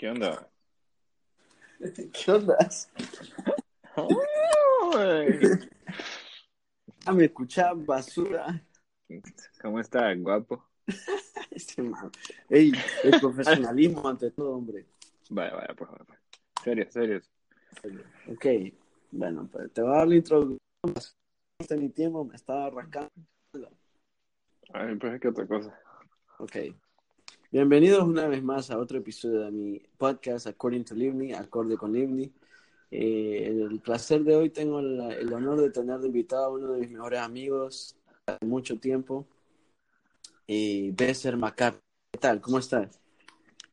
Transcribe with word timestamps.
¿Qué 0.00 0.08
onda? 0.08 0.50
¿Qué 2.14 2.32
onda? 2.32 2.56
Ah, 7.04 7.12
me 7.12 7.26
escucha 7.26 7.74
basura. 7.74 8.64
¿Cómo 9.60 9.78
está, 9.78 10.14
guapo? 10.14 10.64
Este 11.50 11.82
man. 11.82 12.10
Ey, 12.48 12.72
el 13.04 13.20
profesionalismo 13.20 14.08
ante 14.08 14.30
todo, 14.30 14.52
hombre. 14.52 14.86
Vaya, 15.28 15.54
vaya, 15.54 15.74
por 15.74 15.88
favor. 15.88 16.06
Serio, 16.64 16.86
serio. 16.90 17.20
Ok, 18.26 18.46
bueno, 19.10 19.50
pues 19.52 19.70
te 19.74 19.82
voy 19.82 19.92
a 19.92 19.96
dar 19.98 20.08
la 20.08 20.16
introducción. 20.16 20.58
Este 21.58 21.76
mi 21.76 21.90
tiempo 21.90 22.24
me 22.24 22.36
estaba 22.36 22.68
arrancando. 22.68 23.10
Ay, 24.72 24.94
pues 24.94 25.12
es 25.12 25.20
que 25.20 25.28
otra 25.28 25.46
cosa. 25.46 25.78
Ok. 26.38 26.56
Bienvenidos 27.52 28.04
una 28.04 28.28
vez 28.28 28.44
más 28.44 28.70
a 28.70 28.78
otro 28.78 28.98
episodio 28.98 29.40
de 29.40 29.50
mi 29.50 29.82
podcast 29.98 30.46
According 30.46 30.84
to 30.84 30.94
Livni, 30.94 31.32
Acorde 31.32 31.76
con 31.76 31.92
Livni. 31.92 32.32
Eh, 32.92 33.48
el 33.48 33.80
placer 33.80 34.22
de 34.22 34.36
hoy 34.36 34.50
tengo 34.50 34.78
el, 34.78 35.00
el 35.00 35.32
honor 35.32 35.60
de 35.60 35.70
tener 35.70 35.98
de 35.98 36.06
invitado 36.06 36.44
a 36.44 36.50
uno 36.50 36.72
de 36.74 36.82
mis 36.82 36.92
mejores 36.92 37.18
amigos 37.18 37.96
hace 38.24 38.46
mucho 38.46 38.78
tiempo, 38.78 39.26
eh, 40.46 40.92
Besser 40.94 41.36
Macap. 41.36 41.74
¿Qué 42.12 42.20
tal? 42.20 42.40
¿Cómo 42.40 42.60
estás? 42.60 43.00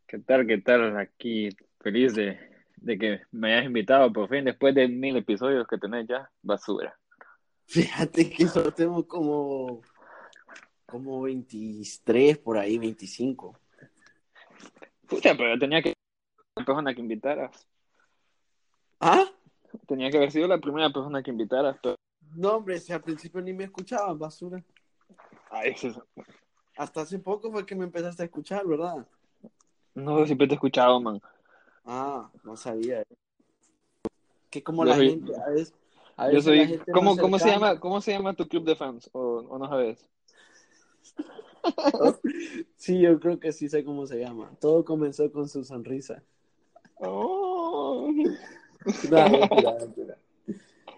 ¿Qué 0.07 0.17
tal, 0.17 0.47
qué 0.47 0.57
tal? 0.57 0.97
Aquí 0.97 1.49
feliz 1.79 2.15
de, 2.15 2.35
de 2.77 2.97
que 2.97 3.21
me 3.31 3.53
hayas 3.53 3.67
invitado 3.67 4.11
por 4.11 4.27
fin 4.27 4.45
después 4.45 4.73
de 4.73 4.87
mil 4.87 5.15
episodios 5.17 5.67
que 5.67 5.77
tenés 5.77 6.07
ya. 6.07 6.31
Basura. 6.41 6.97
Fíjate 7.67 8.27
que 8.27 8.47
solo 8.47 8.71
tengo 8.71 9.07
como, 9.07 9.83
como 10.87 11.21
23 11.21 12.39
por 12.39 12.57
ahí, 12.57 12.79
25. 12.79 13.55
Pucha, 15.07 15.35
pero 15.35 15.53
yo 15.53 15.59
tenía 15.59 15.81
que 15.81 15.93
la 16.55 16.65
persona 16.65 16.93
que 16.93 17.01
invitaras. 17.01 17.67
¿Ah? 18.99 19.25
Tenía 19.87 20.09
que 20.09 20.17
haber 20.17 20.31
sido 20.31 20.47
la 20.47 20.57
primera 20.59 20.89
persona 20.89 21.21
que 21.23 21.31
invitaras. 21.31 21.77
Pero... 21.81 21.95
No, 22.35 22.55
hombre, 22.57 22.79
si 22.79 22.91
al 22.93 23.01
principio 23.01 23.41
ni 23.41 23.53
me 23.53 23.65
escuchaban, 23.65 24.17
basura. 24.17 24.63
Ay, 25.49 25.71
eso- 25.75 26.05
Hasta 26.75 27.01
hace 27.01 27.19
poco 27.19 27.51
fue 27.51 27.65
que 27.65 27.75
me 27.75 27.85
empezaste 27.85 28.23
a 28.23 28.25
escuchar, 28.25 28.65
¿verdad? 28.65 29.07
No, 29.93 30.25
siempre 30.25 30.47
te 30.47 30.53
he 30.53 30.55
escuchado, 30.55 30.99
man. 30.99 31.21
Ah, 31.85 32.29
no 32.43 32.55
sabía. 32.57 33.03
Que 34.49 34.61
como 34.63 34.83
Yo 34.83 34.89
la 34.89 34.95
soy- 34.95 35.09
gente, 35.11 35.33
a 35.35 35.49
veces, 35.49 35.73
a 36.17 36.31
Yo 36.31 36.41
soy. 36.41 36.81
¿Cómo, 36.91 37.15
se 37.39 37.49
llama, 37.49 37.79
¿Cómo 37.79 38.01
se 38.01 38.11
llama 38.11 38.33
tu 38.33 38.47
club 38.47 38.65
de 38.65 38.75
fans? 38.75 39.09
¿O, 39.13 39.19
o 39.49 39.57
no 39.57 39.67
sabes? 39.69 40.07
Sí, 42.75 42.99
yo 43.01 43.19
creo 43.19 43.39
que 43.39 43.51
sí 43.51 43.67
sé 43.69 43.83
cómo 43.83 44.05
se 44.05 44.19
llama. 44.19 44.51
Todo 44.59 44.85
comenzó 44.85 45.31
con 45.31 45.47
su 45.49 45.63
sonrisa. 45.63 46.23
Oh. 46.99 48.11
No, 49.09 49.29
mentira, 49.29 49.75
mentira. 49.79 50.17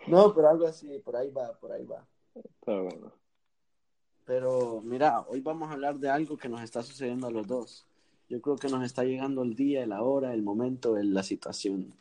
No, 0.08 0.34
pero 0.34 0.50
algo 0.50 0.67
así, 0.67 1.00
por 1.00 1.16
ahí 1.16 1.30
va, 1.31 1.53
por 1.53 1.72
ahí 1.72 1.86
va. 1.86 2.06
Está 2.36 2.80
bueno. 2.80 3.11
Pero 4.26 4.81
mira, 4.84 5.22
hoy 5.28 5.42
vamos 5.42 5.70
a 5.70 5.73
hablar 5.73 5.98
de 5.98 6.09
algo 6.09 6.38
que 6.38 6.50
nos 6.50 6.61
está 6.61 6.83
sucediendo 6.83 7.28
a 7.28 7.31
los 7.31 7.48
dos. 7.48 7.86
Yo 8.30 8.39
creo 8.42 8.58
que 8.58 8.67
nos 8.70 8.83
está 8.83 9.04
llegando 9.04 9.42
el 9.42 9.56
día, 9.56 9.88
la 9.88 10.04
hora, 10.04 10.33
el 10.33 10.44
momento, 10.44 10.98
el- 10.98 11.14
la 11.14 11.23
situación. 11.23 11.94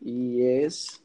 Y 0.00 0.42
es... 0.42 1.02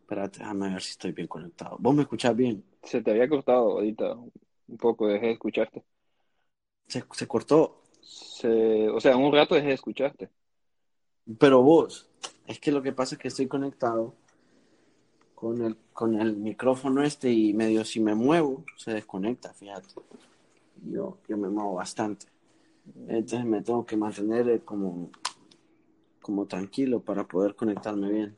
Espérate, 0.00 0.40
déjame 0.40 0.68
ver 0.70 0.82
si 0.82 0.90
estoy 0.90 1.12
bien 1.12 1.28
conectado. 1.28 1.76
¿Vos 1.80 1.94
me 1.94 2.02
escuchás 2.02 2.36
bien? 2.36 2.62
Se 2.82 3.00
te 3.00 3.10
había 3.12 3.26
cortado 3.28 3.70
ahorita 3.72 4.14
un 4.14 4.76
poco, 4.78 5.06
dejé 5.08 5.26
de 5.26 5.32
escucharte. 5.32 5.82
Se, 6.86 7.04
se 7.12 7.26
cortó. 7.26 7.82
Se, 8.00 8.88
o 8.88 9.00
sea, 9.00 9.16
un 9.16 9.32
rato 9.32 9.54
dejé 9.54 9.68
de 9.68 9.74
escucharte. 9.74 10.30
Pero 11.38 11.62
vos, 11.62 12.08
es 12.46 12.60
que 12.60 12.72
lo 12.72 12.82
que 12.82 12.92
pasa 12.92 13.14
es 13.14 13.20
que 13.20 13.28
estoy 13.28 13.46
conectado 13.46 14.14
con 15.34 15.62
el, 15.62 15.76
con 15.92 16.20
el 16.20 16.36
micrófono 16.36 17.02
este 17.02 17.30
y 17.30 17.52
medio 17.54 17.84
si 17.84 18.00
me 18.00 18.14
muevo, 18.14 18.64
se 18.76 18.92
desconecta, 18.92 19.52
fíjate. 19.52 19.88
Yo, 20.84 21.18
yo 21.28 21.36
me 21.36 21.48
muevo 21.48 21.74
bastante. 21.74 22.26
Entonces 23.08 23.44
me 23.44 23.62
tengo 23.62 23.86
que 23.86 23.96
mantener 23.96 24.48
eh, 24.48 24.60
como, 24.60 25.10
como 26.20 26.46
tranquilo 26.46 27.00
para 27.00 27.26
poder 27.26 27.54
conectarme 27.54 28.10
bien. 28.10 28.36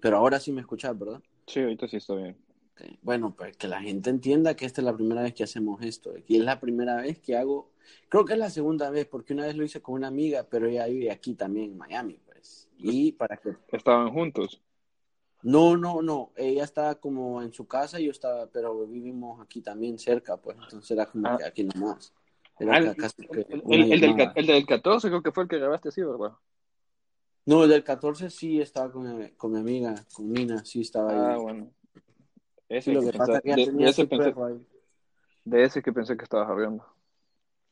Pero 0.00 0.16
ahora 0.16 0.38
sí 0.38 0.52
me 0.52 0.60
escuchas, 0.60 0.98
¿verdad? 0.98 1.20
Sí, 1.46 1.60
ahorita 1.60 1.88
sí 1.88 1.96
está 1.96 2.14
bien. 2.14 2.36
Bueno, 3.02 3.34
pues 3.36 3.56
que 3.56 3.68
la 3.68 3.80
gente 3.82 4.08
entienda 4.10 4.56
que 4.56 4.64
esta 4.64 4.80
es 4.80 4.84
la 4.86 4.94
primera 4.96 5.22
vez 5.22 5.34
que 5.34 5.44
hacemos 5.44 5.82
esto. 5.82 6.14
Y 6.26 6.36
es 6.38 6.42
la 6.44 6.60
primera 6.60 6.96
vez 6.96 7.18
que 7.18 7.36
hago, 7.36 7.70
creo 8.08 8.24
que 8.24 8.32
es 8.34 8.38
la 8.38 8.48
segunda 8.50 8.88
vez, 8.90 9.06
porque 9.06 9.34
una 9.34 9.44
vez 9.46 9.54
lo 9.56 9.64
hice 9.64 9.82
con 9.82 9.96
una 9.96 10.08
amiga, 10.08 10.46
pero 10.48 10.66
ella 10.66 10.86
vive 10.86 11.10
aquí 11.10 11.34
también 11.34 11.72
en 11.72 11.78
Miami, 11.78 12.18
pues. 12.24 12.68
Y 12.78 13.12
para 13.12 13.36
que... 13.36 13.54
Estaban 13.72 14.10
juntos. 14.12 14.62
No, 15.42 15.76
no, 15.76 16.00
no, 16.02 16.32
ella 16.36 16.64
estaba 16.64 16.94
como 16.94 17.42
en 17.42 17.52
su 17.52 17.66
casa 17.66 17.98
y 18.00 18.04
yo 18.06 18.10
estaba, 18.10 18.46
pero 18.46 18.86
vivimos 18.86 19.40
aquí 19.40 19.60
también 19.60 19.98
cerca, 19.98 20.36
pues. 20.38 20.56
Entonces 20.62 20.90
era 20.90 21.06
como 21.06 21.26
Ah. 21.28 21.36
que 21.38 21.44
aquí 21.44 21.64
nomás. 21.64 22.12
Ah, 22.14 22.56
Era 22.60 22.78
el, 22.78 22.84
ca- 22.86 22.94
casi 22.94 23.26
que 23.26 23.46
el- 23.48 23.62
una 23.64 23.84
el- 23.84 23.92
el 23.92 24.00
del, 24.16 24.30
el 24.34 24.46
del 24.46 24.66
14 24.66 25.08
creo 25.08 25.22
que 25.22 25.32
fue 25.32 25.42
el 25.44 25.48
que 25.48 25.58
grabaste 25.58 25.88
así, 25.90 26.02
¿verdad? 26.02 26.32
No, 27.46 27.64
el 27.64 27.70
del 27.70 27.82
14 27.84 28.28
sí 28.30 28.60
estaba 28.60 28.92
con 28.92 29.18
mi, 29.18 29.30
con 29.30 29.52
mi 29.52 29.58
amiga, 29.60 29.94
con 30.14 30.30
Nina, 30.30 30.62
sí 30.64 30.82
estaba 30.82 31.10
Ah, 31.12 31.34
ahí. 31.34 31.40
bueno. 31.40 31.70
Sí, 32.70 32.76
Ese 32.76 32.92
lo 32.92 33.00
que 33.00 33.10
que 33.10 33.18
pasa 33.18 33.32
pensa- 33.32 33.36
es 33.38 33.42
que 33.42 33.48
ya 33.50 33.56
de, 33.56 33.64
tenía 33.66 33.84
de 33.86 33.90
ese 33.90 34.02
su 34.02 34.08
pensé, 34.08 34.24
perro 34.30 34.44
ahí. 34.46 34.66
de 35.44 35.64
ese 35.64 35.82
que 35.82 35.92
pensé 35.92 36.16
que 36.16 36.24
estabas 36.24 36.48
hablando. 36.48 36.86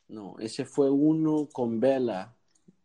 No, 0.08 0.36
ese 0.38 0.64
fue 0.64 0.90
uno 0.90 1.48
con 1.52 1.78
Bella. 1.80 2.34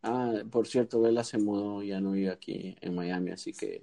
Ah, 0.02 0.34
por 0.50 0.66
cierto, 0.68 1.00
Bella 1.00 1.24
se 1.24 1.38
mudó, 1.38 1.82
ya 1.82 2.00
no 2.00 2.12
vive 2.12 2.30
aquí 2.30 2.76
en 2.80 2.94
Miami, 2.94 3.30
así 3.32 3.52
que 3.52 3.82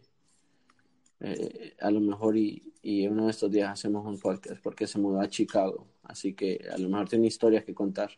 eh, 1.19 1.75
a 1.81 1.91
lo 1.91 1.99
mejor 1.99 2.37
y, 2.37 2.73
y 2.81 3.07
uno 3.07 3.25
de 3.25 3.31
estos 3.31 3.51
días 3.51 3.69
hacemos 3.71 4.05
un 4.05 4.19
podcast 4.19 4.61
porque 4.63 4.87
se 4.87 4.97
mudó 4.99 5.19
a 5.19 5.27
Chicago, 5.29 5.87
así 6.03 6.33
que 6.33 6.65
a 6.73 6.77
lo 6.77 6.87
mejor 6.89 7.09
tiene 7.09 7.27
historias 7.27 7.63
que 7.65 7.73
contar. 7.75 8.11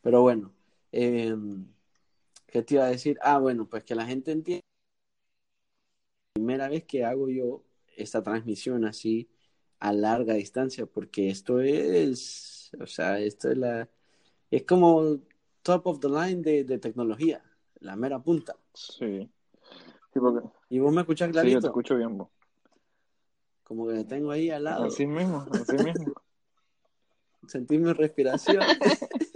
Pero 0.00 0.22
bueno, 0.22 0.52
eh, 0.90 1.36
¿qué 2.48 2.62
te 2.62 2.74
iba 2.74 2.84
a 2.84 2.88
decir? 2.90 3.18
Ah, 3.22 3.38
bueno, 3.38 3.66
pues 3.68 3.84
que 3.84 3.94
la 3.94 4.04
gente 4.06 4.32
entienda. 4.32 4.62
Primera 6.34 6.68
vez 6.68 6.84
que 6.84 7.04
hago 7.04 7.28
yo 7.28 7.62
esta 7.96 8.22
transmisión 8.22 8.84
así 8.84 9.28
a 9.78 9.92
larga 9.92 10.34
distancia, 10.34 10.86
porque 10.86 11.28
esto 11.28 11.60
es, 11.60 12.70
o 12.80 12.86
sea, 12.86 13.18
esto 13.18 13.50
es 13.50 13.58
la, 13.58 13.88
es 14.50 14.64
como 14.64 15.18
top 15.62 15.86
of 15.86 16.00
the 16.00 16.08
line 16.08 16.42
de, 16.42 16.64
de 16.64 16.78
tecnología, 16.78 17.42
la 17.80 17.96
mera 17.96 18.22
punta. 18.22 18.56
Sí. 18.74 19.28
Sí, 20.12 20.20
porque, 20.20 20.46
¿Y 20.68 20.78
vos 20.78 20.92
me 20.92 21.00
escuchás 21.00 21.28
sí, 21.28 21.32
clarito? 21.32 21.54
yo 21.54 21.60
te 21.60 21.66
escucho 21.68 21.96
bien, 21.96 22.16
bo. 22.16 22.30
Como 23.64 23.88
que 23.88 23.94
me 23.94 24.04
tengo 24.04 24.30
ahí 24.30 24.50
al 24.50 24.64
lado. 24.64 24.84
Así 24.84 25.06
mismo, 25.06 25.46
así 25.50 25.76
mismo. 25.76 26.12
Sentí 27.48 27.78
mi 27.78 27.92
respiración. 27.92 28.62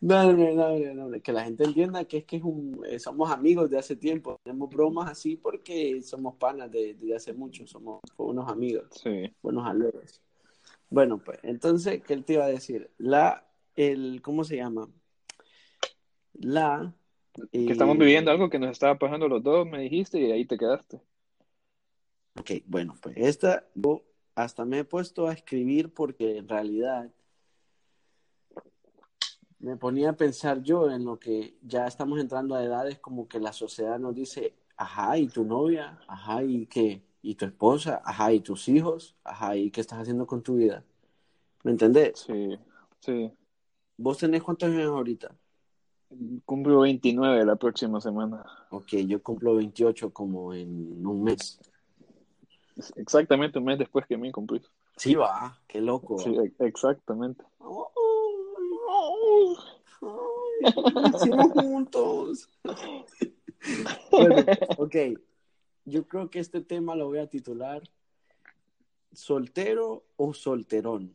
No, 0.00 0.32
no, 0.32 0.52
no, 0.54 0.78
no, 0.78 1.08
no, 1.08 1.22
que 1.22 1.32
la 1.32 1.44
gente 1.44 1.64
entienda 1.64 2.04
que 2.04 2.18
es 2.18 2.24
que 2.24 2.36
es 2.36 2.42
un, 2.42 2.82
eh, 2.88 2.98
somos 2.98 3.30
amigos 3.30 3.70
de 3.70 3.78
hace 3.78 3.94
tiempo, 3.94 4.40
tenemos 4.42 4.70
bromas 4.70 5.10
así 5.10 5.36
porque 5.36 6.02
somos 6.02 6.34
panas 6.36 6.70
de, 6.72 6.94
de 6.94 7.14
hace 7.14 7.32
mucho, 7.32 7.66
somos 7.66 8.00
unos 8.16 8.50
amigos, 8.50 8.88
Sí. 9.02 9.32
buenos 9.42 9.66
amigos. 9.66 10.20
Bueno, 10.90 11.18
pues, 11.18 11.38
entonces, 11.42 12.02
¿qué 12.02 12.16
te 12.16 12.32
iba 12.34 12.44
a 12.44 12.48
decir? 12.48 12.90
La, 12.98 13.46
el, 13.76 14.20
¿cómo 14.22 14.44
se 14.44 14.56
llama? 14.56 14.88
La... 16.34 16.92
Que 17.50 17.72
estamos 17.72 17.96
eh, 17.96 17.98
viviendo 18.00 18.30
algo 18.30 18.50
que 18.50 18.58
nos 18.58 18.70
estaba 18.70 18.98
pasando 18.98 19.28
los 19.28 19.42
dos, 19.42 19.66
me 19.66 19.80
dijiste, 19.80 20.20
y 20.20 20.32
ahí 20.32 20.44
te 20.44 20.58
quedaste. 20.58 21.00
Ok, 22.38 22.50
bueno, 22.66 22.94
pues 23.00 23.16
esta 23.16 23.66
yo 23.74 24.02
hasta 24.34 24.64
me 24.64 24.80
he 24.80 24.84
puesto 24.84 25.28
a 25.28 25.32
escribir 25.32 25.92
porque 25.92 26.38
en 26.38 26.48
realidad 26.48 27.10
me 29.62 29.76
ponía 29.76 30.10
a 30.10 30.12
pensar 30.14 30.60
yo 30.62 30.90
en 30.90 31.04
lo 31.04 31.18
que 31.18 31.54
ya 31.62 31.86
estamos 31.86 32.20
entrando 32.20 32.56
a 32.56 32.64
edades 32.64 32.98
como 32.98 33.28
que 33.28 33.38
la 33.38 33.52
sociedad 33.52 33.98
nos 33.98 34.14
dice, 34.14 34.54
ajá, 34.76 35.16
¿y 35.16 35.28
tu 35.28 35.44
novia? 35.44 36.00
Ajá, 36.08 36.42
¿y 36.42 36.66
qué? 36.66 37.00
¿Y 37.22 37.36
tu 37.36 37.44
esposa? 37.44 38.02
Ajá, 38.04 38.32
¿y 38.32 38.40
tus 38.40 38.68
hijos? 38.68 39.14
Ajá, 39.22 39.56
¿y 39.56 39.70
qué 39.70 39.80
estás 39.80 40.00
haciendo 40.00 40.26
con 40.26 40.42
tu 40.42 40.56
vida? 40.56 40.82
¿Me 41.62 41.70
entendés? 41.70 42.18
Sí, 42.26 42.58
sí. 42.98 43.32
¿Vos 43.96 44.18
tenés 44.18 44.42
cuántos 44.42 44.68
años 44.68 44.88
ahorita? 44.88 45.32
Cumplo 46.44 46.80
29 46.80 47.44
la 47.44 47.54
próxima 47.54 48.00
semana. 48.00 48.44
Ok, 48.70 48.96
yo 49.06 49.22
cumplo 49.22 49.54
28 49.54 50.12
como 50.12 50.52
en 50.52 51.06
un 51.06 51.22
mes. 51.22 51.60
Es 52.76 52.92
Exactamente 52.96 53.60
un 53.60 53.66
mes 53.66 53.78
después 53.78 54.06
que 54.06 54.16
me 54.16 54.32
cumplí. 54.32 54.60
Sí, 54.96 55.14
va, 55.14 55.56
qué 55.68 55.80
loco. 55.80 56.18
Sí, 56.18 56.34
e- 56.36 56.66
exactamente. 56.66 57.44
Juntos. 61.54 62.48
Bueno, 64.10 64.36
ok. 64.78 64.96
Yo 65.84 66.06
creo 66.06 66.30
que 66.30 66.38
este 66.38 66.60
tema 66.60 66.94
lo 66.94 67.06
voy 67.06 67.18
a 67.18 67.28
titular 67.28 67.82
¿Soltero 69.12 70.04
o 70.16 70.32
solterón? 70.32 71.14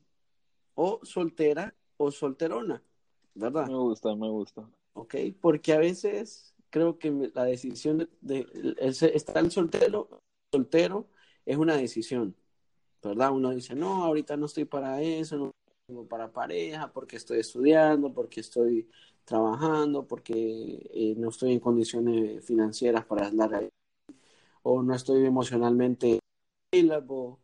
O 0.75 0.99
soltera 1.03 1.73
o 1.97 2.11
solterona. 2.11 2.83
¿verdad? 3.33 3.67
Me 3.67 3.77
gusta, 3.77 4.15
me 4.15 4.29
gusta. 4.29 4.69
¿Ok? 4.93 5.15
Porque 5.39 5.73
a 5.73 5.77
veces 5.77 6.53
creo 6.69 6.97
que 6.97 7.31
la 7.33 7.43
decisión 7.45 8.09
de, 8.21 8.45
de, 8.45 8.85
estar 9.13 9.49
soltero, 9.51 10.21
soltero 10.51 11.07
es 11.45 11.57
una 11.57 11.77
decisión, 11.77 12.35
¿verdad? 13.01 13.31
Uno 13.31 13.51
dice, 13.51 13.75
no, 13.75 14.03
ahorita 14.03 14.37
no 14.37 14.47
estoy 14.47 14.65
para 14.65 15.01
eso, 15.01 15.37
no 15.37 15.51
tengo 15.87 16.05
para 16.05 16.31
pareja, 16.31 16.91
porque 16.91 17.15
estoy 17.15 17.39
estudiando, 17.39 18.13
porque 18.13 18.41
estoy 18.41 18.89
trabajando, 19.23 20.05
porque 20.05 20.33
eh, 20.93 21.15
no 21.17 21.29
estoy 21.29 21.53
en 21.53 21.61
condiciones 21.61 22.45
financieras 22.45 23.05
para 23.05 23.27
andar 23.27 23.55
ahí, 23.55 23.69
o 24.63 24.83
no 24.83 24.93
estoy 24.93 25.25
emocionalmente 25.25 26.19
available. 26.73 27.37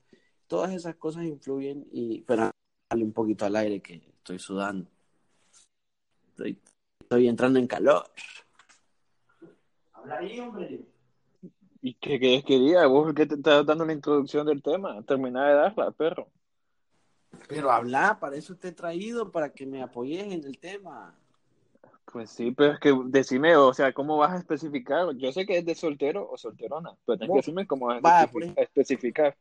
Todas 0.48 0.74
esas 0.74 0.96
cosas 0.96 1.24
influyen 1.24 1.88
y, 1.92 2.22
pero 2.24 2.52
un 2.92 3.14
poquito 3.14 3.46
al 3.46 3.56
aire 3.56 3.82
que 3.82 3.96
estoy 4.18 4.40
sudando. 4.40 4.90
Estoy, 6.28 6.60
estoy 7.00 7.28
entrando 7.30 7.60
en 7.60 7.68
calor. 7.68 8.04
Habla 9.94 10.18
ahí, 10.18 10.40
hombre. 10.42 10.86
¿Y 11.82 11.94
qué, 11.94 12.20
qué 12.20 12.44
quería? 12.46 12.86
¿Vos 12.88 13.14
qué 13.14 13.26
te 13.26 13.36
estás 13.36 13.66
dando 13.66 13.86
la 13.86 13.94
introducción 13.94 14.46
del 14.46 14.62
tema? 14.62 15.02
Terminá 15.04 15.48
de 15.48 15.54
darla, 15.56 15.92
perro. 15.92 16.30
Pero 17.48 17.72
habla, 17.72 18.20
para 18.20 18.36
eso 18.36 18.56
te 18.56 18.70
he 18.70 18.72
traído, 18.72 19.32
para 19.32 19.50
que 19.50 19.66
me 19.66 19.82
apoyes 19.82 20.24
en 20.24 20.44
el 20.44 20.58
tema. 20.60 21.16
Pues 22.06 22.30
sí, 22.30 22.52
pero 22.52 22.74
es 22.74 22.80
que 22.80 22.94
decime, 23.06 23.56
o 23.56 23.74
sea, 23.74 23.94
¿cómo 23.94 24.18
vas 24.18 24.34
a 24.34 24.38
especificar? 24.38 25.16
Yo 25.16 25.32
sé 25.32 25.46
que 25.46 25.58
es 25.58 25.66
de 25.66 25.74
soltero 25.74 26.30
o 26.30 26.38
solterona, 26.38 26.92
pero 27.06 27.18
tenés 27.18 27.32
que 27.32 27.38
decirme 27.38 27.68
cómo 27.68 27.88
vas 28.02 28.30
a 28.36 28.62
especificar. 28.62 29.36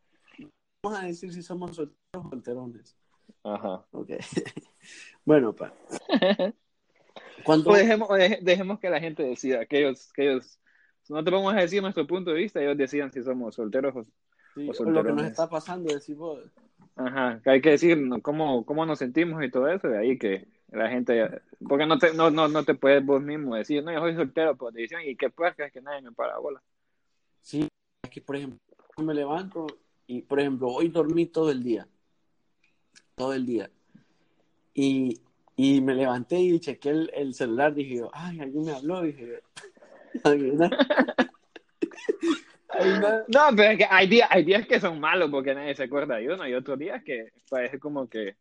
Vamos 0.83 1.01
a 1.01 1.07
decir 1.07 1.33
si 1.33 1.43
somos 1.43 1.77
solteros 1.77 2.27
o 2.27 2.31
solterones. 2.31 2.97
Ajá. 3.45 3.85
Ok. 3.91 4.11
bueno, 5.25 5.55
pa. 5.55 5.75
Cuando... 7.45 7.73
dejemos, 7.73 8.09
dejemos 8.41 8.79
que 8.81 8.91
la 8.91 9.01
gente 9.01 9.23
decida, 9.23 9.67
que 9.67 9.81
ellos, 9.81 10.13
que 10.13 10.31
ellos, 10.31 10.59
no 11.09 11.23
te 11.23 11.31
vamos 11.31 11.53
a 11.55 11.59
decir 11.59 11.83
nuestro 11.83 12.07
punto 12.07 12.31
de 12.31 12.39
vista, 12.39 12.63
ellos 12.63 12.77
decidan 12.77 13.13
si 13.13 13.23
somos 13.23 13.55
solteros 13.55 13.95
o, 13.97 14.05
sí, 14.55 14.71
o 14.79 14.85
lo 14.85 15.05
que 15.05 15.13
nos 15.13 15.27
está 15.27 15.49
pasando, 15.49 15.93
decir 15.93 16.17
vos. 16.17 16.41
Ajá, 16.97 17.41
que 17.43 17.51
hay 17.51 17.61
que 17.61 17.71
decir 17.71 17.99
cómo, 18.23 18.67
cómo 18.67 18.85
nos 18.85 18.99
sentimos 18.99 19.43
y 19.43 19.51
todo 19.51 19.69
eso, 19.69 19.89
de 19.89 19.99
ahí 19.99 20.19
que 20.19 20.47
la 20.71 20.89
gente, 20.89 21.41
porque 21.67 21.87
no 21.87 21.99
te, 21.99 22.15
no, 22.15 22.31
no, 22.31 22.49
no 22.49 22.65
te 22.65 22.75
puedes 22.75 23.05
vos 23.05 23.23
mismo 23.23 23.57
decir, 23.57 23.83
no, 23.83 23.93
yo 23.93 24.01
soy 24.01 24.15
soltero 24.15 24.57
por 24.57 24.73
decisión 24.73 25.03
y 25.05 25.17
que 25.17 25.31
pues 25.31 25.55
que 25.55 25.81
nadie 25.81 26.03
me 26.03 26.13
para 26.13 26.39
bola. 26.39 26.63
Sí, 27.41 27.69
es 28.03 28.11
que 28.11 28.21
por 28.21 28.37
ejemplo, 28.37 28.59
me 28.99 29.15
levanto 29.15 29.67
y 30.07 30.23
por 30.23 30.41
ejemplo, 30.41 30.69
hoy 30.69 30.89
dormí 30.89 31.27
todo 31.27 31.51
el 31.51 31.63
día 31.63 31.87
todo 33.15 33.35
el 33.35 33.47
día. 33.47 33.71
Y, 34.75 35.21
y 35.57 35.81
me 35.81 35.95
levanté 35.95 36.41
y 36.41 36.59
chequé 36.61 36.91
el, 36.91 37.11
el, 37.15 37.35
celular, 37.35 37.75
dije, 37.75 38.03
ay, 38.13 38.41
alguien 38.41 38.65
me 38.65 38.73
habló, 38.73 39.03
dije, 39.03 39.43
No, 43.29 43.57
pero 43.57 43.71
es 43.71 43.79
que 43.79 43.87
hay 43.89 44.07
días, 44.07 44.29
hay 44.31 44.45
días 44.45 44.67
que 44.67 44.81
son 44.81 44.99
malos 44.99 45.31
porque 45.31 45.55
nadie 45.55 45.75
se 45.75 45.85
acuerda 45.85 46.17
de 46.17 46.33
uno 46.33 46.47
y 46.47 46.55
otros 46.55 46.79
días 46.79 47.03
que 47.05 47.33
parece 47.49 47.79
como 47.79 48.09
que, 48.09 48.37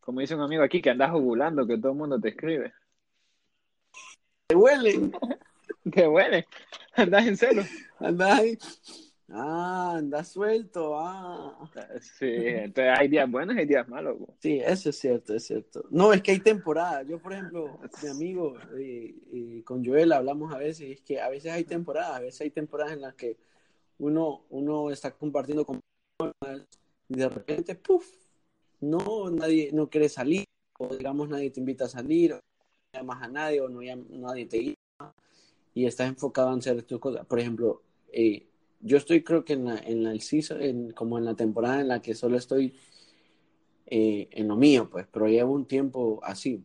como 0.00 0.20
dice 0.20 0.34
un 0.34 0.42
amigo 0.42 0.62
aquí, 0.62 0.80
que 0.80 0.90
andas 0.90 1.12
ovulando, 1.12 1.66
que 1.66 1.78
todo 1.78 1.92
el 1.92 1.98
mundo 1.98 2.20
te 2.20 2.28
escribe. 2.28 2.72
Te 4.46 4.54
huele. 4.54 5.10
Te 5.92 6.06
huele. 6.08 6.46
Andas 6.94 7.26
en 7.26 7.36
celo. 7.36 7.62
Andas 7.98 8.38
ahí. 8.38 8.58
Ah, 9.28 9.96
anda 9.96 10.22
suelto, 10.22 10.96
ah. 10.96 11.68
Sí, 12.00 12.26
entonces 12.30 12.94
hay 12.96 13.08
días 13.08 13.28
buenos 13.28 13.56
y 13.56 13.60
hay 13.60 13.66
días 13.66 13.88
malos. 13.88 14.18
Sí, 14.38 14.60
eso 14.64 14.90
es 14.90 14.98
cierto, 14.98 15.34
es 15.34 15.46
cierto. 15.46 15.84
No, 15.90 16.12
es 16.12 16.22
que 16.22 16.30
hay 16.30 16.38
temporadas. 16.38 17.06
Yo, 17.08 17.18
por 17.18 17.32
ejemplo, 17.32 17.80
mi 18.02 18.08
amigo, 18.08 18.56
y, 18.78 19.62
con 19.62 19.84
Joel 19.84 20.12
hablamos 20.12 20.54
a 20.54 20.58
veces, 20.58 20.90
es 20.90 21.00
que 21.00 21.20
a 21.20 21.28
veces 21.28 21.52
hay 21.52 21.64
temporadas, 21.64 22.16
a 22.16 22.20
veces 22.20 22.40
hay 22.42 22.50
temporadas 22.50 22.92
en 22.92 23.00
las 23.00 23.14
que 23.14 23.36
uno, 23.98 24.44
uno 24.50 24.90
está 24.90 25.10
compartiendo 25.12 25.64
con 25.64 25.80
y 27.08 27.14
de 27.16 27.28
repente, 27.28 27.74
puff, 27.74 28.06
no, 28.80 29.30
nadie, 29.30 29.70
no 29.72 29.88
quiere 29.88 30.08
salir, 30.08 30.44
o 30.78 30.96
digamos 30.96 31.28
nadie 31.28 31.50
te 31.50 31.60
invita 31.60 31.84
a 31.84 31.88
salir, 31.88 32.32
o 32.32 32.36
no 32.36 32.40
llamas 32.92 33.22
a 33.22 33.28
nadie, 33.28 33.60
o 33.60 33.68
no 33.68 33.80
nadie 34.10 34.46
te 34.46 34.62
llama, 34.62 35.14
y 35.74 35.86
estás 35.86 36.08
enfocado 36.08 36.52
en 36.52 36.58
hacer 36.58 36.82
tus 36.82 36.98
cosas. 36.98 37.26
Por 37.26 37.38
ejemplo, 37.38 37.82
eh, 38.12 38.46
yo 38.80 38.96
estoy 38.96 39.22
creo 39.22 39.44
que 39.44 39.54
en 39.54 39.66
la, 39.66 39.78
en 39.78 40.02
la 40.02 40.14
en, 40.14 40.90
como 40.92 41.18
en 41.18 41.24
la 41.24 41.34
temporada 41.34 41.80
en 41.80 41.88
la 41.88 42.02
que 42.02 42.14
solo 42.14 42.36
estoy 42.36 42.74
eh, 43.86 44.28
en 44.32 44.48
lo 44.48 44.56
mío, 44.56 44.88
pues, 44.90 45.06
pero 45.10 45.28
llevo 45.28 45.52
un 45.52 45.66
tiempo 45.66 46.20
así. 46.22 46.64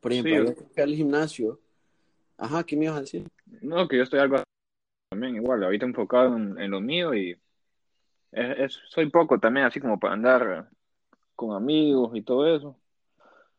Por 0.00 0.12
ejemplo, 0.12 0.54
sí, 0.54 0.64
fui 0.72 0.82
al 0.82 0.94
gimnasio. 0.94 1.60
Ajá, 2.38 2.64
¿qué 2.64 2.76
me 2.76 2.84
ibas 2.84 2.98
a 2.98 3.00
decir? 3.00 3.26
No, 3.60 3.88
que 3.88 3.96
yo 3.96 4.02
estoy 4.02 4.20
algo 4.20 4.45
también 5.08 5.36
igual, 5.36 5.62
ahorita 5.62 5.86
enfocado 5.86 6.36
en, 6.36 6.70
lo 6.70 6.80
mío 6.80 7.14
y 7.14 7.38
es, 8.32 8.78
soy 8.88 9.08
poco 9.10 9.38
también, 9.38 9.66
así 9.66 9.80
como 9.80 9.98
para 9.98 10.14
andar 10.14 10.68
con 11.34 11.54
amigos 11.54 12.10
y 12.14 12.22
todo 12.22 12.54
eso. 12.54 12.76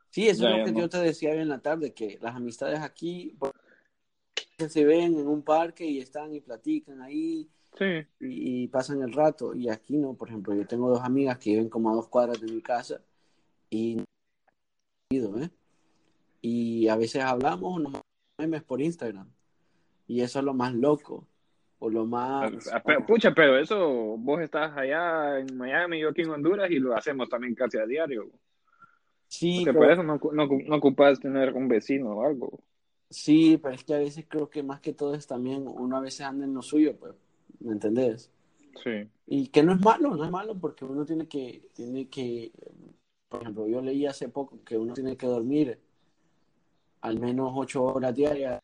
Sí, 0.09 0.27
eso 0.27 0.47
es 0.47 0.57
lo 0.57 0.65
que 0.65 0.79
yo 0.79 0.89
te 0.89 0.99
decía 0.99 1.31
hoy 1.31 1.39
en 1.39 1.49
la 1.49 1.59
tarde, 1.59 1.93
que 1.93 2.17
las 2.21 2.35
amistades 2.35 2.79
aquí, 2.79 3.37
se 4.57 4.85
ven 4.85 5.19
en 5.19 5.27
un 5.27 5.43
parque 5.43 5.85
y 5.85 5.99
están 5.99 6.33
y 6.33 6.41
platican 6.41 7.01
ahí 7.01 7.49
y, 8.19 8.67
pasan 8.67 9.01
el 9.01 9.13
rato. 9.13 9.53
Y 9.53 9.69
aquí 9.69 9.97
no, 9.97 10.15
por 10.15 10.29
ejemplo, 10.29 10.55
yo 10.55 10.65
tengo 10.65 10.89
dos 10.89 11.01
amigas 11.01 11.37
que 11.37 11.51
viven 11.51 11.69
como 11.69 11.91
a 11.91 11.95
dos 11.95 12.07
cuadras 12.07 12.39
de 12.41 12.51
mi 12.51 12.61
casa 12.61 13.01
y 13.69 14.01
¿eh? 15.09 15.49
y 16.41 16.87
a 16.87 16.95
veces 16.95 17.23
hablamos 17.23 17.77
unos 17.77 18.01
memes 18.37 18.63
por 18.63 18.81
Instagram 18.81 19.29
y 20.05 20.21
eso 20.21 20.39
es 20.39 20.45
lo 20.45 20.53
más 20.53 20.73
loco 20.73 21.27
o 21.79 21.89
lo 21.89 22.05
más 22.05 22.67
ah, 22.73 22.81
ah, 22.83 23.05
pucha 23.05 23.33
pero 23.33 23.57
eso 23.57 24.17
vos 24.17 24.41
estás 24.41 24.75
allá 24.75 25.39
en 25.39 25.57
Miami 25.57 25.99
yo 25.99 26.09
aquí 26.09 26.21
en 26.21 26.31
Honduras 26.31 26.69
y 26.71 26.79
lo 26.79 26.95
hacemos 26.95 27.29
también 27.29 27.53
casi 27.55 27.77
a 27.77 27.85
diario 27.85 28.29
sí 29.27 29.63
porque 29.63 29.77
por 29.77 29.91
eso 29.91 30.03
no, 30.03 30.19
no, 30.33 30.47
no 30.47 30.75
ocupas 30.75 31.19
tener 31.19 31.53
un 31.53 31.67
vecino 31.67 32.11
o 32.11 32.25
algo 32.25 32.59
Sí, 33.09 33.57
pero 33.61 33.73
es 33.73 33.83
que 33.83 33.93
a 33.93 33.99
veces 33.99 34.25
creo 34.27 34.49
que 34.49 34.63
más 34.63 34.81
que 34.81 34.93
todo 34.93 35.13
es 35.15 35.27
también 35.27 35.65
uno 35.67 35.97
a 35.97 36.01
veces 36.01 36.21
anda 36.21 36.45
en 36.45 36.53
lo 36.53 36.61
suyo, 36.61 36.97
pues, 36.97 37.13
¿me 37.59 37.71
entendés? 37.71 38.31
Sí. 38.83 39.07
Y 39.25 39.47
que 39.47 39.63
no 39.63 39.73
es 39.73 39.81
malo, 39.81 40.15
no 40.15 40.25
es 40.25 40.31
malo 40.31 40.59
porque 40.59 40.83
uno 40.83 41.05
tiene 41.05 41.27
que, 41.27 41.69
tiene 41.73 42.09
que, 42.09 42.51
por 43.29 43.41
ejemplo, 43.41 43.67
yo 43.67 43.81
leí 43.81 44.05
hace 44.05 44.27
poco 44.29 44.61
que 44.63 44.77
uno 44.77 44.93
tiene 44.93 45.15
que 45.15 45.25
dormir 45.25 45.79
al 47.01 47.19
menos 47.19 47.51
ocho 47.55 47.83
horas 47.83 48.13
diarias 48.13 48.59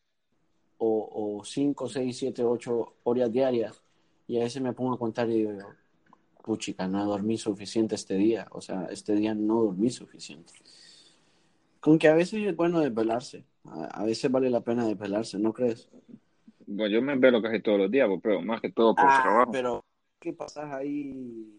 o, 0.84 1.38
o 1.38 1.44
cinco, 1.44 1.88
seis, 1.88 2.16
siete, 2.18 2.42
ocho 2.44 2.94
horas 3.04 3.32
diarias 3.32 3.82
y 4.26 4.38
a 4.38 4.44
veces 4.44 4.62
me 4.62 4.72
pongo 4.72 4.94
a 4.94 4.98
contar 4.98 5.28
y 5.28 5.44
digo, 5.44 5.74
puchica, 6.42 6.88
no 6.88 7.04
dormí 7.04 7.38
suficiente 7.38 7.94
este 7.94 8.14
día, 8.14 8.46
o 8.50 8.60
sea, 8.60 8.86
este 8.90 9.14
día 9.14 9.34
no 9.34 9.62
dormí 9.64 9.90
suficiente. 9.90 10.52
Con 11.80 11.98
que 11.98 12.08
a 12.08 12.14
veces 12.14 12.46
es 12.46 12.56
bueno 12.56 12.80
desvelarse. 12.80 13.44
A, 13.64 14.04
veces 14.04 14.30
vale 14.30 14.50
la 14.50 14.62
pena 14.62 14.86
desvelarse, 14.86 15.38
¿no 15.38 15.52
crees? 15.52 15.90
Bueno, 16.66 16.94
yo 16.94 17.02
me 17.02 17.16
velo 17.16 17.42
casi 17.42 17.60
todos 17.60 17.78
los 17.78 17.90
días, 17.90 18.08
pero 18.22 18.40
más 18.42 18.60
que 18.60 18.70
todo 18.70 18.94
por 18.94 19.04
ah, 19.06 19.20
trabajo. 19.22 19.52
Pero, 19.52 19.84
¿qué 20.18 20.32
pasas 20.32 20.72
ahí 20.72 21.50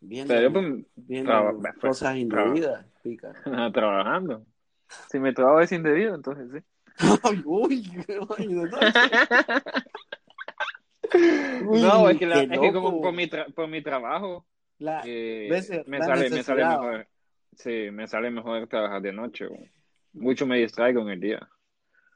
viendo, 0.00 0.34
pues, 0.52 0.84
pues, 1.60 1.74
cosas 1.80 2.16
indebidas? 2.16 2.86
Pica. 3.02 3.32
Trabajando. 3.72 4.44
Si 5.10 5.18
mi 5.18 5.34
trabajo 5.34 5.60
es 5.60 5.72
indebido, 5.72 6.14
entonces 6.14 6.48
sí. 6.52 6.58
Ay, 7.22 7.42
uy, 7.44 7.90
no, 11.80 12.10
es 12.10 12.18
que, 12.18 12.26
la, 12.26 12.42
es 12.42 12.60
que 12.60 12.72
como 12.72 13.00
por 13.00 13.14
mi, 13.14 13.26
por 13.26 13.68
mi 13.68 13.82
trabajo 13.82 14.46
la, 14.78 15.02
eh, 15.06 15.48
me, 15.86 16.00
sale, 16.00 16.30
me 16.30 16.42
sale 16.42 16.64
mejor. 16.64 17.08
Sí, 17.54 17.90
me 17.90 18.06
sale 18.06 18.30
mejor 18.30 18.66
trabajar 18.68 19.02
de 19.02 19.12
noche. 19.12 19.46
Mucho 20.12 20.46
me 20.46 20.58
distraigo 20.58 21.02
en 21.02 21.08
el 21.08 21.20
día. 21.20 21.48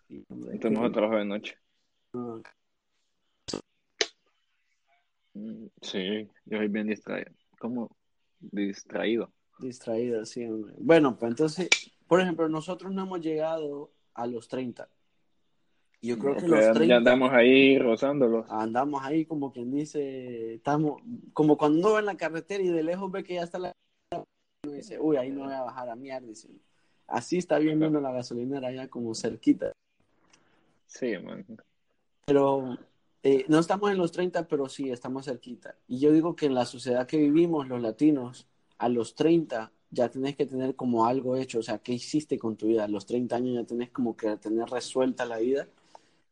Entonces 0.09 0.71
mejor 0.71 0.93
trabajo 0.93 1.17
de 1.17 1.25
noche. 1.25 1.59
Mm, 5.35 5.67
sí, 5.81 6.29
yo 6.45 6.59
soy 6.59 6.69
bien 6.69 6.87
distraído. 6.87 7.33
¿Cómo? 7.59 7.97
Distraído. 8.39 9.33
Distraído, 9.59 10.25
sí, 10.25 10.45
hombre. 10.45 10.75
Bueno, 10.79 11.17
pues 11.19 11.31
entonces, 11.31 11.69
por 12.07 12.21
ejemplo, 12.21 12.49
nosotros 12.49 12.93
no 12.93 13.03
hemos 13.03 13.21
llegado 13.21 13.91
a 14.15 14.27
los 14.27 14.49
30. 14.49 14.89
Yo 16.03 16.19
creo 16.19 16.37
que 16.37 16.49
los 16.49 16.61
30. 16.61 16.85
Ya 16.85 16.97
andamos 16.97 17.33
ahí 17.33 17.79
rozándolos. 17.79 18.47
Andamos 18.51 19.05
ahí 19.05 19.25
como 19.25 19.53
quien 19.53 19.71
dice, 19.71 20.55
estamos, 20.55 21.01
como 21.33 21.57
cuando 21.57 21.79
uno 21.79 21.93
va 21.93 22.01
en 22.01 22.07
la 22.07 22.17
carretera 22.17 22.63
y 22.63 22.69
de 22.69 22.83
lejos 22.83 23.11
ve 23.11 23.23
que 23.23 23.35
ya 23.35 23.43
está 23.43 23.59
la 23.59 23.73
dice, 24.71 24.99
uy, 25.01 25.17
ahí 25.17 25.31
no 25.31 25.45
voy 25.45 25.55
a 25.55 25.63
bajar 25.63 25.89
a 25.89 25.97
mierda. 25.97 26.29
Así 27.07 27.39
está 27.39 27.59
viendo 27.59 27.89
la 28.01 28.13
gasolinera 28.13 28.69
allá 28.69 28.89
como 28.89 29.15
cerquita. 29.15 29.73
Sí, 30.87 31.19
man. 31.19 31.45
Pero 32.27 32.79
eh, 33.23 33.45
no 33.49 33.59
estamos 33.59 33.91
en 33.91 33.99
los 33.99 34.13
30, 34.13 34.47
pero 34.49 34.69
sí 34.69 34.91
estamos 34.91 35.27
cerquita. 35.27 35.77
Y 35.89 35.99
yo 35.99 36.13
digo 36.13 36.37
que 36.37 36.47
en 36.47 36.55
la 36.55 36.65
sociedad 36.65 37.07
que 37.07 37.19
vivimos, 37.19 37.69
los 37.69 37.81
latinos, 37.81 38.47
a 38.79 38.89
los 38.89 39.15
30 39.15 39.73
ya 39.93 40.09
tenés 40.09 40.35
que 40.37 40.47
tener 40.47 40.75
como 40.75 41.07
algo 41.07 41.37
hecho, 41.37 41.59
o 41.59 41.63
sea, 41.63 41.79
¿qué 41.79 41.93
hiciste 41.93 42.39
con 42.39 42.57
tu 42.57 42.67
vida? 42.67 42.85
A 42.85 42.89
los 42.89 43.05
30 43.05 43.37
años 43.37 43.55
ya 43.55 43.65
tenés 43.65 43.91
como 43.91 44.17
que 44.17 44.37
tener 44.39 44.69
resuelta 44.69 45.27
la 45.27 45.39
vida, 45.39 45.69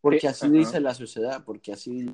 porque 0.01 0.27
así 0.27 0.49
dice 0.49 0.81
la 0.81 0.95
sociedad, 0.95 1.45
porque 1.45 1.73
así, 1.75 2.11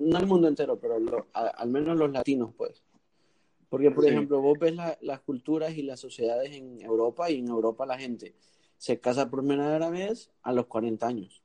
no 0.00 0.18
el 0.18 0.26
mundo 0.26 0.48
entero, 0.48 0.80
pero 0.80 0.96
al 1.32 1.70
menos 1.70 1.96
los 1.96 2.10
latinos, 2.10 2.50
pues. 2.56 2.82
Porque, 3.68 3.92
por 3.92 4.04
ejemplo, 4.04 4.40
vos 4.40 4.58
ves 4.58 4.74
las 5.00 5.20
culturas 5.20 5.76
y 5.76 5.84
las 5.84 6.00
sociedades 6.00 6.56
en 6.56 6.82
Europa 6.82 7.30
y 7.30 7.38
en 7.38 7.46
Europa 7.46 7.86
la 7.86 7.96
gente 7.96 8.34
se 8.78 8.98
casa 8.98 9.30
por 9.30 9.46
primera 9.46 9.90
vez 9.90 10.32
a 10.42 10.52
los 10.52 10.66
40 10.66 11.06
años. 11.06 11.40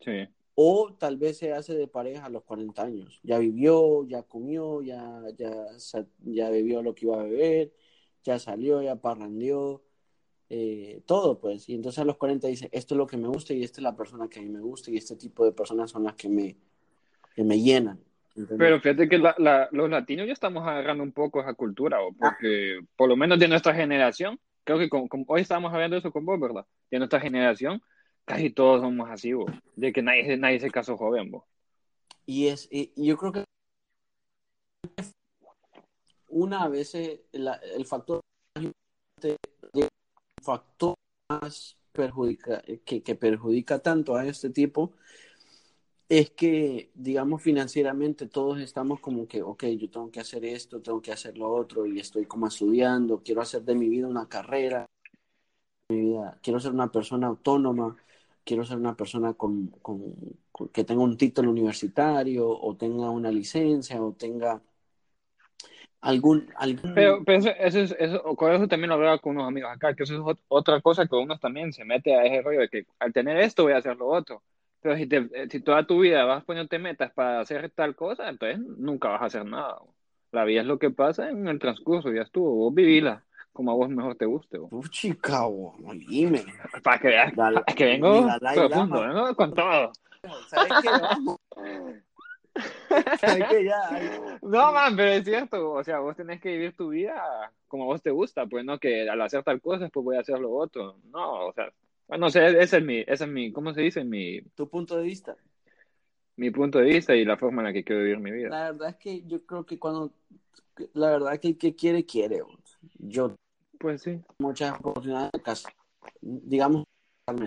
Sí. 0.00 0.28
O 0.54 0.94
tal 0.98 1.16
vez 1.16 1.38
se 1.38 1.52
hace 1.52 1.74
de 1.74 1.88
pareja 1.88 2.26
a 2.26 2.28
los 2.28 2.44
40 2.44 2.82
años. 2.82 3.20
Ya 3.22 3.38
vivió, 3.38 4.04
ya 4.06 4.22
comió, 4.22 4.82
ya, 4.82 5.22
ya, 5.36 5.52
ya 6.24 6.50
bebió 6.50 6.82
lo 6.82 6.94
que 6.94 7.06
iba 7.06 7.20
a 7.20 7.24
beber, 7.24 7.72
ya 8.22 8.38
salió, 8.38 8.80
ya 8.80 8.96
parrandeó, 8.96 9.82
eh, 10.48 11.02
todo 11.06 11.40
pues. 11.40 11.68
Y 11.68 11.74
entonces 11.74 11.98
a 11.98 12.04
los 12.04 12.16
40 12.16 12.46
dice, 12.48 12.68
esto 12.72 12.94
es 12.94 12.98
lo 12.98 13.06
que 13.06 13.16
me 13.16 13.28
gusta 13.28 13.52
y 13.52 13.64
esta 13.64 13.80
es 13.80 13.82
la 13.82 13.96
persona 13.96 14.28
que 14.28 14.38
a 14.38 14.42
mí 14.42 14.48
me 14.48 14.60
gusta 14.60 14.90
y 14.90 14.96
este 14.96 15.16
tipo 15.16 15.44
de 15.44 15.52
personas 15.52 15.90
son 15.90 16.04
las 16.04 16.14
que 16.14 16.28
me, 16.28 16.56
que 17.34 17.42
me 17.42 17.60
llenan. 17.60 18.00
Pero 18.58 18.80
fíjate 18.80 19.08
que 19.08 19.18
los 19.18 19.90
latinos 19.90 20.26
ya 20.26 20.32
estamos 20.32 20.66
agarrando 20.66 21.04
un 21.04 21.12
poco 21.12 21.40
esa 21.40 21.54
cultura, 21.54 21.98
porque 22.18 22.80
por 22.96 23.08
lo 23.08 23.16
menos 23.16 23.38
de 23.38 23.46
nuestra 23.46 23.74
generación, 23.74 24.40
creo 24.64 24.78
que 24.78 24.88
hoy 25.28 25.40
estamos 25.40 25.72
hablando 25.72 25.94
de 25.94 26.00
eso 26.00 26.10
con 26.10 26.26
vos, 26.26 26.40
¿verdad? 26.40 26.66
De 26.90 26.98
nuestra 26.98 27.20
generación, 27.20 27.80
casi 28.24 28.50
todos 28.50 28.80
somos 28.80 29.10
así, 29.10 29.32
de 29.76 29.92
que 29.92 30.02
nadie, 30.02 30.36
nadie 30.36 30.60
se 30.60 30.70
casó 30.70 30.96
joven. 30.96 31.32
Y, 32.26 32.48
es, 32.48 32.68
y, 32.70 32.92
yo 32.96 33.16
creo 33.16 33.32
que 33.32 33.44
una 36.28 36.68
vez 36.68 36.94
el 36.94 37.86
factor, 37.86 38.20
el 39.22 39.88
factor 40.42 40.94
más 41.30 41.76
perjudica, 41.92 42.62
que, 42.84 43.02
que 43.02 43.14
perjudica 43.14 43.78
tanto 43.78 44.16
a 44.16 44.26
este 44.26 44.50
tipo 44.50 44.92
es 46.08 46.30
que, 46.30 46.90
digamos, 46.94 47.42
financieramente 47.42 48.26
todos 48.26 48.60
estamos 48.60 49.00
como 49.00 49.26
que, 49.26 49.42
ok, 49.42 49.64
yo 49.78 49.90
tengo 49.90 50.10
que 50.10 50.20
hacer 50.20 50.44
esto, 50.44 50.80
tengo 50.82 51.00
que 51.00 51.12
hacer 51.12 51.38
lo 51.38 51.50
otro, 51.50 51.86
y 51.86 51.98
estoy 51.98 52.26
como 52.26 52.46
estudiando, 52.46 53.22
quiero 53.22 53.40
hacer 53.40 53.62
de 53.62 53.74
mi 53.74 53.88
vida 53.88 54.06
una 54.06 54.28
carrera, 54.28 54.86
mi 55.88 56.00
vida, 56.00 56.38
quiero 56.42 56.60
ser 56.60 56.72
una 56.72 56.92
persona 56.92 57.26
autónoma, 57.28 57.96
quiero 58.44 58.64
ser 58.64 58.76
una 58.76 58.94
persona 58.94 59.34
con, 59.34 59.72
que 60.72 60.84
tenga 60.84 61.02
un 61.02 61.16
título 61.16 61.50
universitario, 61.50 62.48
o 62.48 62.76
tenga 62.76 63.10
una 63.10 63.30
licencia, 63.30 64.02
o 64.02 64.12
tenga 64.12 64.60
algún... 66.00 66.52
algún... 66.56 66.94
Pero, 66.94 67.22
eso, 67.26 67.50
eso, 67.50 68.22
con 68.36 68.52
eso 68.52 68.68
también 68.68 68.90
lo 68.90 68.98
veo 68.98 69.20
con 69.20 69.36
unos 69.36 69.48
amigos 69.48 69.70
acá, 69.72 69.94
que 69.94 70.04
eso 70.04 70.30
es 70.30 70.38
otra 70.48 70.80
cosa 70.80 71.06
que 71.06 71.16
uno 71.16 71.38
también 71.38 71.72
se 71.72 71.84
mete 71.84 72.14
a 72.14 72.24
ese 72.24 72.42
rollo 72.42 72.60
de 72.60 72.68
que 72.68 72.86
al 72.98 73.12
tener 73.12 73.38
esto 73.38 73.64
voy 73.64 73.72
a 73.72 73.78
hacer 73.78 73.96
lo 73.96 74.08
otro 74.08 74.42
pero 74.84 74.98
si 75.48 75.60
toda 75.60 75.86
tu 75.86 76.00
vida 76.00 76.26
vas 76.26 76.44
poniéndote 76.44 76.78
metas 76.78 77.10
para 77.10 77.40
hacer 77.40 77.70
tal 77.70 77.96
cosa, 77.96 78.28
entonces 78.28 78.58
nunca 78.58 79.08
vas 79.08 79.22
a 79.22 79.24
hacer 79.24 79.46
nada. 79.46 79.78
La 80.30 80.44
vida 80.44 80.60
es 80.60 80.66
lo 80.66 80.78
que 80.78 80.90
pasa 80.90 81.30
en 81.30 81.48
el 81.48 81.58
transcurso, 81.58 82.12
ya 82.12 82.20
estuvo. 82.20 82.54
Vos 82.54 82.74
vivila 82.74 83.24
como 83.54 83.70
a 83.70 83.74
vos 83.74 83.88
mejor 83.88 84.16
te 84.16 84.26
guste. 84.26 84.58
Uf, 84.58 84.90
chica, 84.90 85.44
dime. 86.08 86.44
Para 86.82 86.98
que 86.98 87.08
veas, 87.08 87.32
es 87.66 87.74
que 87.74 87.84
vengo 87.84 88.26
profundo, 88.54 89.00
vengo 89.00 89.34
con 89.34 89.54
todo. 89.54 89.92
¿Sabes 90.48 90.72
qué? 90.82 90.88
¿Sabes 93.18 93.44
qué? 93.48 93.64
Ya, 93.64 94.38
no, 94.42 94.72
man, 94.72 94.94
pero 94.96 95.12
es 95.12 95.24
cierto, 95.24 95.72
o 95.72 95.84
sea, 95.84 96.00
vos 96.00 96.16
tenés 96.16 96.40
que 96.40 96.50
vivir 96.50 96.76
tu 96.76 96.90
vida 96.90 97.52
como 97.68 97.84
a 97.84 97.86
vos 97.86 98.02
te 98.02 98.10
gusta, 98.10 98.46
pues 98.46 98.64
no 98.64 98.78
que 98.78 99.08
al 99.08 99.20
hacer 99.22 99.42
tal 99.42 99.60
cosa, 99.60 99.88
pues 99.88 100.04
voy 100.04 100.16
a 100.16 100.20
hacer 100.20 100.38
lo 100.38 100.52
otro. 100.52 100.96
No, 101.10 101.46
o 101.46 101.52
sea, 101.52 101.72
bueno, 102.08 102.26
ese, 102.26 102.46
ese, 102.60 102.78
es 102.78 102.84
mi, 102.84 103.00
ese 103.00 103.24
es 103.24 103.30
mi, 103.30 103.52
¿cómo 103.52 103.72
se 103.72 103.82
dice? 103.82 104.04
Mi, 104.04 104.42
tu 104.54 104.68
punto 104.68 104.96
de 104.96 105.04
vista. 105.04 105.36
Mi 106.36 106.50
punto 106.50 106.78
de 106.80 106.86
vista 106.86 107.14
y 107.14 107.24
la 107.24 107.36
forma 107.36 107.62
en 107.62 107.66
la 107.66 107.72
que 107.72 107.84
quiero 107.84 108.02
vivir 108.02 108.18
mi 108.18 108.32
vida. 108.32 108.48
La 108.48 108.72
verdad 108.72 108.90
es 108.90 108.96
que 108.96 109.22
yo 109.22 109.44
creo 109.46 109.64
que 109.64 109.78
cuando, 109.78 110.12
la 110.92 111.10
verdad 111.10 111.38
que 111.38 111.48
el 111.48 111.58
que 111.58 111.74
quiere, 111.74 112.04
quiere. 112.04 112.42
Yo, 112.98 113.34
pues 113.84 114.00
sí. 114.00 114.18
Muchas 114.38 114.78
oportunidades, 114.80 115.30
digamos, 116.22 116.84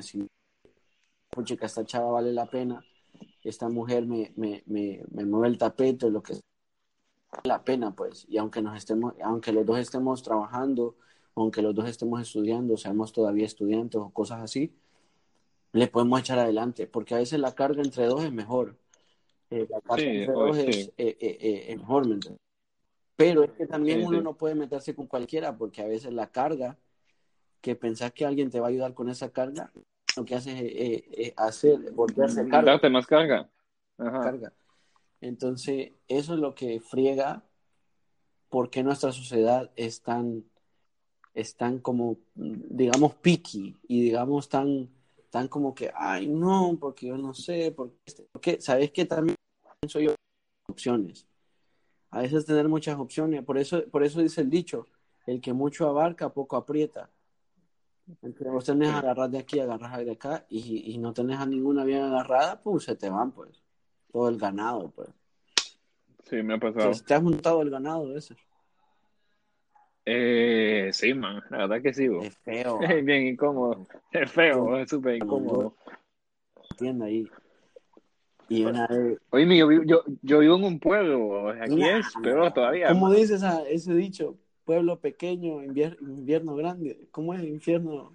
si, 0.02 0.28
que 1.44 1.66
esta 1.66 1.84
chava 1.84 2.12
vale 2.12 2.32
la 2.32 2.46
pena, 2.46 2.86
esta 3.44 3.70
mujer 3.70 4.06
me, 4.06 4.34
me, 4.36 4.62
me, 4.68 5.04
me 5.10 5.26
mueve 5.26 5.48
el 5.48 5.58
tapete, 5.58 6.12
lo 6.12 6.22
que 6.22 6.36
la 7.44 7.64
pena, 7.64 7.96
pues, 7.96 8.28
y 8.30 8.38
aunque 8.38 8.62
nos 8.62 8.78
estemos, 8.78 9.16
aunque 9.24 9.52
los 9.52 9.66
dos 9.66 9.80
estemos 9.80 10.22
trabajando, 10.22 10.96
aunque 11.34 11.64
los 11.64 11.74
dos 11.74 11.90
estemos 11.90 12.22
estudiando, 12.22 12.78
seamos 12.78 13.12
todavía 13.12 13.48
estudiantes 13.48 14.00
o 14.00 14.12
cosas 14.12 14.42
así, 14.42 14.76
le 15.72 15.88
podemos 15.88 16.20
echar 16.20 16.38
adelante, 16.38 16.86
porque 16.86 17.16
a 17.16 17.18
veces 17.18 17.40
la 17.40 17.56
carga 17.56 17.82
entre 17.82 18.06
dos 18.06 18.24
es 18.24 18.32
mejor. 18.32 18.78
Eh, 19.50 19.66
la 19.68 19.82
carga 19.82 20.04
entre 20.04 20.34
dos 20.34 20.56
es, 20.56 20.94
eh, 21.00 21.18
eh, 21.20 21.76
mejor, 21.78 22.06
Pero 23.18 23.44
es 23.44 23.52
que 23.52 23.68
también 23.68 24.06
uno 24.06 24.22
no 24.22 24.38
puede 24.38 24.56
meterse 24.56 24.96
con 24.96 25.08
cualquiera, 25.08 25.58
porque 25.58 25.82
a 25.82 25.88
veces 25.88 26.14
la 26.14 26.28
carga, 26.28 26.78
que 27.60 27.76
pensás 27.76 28.14
que 28.14 28.26
alguien 28.26 28.50
te 28.50 28.60
va 28.60 28.68
a 28.68 28.70
ayudar 28.70 28.94
con 28.94 29.10
esa 29.10 29.32
carga, 29.32 29.72
lo 30.16 30.24
que 30.24 30.36
hace 30.36 31.04
es 31.12 31.34
hacer, 31.36 31.92
volverse 31.92 32.44
mm, 32.44 32.50
carga. 32.50 32.72
Darte 32.72 32.90
más 32.90 33.06
carga. 33.06 33.50
carga. 33.98 34.54
Entonces, 35.20 35.92
eso 36.08 36.36
es 36.36 36.40
lo 36.40 36.56
que 36.56 36.80
friega 36.80 37.44
porque 38.50 38.84
nuestra 38.84 39.12
sociedad 39.12 39.72
es 39.76 40.02
tan 40.02 40.46
están 41.38 41.78
como, 41.80 42.18
digamos, 42.34 43.14
picky 43.16 43.78
y 43.88 44.02
digamos 44.02 44.50
tan, 44.50 44.90
tan 45.30 45.48
como 45.48 45.76
que, 45.76 45.92
ay, 45.94 46.26
no, 46.26 46.76
porque 46.80 47.08
yo 47.08 47.18
no 47.18 47.36
sé, 47.36 47.72
porque, 47.76 47.96
porque 48.32 48.60
sabes 48.60 48.92
que 48.92 49.06
también 49.06 49.36
soy 49.88 50.06
yo 50.06 50.16
opciones. 50.68 51.28
A 52.12 52.22
veces 52.22 52.46
tener 52.46 52.68
muchas 52.68 52.98
opciones, 52.98 53.44
por 53.44 53.58
eso, 53.58 53.84
por 53.90 54.04
eso 54.04 54.22
dice 54.22 54.42
el 54.42 54.50
dicho, 54.50 54.88
el 55.26 55.42
que 55.42 55.54
mucho 55.54 55.88
abarca, 55.88 56.30
poco 56.30 56.56
aprieta. 56.56 57.10
Entre 58.22 58.50
vos 58.50 58.64
tenés 58.64 58.94
agarrar 58.94 59.30
de 59.30 59.40
aquí, 59.40 59.60
agarrar 59.60 60.06
de 60.06 60.12
acá, 60.12 60.46
y, 60.50 60.94
y 60.94 60.98
no 60.98 61.14
tenés 61.14 61.40
a 61.40 61.46
ninguna 61.46 61.84
bien 61.84 62.04
agarrada, 62.04 62.62
pues 62.62 62.86
se 62.86 62.96
te 62.96 63.10
van, 63.10 63.32
pues. 63.32 63.62
Todo 64.12 64.30
el 64.30 64.38
ganado, 64.38 64.90
pues. 64.92 65.10
Sí, 66.30 66.42
me 66.44 66.56
ha 66.56 66.60
pasado. 66.60 66.92
te 67.06 67.14
has 67.14 67.22
juntado 67.22 67.62
el 67.62 67.70
ganado 67.70 68.16
ese. 68.16 68.36
Eh, 70.06 70.90
sí, 70.94 71.14
man, 71.14 71.44
la 71.50 71.58
verdad 71.58 71.82
que 71.82 71.94
sí. 71.94 72.08
Es 72.22 72.38
feo. 72.38 72.80
Es 72.82 73.04
bien 73.04 73.28
incómodo. 73.28 73.86
Es 74.12 74.32
feo, 74.32 74.78
es 74.78 74.90
súper 74.90 75.16
incómodo. 75.16 75.76
Entiendo 76.72 77.06
ahí. 77.06 77.30
Y 78.50 78.64
una 78.64 78.88
vez... 78.88 79.20
Oye, 79.30 79.58
yo, 79.58 79.72
yo, 79.84 80.04
yo 80.22 80.40
vivo 80.40 80.56
en 80.56 80.64
un 80.64 80.80
pueblo, 80.80 81.50
aquí 81.50 81.84
es 81.84 82.06
peor 82.22 82.54
todavía. 82.54 82.90
¿Cómo 82.90 83.12
dices 83.12 83.44
ese 83.70 83.94
dicho? 83.94 84.38
Pueblo 84.64 85.00
pequeño, 85.00 85.64
invierno 85.64 86.56
grande. 86.56 87.08
¿Cómo 87.12 87.34
es 87.34 87.44
infierno? 87.44 88.12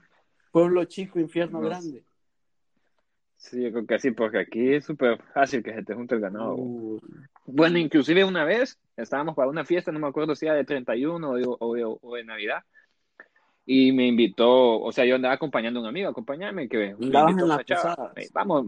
Pueblo 0.51 0.85
chico, 0.85 1.19
infierno 1.19 1.61
grande. 1.61 2.05
Sí, 3.37 3.61
yo 3.61 3.73
creo 3.73 3.87
que 3.87 3.99
sí, 3.99 4.13
porque 4.13 4.39
aquí 4.39 4.75
es 4.75 4.85
súper 4.85 5.21
fácil 5.35 5.63
que 5.63 5.75
se 5.75 5.83
te 5.83 5.95
junte 5.95 6.15
el 6.15 6.21
ganado. 6.21 6.57
Bueno, 7.45 7.79
inclusive 7.79 8.25
una 8.25 8.45
vez 8.45 8.79
estábamos 8.97 9.35
para 9.35 9.49
una 9.49 9.65
fiesta, 9.65 9.91
no 9.91 9.99
me 9.99 10.07
acuerdo 10.07 10.37
si 10.37 10.47
era 10.47 10.55
de 10.55 10.65
31 10.65 11.29
o, 11.29 11.57
o, 11.59 11.99
o 12.01 12.15
de 12.15 12.25
Navidad, 12.25 12.63
y 13.67 13.93
me 13.93 14.07
invitó, 14.07 14.81
o 14.81 14.93
sea, 14.93 15.05
yo 15.05 15.17
andaba 15.17 15.35
acompañando 15.35 15.81
a 15.81 15.83
un 15.83 15.89
amigo, 15.89 16.09
acompañarme, 16.09 16.69
que 16.69 16.79
me 16.79 16.91
invitó 16.91 17.53
a 17.53 17.65
chava. 17.65 18.13
Vamos, 18.33 18.67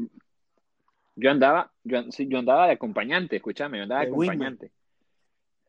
yo 1.16 1.30
andaba, 1.30 1.72
yo, 1.82 2.02
yo 2.08 2.38
andaba 2.38 2.66
de 2.66 2.72
acompañante, 2.72 3.36
escúchame, 3.36 3.78
yo 3.78 3.84
andaba 3.84 4.02
de, 4.02 4.08
acompañante. 4.08 4.72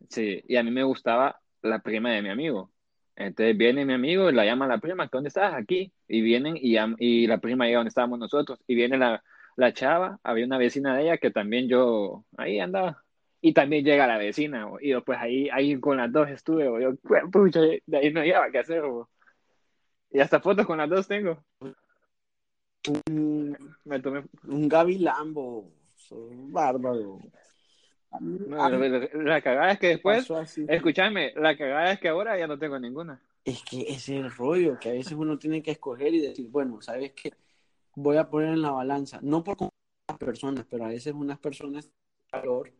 Sí, 0.10 0.44
y 0.48 0.56
a 0.56 0.64
mí 0.64 0.72
me 0.72 0.84
gustaba 0.84 1.40
la 1.62 1.80
prima 1.80 2.12
de 2.12 2.22
mi 2.22 2.30
amigo. 2.30 2.72
Entonces 3.16 3.58
viene 3.58 3.86
mi 3.86 3.94
amigo 3.94 4.30
y 4.30 4.34
la 4.34 4.46
llama 4.46 4.66
a 4.66 4.70
la 4.70 4.78
prima, 4.80 5.08
¿dónde 5.12 5.30
estás? 5.30 5.54
Aquí. 5.54 5.92
Y 6.08 6.22
vienen 6.22 6.58
y, 6.58 6.78
y 7.00 7.28
la 7.28 7.38
prima 7.40 7.66
llega 7.66 7.78
donde 7.78 7.90
estábamos 7.90 8.20
nosotros. 8.20 8.60
Y 8.68 8.76
viene 8.76 8.98
la, 8.98 9.24
la 9.56 9.74
chava, 9.74 10.20
había 10.24 10.46
una 10.46 10.58
vecina 10.58 10.96
de 10.96 11.04
ella 11.04 11.18
que 11.18 11.32
también 11.32 11.68
yo 11.68 12.26
ahí 12.38 12.60
andaba. 12.60 13.04
Y 13.42 13.54
también 13.54 13.86
llega 13.86 14.08
la 14.08 14.18
vecina, 14.18 14.68
y 14.82 14.94
después 14.94 15.20
ahí, 15.20 15.50
ahí 15.52 15.80
con 15.80 15.98
las 15.98 16.12
dos 16.12 16.28
estuve, 16.30 16.66
yo, 16.82 16.96
pucha, 17.32 17.60
de 17.62 17.98
ahí 17.98 18.12
no 18.12 18.22
había 18.22 18.42
qué 18.52 18.58
hacer, 18.58 18.82
y 20.10 20.20
hasta 20.20 20.40
fotos 20.40 20.66
con 20.66 20.80
las 20.80 20.90
dos 20.90 21.08
tengo. 21.08 21.44
Un, 22.88 23.58
Me 23.84 24.00
tomé... 24.00 24.24
un 24.48 24.70
Gaby 24.70 25.00
Lambo, 25.00 25.72
bárbaro. 26.12 27.20
la, 28.20 29.42
cagada 29.42 29.72
es 29.72 29.80
que 29.80 29.88
después, 29.88 30.28
escúchame, 30.68 31.34
la 31.36 31.58
cagada 31.58 31.92
es 31.92 32.00
que 32.00 32.10
ahora 32.10 32.38
ya 32.38 32.48
no 32.48 32.58
tengo 32.58 32.80
ninguna. 32.80 33.22
Es 33.44 33.64
que 33.64 33.82
ese 33.82 33.94
es 33.96 34.10
el 34.10 34.32
rollo, 34.32 34.80
que 34.80 34.90
a 34.90 34.94
veces 34.94 35.14
uno 35.14 35.38
tiene 35.38 35.62
que 35.62 35.72
escoger 35.72 36.14
y 36.14 36.22
decir, 36.22 36.48
bueno, 36.50 36.82
¿sabes 36.82 37.14
qué? 37.14 37.34
Voy 37.96 38.18
a 38.18 38.30
poner 38.30 38.50
en 38.50 38.62
la 38.62 38.72
balanza, 38.72 39.20
no 39.22 39.44
por 39.44 39.58
las 40.08 40.18
personas, 40.18 40.66
pero 40.70 40.86
a 40.86 40.90
veces 40.90 41.14
unas 41.14 41.38
personas 41.38 41.90
valor 42.32 42.74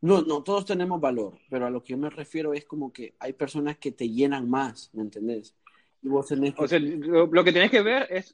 No, 0.00 0.22
no, 0.22 0.42
todos 0.42 0.64
tenemos 0.64 1.00
valor, 1.00 1.38
pero 1.50 1.66
a 1.66 1.70
lo 1.70 1.82
que 1.82 1.92
yo 1.92 1.98
me 1.98 2.10
refiero 2.10 2.54
es 2.54 2.64
como 2.64 2.92
que 2.92 3.14
hay 3.18 3.32
personas 3.32 3.78
que 3.78 3.92
te 3.92 4.08
llenan 4.08 4.48
más, 4.48 4.90
¿me 4.92 5.02
entendés? 5.02 5.54
O 6.06 6.22
sea, 6.22 6.78
lo, 6.78 7.44
que 7.44 7.52
tienes 7.52 7.70
que 7.70 7.82
ver 7.82 8.06
es 8.08 8.32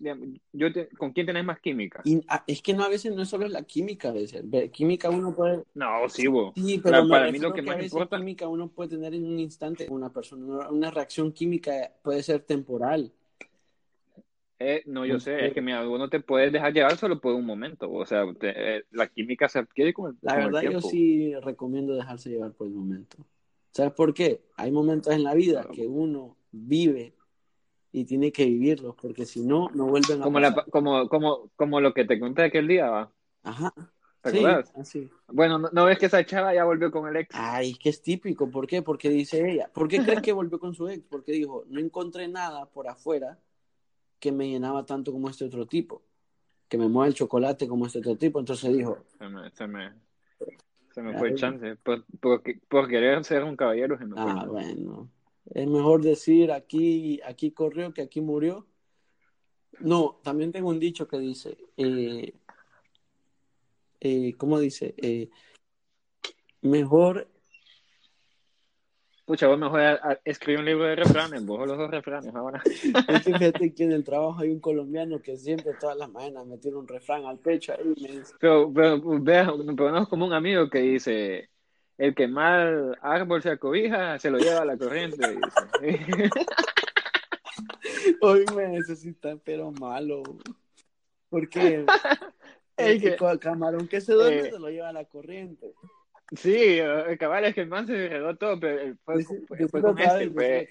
yo 0.52 0.66
con 0.99 1.12
quién 1.12 1.26
tenés 1.26 1.44
más 1.44 1.61
química. 1.61 2.02
Ah, 2.28 2.44
es 2.47 2.61
que 2.61 2.75
no 2.75 2.85
a 2.85 2.88
veces 2.88 3.14
no 3.14 3.23
es 3.23 3.28
solo 3.28 3.49
la 3.49 3.62
química, 3.62 4.11
a 4.11 4.12
veces. 4.12 4.44
Química 4.71 5.09
uno 5.09 5.35
puede. 5.35 5.64
No, 5.75 6.09
sí, 6.09 6.26
vos. 6.26 6.52
Sí, 6.54 6.80
pero 6.83 7.09
para 7.09 7.33
mí 7.33 7.38
lo 7.38 7.54
que, 7.54 7.62
más 7.62 7.83
importa. 7.83 8.18
Química 8.18 8.49
uno 8.49 8.68
puede 8.68 8.90
tener 8.90 9.14
en 9.14 9.25
un 9.25 9.38
instante 9.38 9.87
una 9.88 10.12
persona. 10.12 10.68
Una 10.68 10.90
reacción 10.90 11.33
química 11.33 11.90
puede 12.02 12.23
ser 12.23 12.40
temporal. 12.40 13.11
Eh, 14.59 14.83
no, 14.87 15.04
yo 15.04 15.18
sé, 15.18 15.47
es 15.47 15.52
que 15.52 15.61
mira, 15.61 15.87
uno 15.88 16.09
te 16.09 16.21
puede 16.21 16.50
dejar 16.50 16.73
llevar 16.73 16.97
solo 16.97 17.21
por 17.21 17.35
un 17.35 17.44
momento, 17.44 17.90
o 17.90 18.06
sea, 18.06 18.25
eh, 18.40 18.85
la 18.92 19.09
química 19.09 19.49
se 19.49 19.59
adquiere 19.59 19.92
con 19.92 20.12
el, 20.12 20.18
La 20.23 20.37
verdad, 20.37 20.62
yo 20.62 20.80
sí 20.80 21.35
recomiendo 21.42 21.94
dejarse 21.94 22.30
llevar 22.30 22.52
por 22.52 22.68
el 22.68 22.73
momento. 22.73 23.16
¿Sabes 23.73 23.92
por 23.92 24.14
qué? 24.14 24.42
Hay 24.56 24.71
momentos 24.71 25.12
en 25.12 25.25
la 25.25 25.35
vida 25.35 25.66
que 25.73 25.88
uno 25.88 26.37
vive 26.52 27.14
y 27.94 28.04
tiene 28.04 28.32
que 28.32 28.44
vivirlos, 28.44 28.96
porque 29.00 29.24
si 29.24 29.44
no, 29.44 29.70
no 29.72 29.86
vuelven 29.86 30.20
a 30.20 30.24
como, 30.24 30.40
la, 30.40 30.52
como, 30.64 31.08
como, 31.08 31.50
como 31.54 31.80
lo 31.80 31.94
que 31.94 32.04
te 32.04 32.18
conté 32.18 32.42
aquel 32.42 32.66
día, 32.66 32.90
¿va? 32.90 33.12
Ajá. 33.44 33.72
¿Te 34.20 34.30
acuerdas? 34.30 34.72
Así. 34.74 35.08
Bueno, 35.28 35.60
¿no, 35.60 35.84
ves 35.84 36.00
que 36.00 36.06
esa 36.06 36.26
chava 36.26 36.52
ya 36.52 36.64
volvió 36.64 36.90
con 36.90 37.08
el 37.08 37.14
ex? 37.14 37.32
Ay, 37.38 37.74
que 37.74 37.90
es 37.90 38.02
típico. 38.02 38.50
¿Por 38.50 38.66
qué? 38.66 38.82
Porque 38.82 39.10
dice 39.10 39.48
ella. 39.48 39.70
¿Por 39.72 39.86
qué 39.86 40.02
crees 40.02 40.22
que 40.22 40.32
volvió 40.32 40.58
con 40.58 40.74
su 40.74 40.88
ex? 40.88 41.04
Porque 41.08 41.30
dijo, 41.30 41.66
no 41.68 41.78
encontré 41.78 42.26
nada 42.26 42.66
por 42.66 42.88
afuera 42.88 43.38
que 44.18 44.32
me 44.32 44.48
llenaba 44.48 44.84
tanto 44.84 45.12
como 45.12 45.28
este 45.28 45.44
otro 45.44 45.66
tipo. 45.66 46.02
Que 46.68 46.76
me 46.76 46.88
mueva 46.88 47.06
el 47.06 47.14
chocolate 47.14 47.68
como 47.68 47.86
este 47.86 48.00
otro 48.00 48.16
tipo. 48.16 48.40
Entonces 48.40 48.76
dijo... 48.76 49.04
Se 49.18 49.28
me, 49.28 49.50
se 49.52 49.66
me, 49.68 49.92
se 50.90 51.00
me 51.00 51.16
fue 51.16 51.28
el 51.28 51.36
chance. 51.36 51.76
Por, 51.76 52.04
por, 52.18 52.42
por, 52.66 52.88
querer 52.88 53.22
ser 53.24 53.44
un 53.44 53.54
caballero 53.54 53.96
se 53.98 54.04
me 54.04 54.20
fue. 54.20 54.32
Ah, 54.32 54.46
bueno. 54.48 55.10
Es 55.52 55.66
mejor 55.66 56.02
decir 56.02 56.52
aquí, 56.52 57.20
aquí 57.24 57.50
corrió 57.50 57.92
que 57.92 58.02
aquí 58.02 58.20
murió. 58.20 58.66
No, 59.80 60.20
también 60.22 60.52
tengo 60.52 60.68
un 60.68 60.78
dicho 60.78 61.08
que 61.08 61.18
dice, 61.18 61.56
eh, 61.76 62.32
eh, 64.00 64.34
¿cómo 64.36 64.58
dice? 64.58 64.94
Eh, 64.98 65.28
mejor... 66.62 67.28
Pucha, 69.26 69.48
vos 69.48 69.58
mejor 69.58 69.80
escribir 70.22 70.58
un 70.58 70.66
libro 70.66 70.84
de 70.84 70.96
refranes, 70.96 71.46
vos 71.46 71.66
los 71.66 71.78
dos 71.78 71.90
refranes 71.90 72.34
ahora. 72.34 72.62
fíjate 73.24 73.74
que 73.74 73.84
en 73.84 73.92
el 73.92 74.04
trabajo 74.04 74.40
hay 74.40 74.50
un 74.50 74.60
colombiano 74.60 75.20
que 75.22 75.38
siempre 75.38 75.72
todas 75.80 75.96
las 75.96 76.10
mañanas 76.10 76.46
me 76.46 76.58
tira 76.58 76.76
un 76.76 76.86
refrán 76.86 77.24
al 77.24 77.38
pecho 77.38 77.72
ahí 77.72 77.94
y 77.96 78.02
me 78.02 78.18
dice... 78.18 78.34
Pero, 78.38 78.70
pero, 78.72 79.00
pero, 79.24 79.98
es 79.98 80.08
como 80.08 80.26
un 80.26 80.34
amigo 80.34 80.68
que 80.68 80.80
dice, 80.80 81.48
el 81.98 82.14
que 82.14 82.28
mal 82.28 82.98
árbol 83.00 83.42
se 83.42 83.50
acobija, 83.50 84.18
se 84.18 84.30
lo 84.30 84.38
lleva 84.38 84.62
a 84.62 84.64
la 84.64 84.76
corriente. 84.76 85.38
Hoy 88.20 88.44
me 88.54 88.68
necesitan, 88.68 89.40
pero 89.44 89.70
malo. 89.72 90.22
Porque 91.28 91.84
el, 92.76 93.00
que, 93.00 93.16
camarón 93.40 93.88
que 93.88 94.00
se 94.00 94.12
duerme 94.12 94.48
eh, 94.48 94.50
se 94.50 94.58
lo 94.58 94.70
lleva 94.70 94.88
a 94.88 94.92
la 94.92 95.04
corriente. 95.04 95.72
Sí, 96.36 96.78
el 96.78 97.18
cabal 97.18 97.44
es 97.44 97.54
que 97.54 97.60
el 97.60 97.68
man 97.68 97.86
se 97.86 98.08
regó 98.08 98.34
todo, 98.36 98.58
pero 98.58 98.96
fue, 99.04 99.24
fue, 99.68 99.82
con 99.82 99.98
este, 99.98 100.30
pues. 100.30 100.68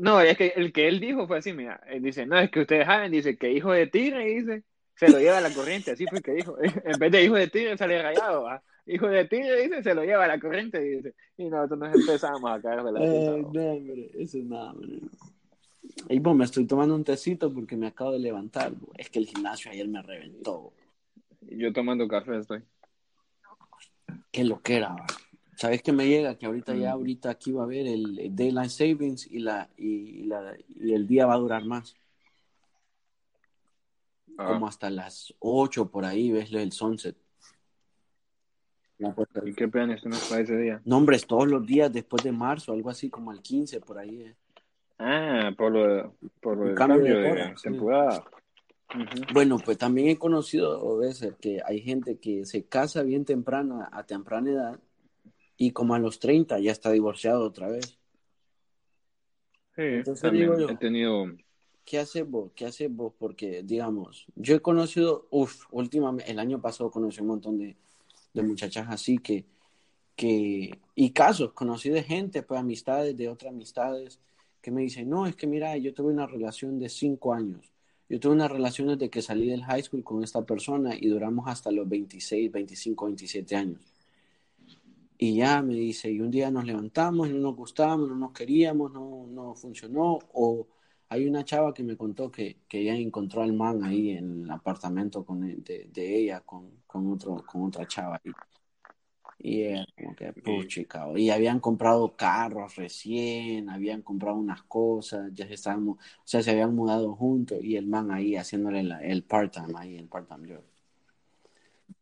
No, 0.00 0.20
es 0.20 0.36
que 0.36 0.52
el 0.56 0.72
que 0.72 0.88
él 0.88 1.00
dijo 1.00 1.26
fue 1.26 1.38
así, 1.38 1.52
mira, 1.52 1.80
él 1.86 2.02
dice, 2.02 2.24
no, 2.24 2.38
es 2.38 2.50
que 2.50 2.60
ustedes 2.60 2.86
saben, 2.86 3.10
dice 3.10 3.36
que 3.36 3.52
hijo 3.52 3.72
de 3.72 3.86
tigre, 3.86 4.24
dice, 4.26 4.62
se 4.94 5.08
lo 5.08 5.18
lleva 5.18 5.38
a 5.38 5.40
la 5.40 5.52
corriente, 5.52 5.90
así 5.90 6.06
fue 6.06 6.22
que 6.22 6.32
dijo, 6.32 6.56
en 6.62 6.98
vez 6.98 7.12
de 7.12 7.24
hijo 7.24 7.34
de 7.34 7.48
tigre 7.48 7.76
sale 7.76 8.02
rayado, 8.02 8.44
¿va? 8.44 8.62
Hijo 8.86 9.08
de 9.08 9.24
tigre, 9.26 9.62
dice, 9.62 9.82
se 9.82 9.94
lo 9.94 10.04
lleva 10.04 10.24
a 10.24 10.28
la 10.28 10.40
corriente, 10.40 10.80
dice. 10.80 11.14
Y 11.36 11.48
nosotros 11.48 11.78
nos 11.78 11.94
empezamos 11.94 12.50
a 12.50 12.60
caer 12.60 12.82
de 12.82 12.92
la 12.92 13.00
eh, 13.04 13.42
No, 13.42 13.72
hombre, 13.72 14.10
eso 14.14 14.38
es 14.38 14.44
nada, 14.44 14.72
hombre. 14.72 15.00
Y 16.08 16.20
pues 16.20 16.36
me 16.36 16.44
estoy 16.44 16.66
tomando 16.66 16.94
un 16.94 17.04
tecito 17.04 17.52
porque 17.52 17.76
me 17.76 17.86
acabo 17.86 18.12
de 18.12 18.18
levantar. 18.18 18.72
Es 18.96 19.10
que 19.10 19.18
el 19.18 19.26
gimnasio 19.26 19.70
ayer 19.70 19.86
me 19.88 20.02
reventó. 20.02 20.72
Yo 21.42 21.72
tomando 21.72 22.08
café 22.08 22.38
estoy. 22.38 22.62
Qué 24.30 24.44
lo 24.44 24.60
que 24.60 24.76
era. 24.76 24.96
¿Sabes 25.56 25.82
qué 25.82 25.92
me 25.92 26.08
llega? 26.08 26.36
Que 26.36 26.46
ahorita 26.46 26.74
ya, 26.74 26.90
mm. 26.90 26.98
ahorita 26.98 27.30
aquí 27.30 27.52
va 27.52 27.62
a 27.62 27.64
haber 27.64 27.86
el 27.86 28.34
Daylight 28.34 28.70
Savings 28.70 29.30
y, 29.30 29.38
la, 29.38 29.70
y, 29.76 30.24
la, 30.24 30.56
y 30.68 30.92
el 30.92 31.06
día 31.06 31.26
va 31.26 31.34
a 31.34 31.38
durar 31.38 31.64
más. 31.64 31.96
Ah. 34.36 34.46
Como 34.48 34.66
hasta 34.66 34.90
las 34.90 35.32
8 35.38 35.90
por 35.90 36.04
ahí, 36.04 36.32
ves 36.32 36.52
el 36.52 36.72
sunset. 36.72 37.16
¿Y 38.98 39.54
qué 39.54 39.68
planes 39.68 40.00
tienes 40.02 40.24
para 40.28 40.42
ese 40.42 40.56
día? 40.56 40.80
No, 40.84 40.98
hombre, 40.98 41.18
todos 41.18 41.48
los 41.48 41.66
días 41.66 41.92
después 41.92 42.22
de 42.22 42.32
marzo, 42.32 42.72
algo 42.72 42.90
así 42.90 43.10
como 43.10 43.32
el 43.32 43.42
15 43.42 43.80
por 43.80 43.98
ahí. 43.98 44.22
Eh. 44.22 44.34
Ah, 44.98 45.50
por 45.56 45.72
lo, 45.72 46.14
por 46.40 46.68
el 46.68 46.74
cambio, 46.74 47.18
de, 47.18 47.54
temporada. 47.62 48.24
Bueno, 49.32 49.58
pues 49.58 49.76
también 49.76 50.08
he 50.08 50.18
conocido 50.18 50.98
veces 50.98 51.34
que 51.40 51.60
hay 51.64 51.80
gente 51.80 52.18
que 52.18 52.44
se 52.44 52.64
casa 52.64 53.02
bien 53.02 53.24
temprana, 53.24 53.88
a 53.90 54.04
temprana 54.04 54.50
edad, 54.52 54.80
y 55.56 55.72
como 55.72 55.94
a 55.94 55.98
los 55.98 56.20
30 56.20 56.60
ya 56.60 56.70
está 56.70 56.90
divorciado 56.90 57.44
otra 57.44 57.68
vez. 57.68 57.98
Sí, 59.74 59.82
Entonces 59.82 60.32
digo 60.32 60.58
yo, 60.58 60.68
he 60.68 60.76
tenido... 60.76 61.26
¿Qué 61.84 61.98
haces 61.98 62.26
vos? 62.26 62.52
¿Qué 62.54 62.64
haces 62.64 62.90
vos? 62.94 63.12
Porque, 63.18 63.62
digamos, 63.62 64.26
yo 64.36 64.54
he 64.54 64.60
conocido, 64.60 65.26
uff, 65.30 65.66
últimamente, 65.70 66.30
el 66.30 66.38
año 66.38 66.60
pasado 66.60 66.90
conocí 66.90 67.20
un 67.20 67.26
montón 67.26 67.58
de, 67.58 67.76
de 68.34 68.42
muchachas 68.42 68.86
así 68.90 69.18
que, 69.18 69.46
que, 70.16 70.80
y 70.94 71.10
casos, 71.12 71.52
conocí 71.52 71.88
de 71.90 72.02
gente, 72.02 72.42
pues 72.42 72.60
amistades, 72.60 73.16
de 73.16 73.28
otras 73.28 73.52
amistades, 73.52 74.20
que 74.60 74.70
me 74.70 74.82
dicen, 74.82 75.08
no, 75.08 75.26
es 75.26 75.36
que 75.36 75.46
mira, 75.46 75.76
yo 75.76 75.94
tuve 75.94 76.12
una 76.12 76.26
relación 76.26 76.78
de 76.78 76.88
cinco 76.88 77.32
años. 77.34 77.72
Yo 78.08 78.20
tuve 78.20 78.34
una 78.34 78.48
relación 78.48 78.88
desde 78.88 79.10
que 79.10 79.22
salí 79.22 79.48
del 79.48 79.64
high 79.64 79.82
school 79.82 80.04
con 80.04 80.22
esta 80.22 80.44
persona 80.44 80.94
y 80.94 81.08
duramos 81.08 81.48
hasta 81.48 81.70
los 81.70 81.88
26, 81.88 82.52
25, 82.52 83.06
27 83.06 83.56
años. 83.56 83.80
Y 85.16 85.36
ya 85.36 85.62
me 85.62 85.74
dice, 85.74 86.10
y 86.10 86.20
un 86.20 86.30
día 86.30 86.50
nos 86.50 86.64
levantamos, 86.64 87.30
no 87.30 87.38
nos 87.38 87.56
gustamos, 87.56 88.08
no 88.08 88.16
nos 88.16 88.32
queríamos, 88.32 88.92
no, 88.92 89.26
no 89.28 89.54
funcionó. 89.54 90.18
O 90.32 90.66
hay 91.08 91.26
una 91.26 91.44
chava 91.44 91.72
que 91.72 91.82
me 91.82 91.96
contó 91.96 92.30
que, 92.30 92.58
que 92.68 92.80
ella 92.80 92.94
encontró 92.96 93.42
al 93.42 93.52
man 93.52 93.84
ahí 93.84 94.10
en 94.10 94.42
el 94.44 94.50
apartamento 94.50 95.24
con, 95.24 95.40
de, 95.40 95.88
de 95.92 96.18
ella 96.18 96.40
con, 96.40 96.83
con, 96.94 97.12
otro, 97.12 97.44
con 97.44 97.64
otra 97.64 97.86
chava. 97.88 98.20
Y, 99.38 99.64
y 99.64 99.84
como 99.96 100.14
que, 100.14 100.32
puchica, 100.32 101.06
y 101.16 101.28
habían 101.30 101.58
comprado 101.58 102.14
carros 102.14 102.76
recién, 102.76 103.68
habían 103.68 104.00
comprado 104.00 104.36
unas 104.36 104.62
cosas, 104.62 105.32
ya 105.34 105.46
se 105.48 105.54
estaban, 105.54 105.88
o 105.88 105.98
sea, 106.22 106.40
se 106.40 106.52
habían 106.52 106.72
mudado 106.72 107.14
juntos 107.16 107.58
y 107.62 107.76
el 107.76 107.86
man 107.86 108.12
ahí 108.12 108.36
haciéndole 108.36 108.80
el 109.02 109.24
part-time, 109.24 109.74
ahí 109.76 109.96
el 109.96 110.08
part-time 110.08 110.54
job. 110.54 110.62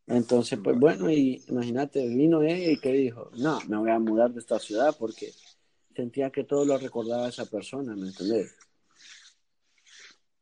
Entonces, 0.06 0.58
pues 0.62 0.78
bueno, 0.78 1.10
y 1.10 1.42
imagínate, 1.48 2.06
vino 2.06 2.42
ella 2.42 2.70
y 2.70 2.76
que 2.78 2.92
dijo, 2.92 3.30
no, 3.38 3.60
me 3.66 3.78
voy 3.78 3.90
a 3.90 3.98
mudar 3.98 4.30
de 4.30 4.40
esta 4.40 4.58
ciudad 4.58 4.94
porque 4.98 5.32
sentía 5.96 6.30
que 6.30 6.44
todo 6.44 6.66
lo 6.66 6.76
recordaba 6.76 7.26
a 7.26 7.30
esa 7.30 7.46
persona, 7.46 7.96
¿me 7.96 8.08
entendés? 8.08 8.54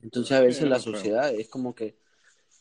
Entonces 0.02 0.36
a 0.36 0.40
veces 0.40 0.68
la 0.68 0.80
sociedad 0.80 1.32
es 1.32 1.48
como 1.48 1.74
que 1.74 2.00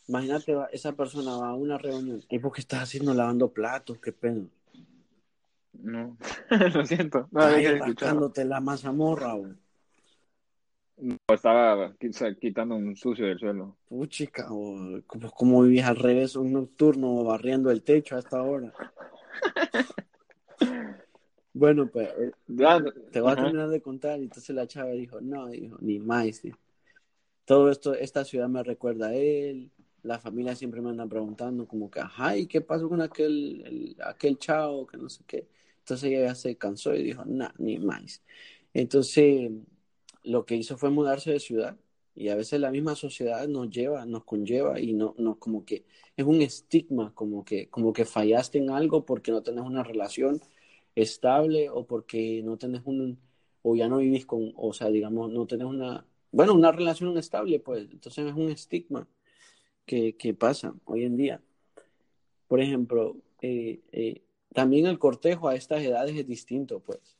Imagínate, 0.09 0.57
esa 0.71 0.93
persona 0.93 1.37
va 1.37 1.49
a 1.49 1.53
una 1.53 1.77
reunión. 1.77 2.19
¿Y 2.29 2.39
por 2.39 2.51
qué 2.51 2.61
estás 2.61 2.81
haciendo 2.81 3.13
lavando 3.13 3.53
platos? 3.53 3.99
Qué 3.99 4.11
pena. 4.11 4.43
No, 5.73 6.17
lo 6.73 6.83
siento. 6.83 7.27
No, 7.31 7.41
rascándote 7.41 8.43
la 8.43 8.59
mazamorra, 8.59 9.33
güey. 9.33 9.53
No, 10.97 11.15
estaba 11.31 11.93
quitando 12.41 12.75
un 12.75 12.95
sucio 12.95 13.27
del 13.27 13.37
suelo. 13.37 13.77
Puchica, 13.87 14.47
como, 14.47 15.31
como 15.35 15.61
vivís 15.61 15.83
al 15.83 15.95
revés, 15.95 16.35
un 16.35 16.53
nocturno 16.53 17.23
barriendo 17.23 17.69
el 17.69 17.83
techo 17.83 18.15
a 18.15 18.19
esta 18.19 18.41
hora. 18.41 18.73
bueno, 21.53 21.87
pues 21.87 22.09
eh, 22.17 22.31
te 23.11 23.21
voy 23.21 23.31
a 23.31 23.35
terminar 23.35 23.69
de 23.69 23.81
contar. 23.81 24.19
Y 24.19 24.23
entonces 24.23 24.55
la 24.55 24.65
chava 24.65 24.89
dijo, 24.89 25.21
no, 25.21 25.49
dijo, 25.49 25.77
ni 25.81 25.99
más. 25.99 26.41
Todo 27.45 27.69
esto, 27.69 27.93
esta 27.93 28.25
ciudad 28.25 28.49
me 28.49 28.63
recuerda 28.63 29.09
a 29.09 29.13
él 29.13 29.71
la 30.03 30.19
familia 30.19 30.55
siempre 30.55 30.81
me 30.81 30.89
anda 30.89 31.07
preguntando 31.07 31.67
como 31.67 31.89
que, 31.89 32.01
ay, 32.17 32.47
¿qué 32.47 32.61
pasó 32.61 32.89
con 32.89 33.01
aquel, 33.01 33.95
aquel 34.03 34.37
chavo? 34.37 34.87
Que 34.87 34.97
no 34.97 35.09
sé 35.09 35.23
qué. 35.27 35.47
Entonces 35.79 36.11
ella 36.11 36.27
ya 36.27 36.35
se 36.35 36.57
cansó 36.57 36.95
y 36.95 37.03
dijo, 37.03 37.23
no, 37.25 37.49
ni 37.57 37.79
más. 37.79 38.21
Entonces, 38.73 39.51
lo 40.23 40.45
que 40.45 40.55
hizo 40.55 40.77
fue 40.77 40.89
mudarse 40.89 41.31
de 41.31 41.39
ciudad. 41.39 41.77
Y 42.15 42.29
a 42.29 42.35
veces 42.35 42.59
la 42.59 42.71
misma 42.71 42.95
sociedad 42.95 43.47
nos 43.47 43.69
lleva, 43.69 44.05
nos 44.05 44.25
conlleva 44.25 44.79
y 44.79 44.93
no, 44.93 45.15
no 45.17 45.39
como 45.39 45.65
que 45.65 45.85
es 46.17 46.25
un 46.25 46.41
estigma, 46.41 47.13
como 47.15 47.45
que, 47.45 47.69
como 47.69 47.93
que 47.93 48.05
fallaste 48.05 48.57
en 48.57 48.71
algo 48.71 49.05
porque 49.05 49.31
no 49.31 49.41
tenés 49.41 49.63
una 49.63 49.83
relación 49.83 50.41
estable 50.95 51.69
o 51.69 51.85
porque 51.87 52.41
no 52.43 52.57
tenés 52.57 52.81
un, 52.85 53.19
o 53.61 53.75
ya 53.75 53.87
no 53.87 53.97
vivís 53.99 54.25
con, 54.25 54.53
o 54.55 54.73
sea, 54.73 54.89
digamos, 54.89 55.31
no 55.31 55.47
tenés 55.47 55.67
una, 55.67 56.05
bueno, 56.31 56.53
una 56.53 56.71
relación 56.71 57.17
estable, 57.17 57.59
pues, 57.59 57.89
entonces 57.91 58.25
es 58.27 58.33
un 58.33 58.49
estigma 58.49 59.07
que, 59.89 60.33
pasa 60.33 60.73
hoy 60.85 61.03
en 61.03 61.17
día. 61.17 61.41
Por 62.47 62.61
ejemplo, 62.61 63.15
eh, 63.41 63.79
eh, 63.91 64.21
también 64.53 64.85
el 64.85 64.99
cortejo 64.99 65.47
a 65.47 65.55
estas 65.55 65.81
edades 65.81 66.15
es 66.15 66.27
distinto, 66.27 66.79
pues. 66.79 67.17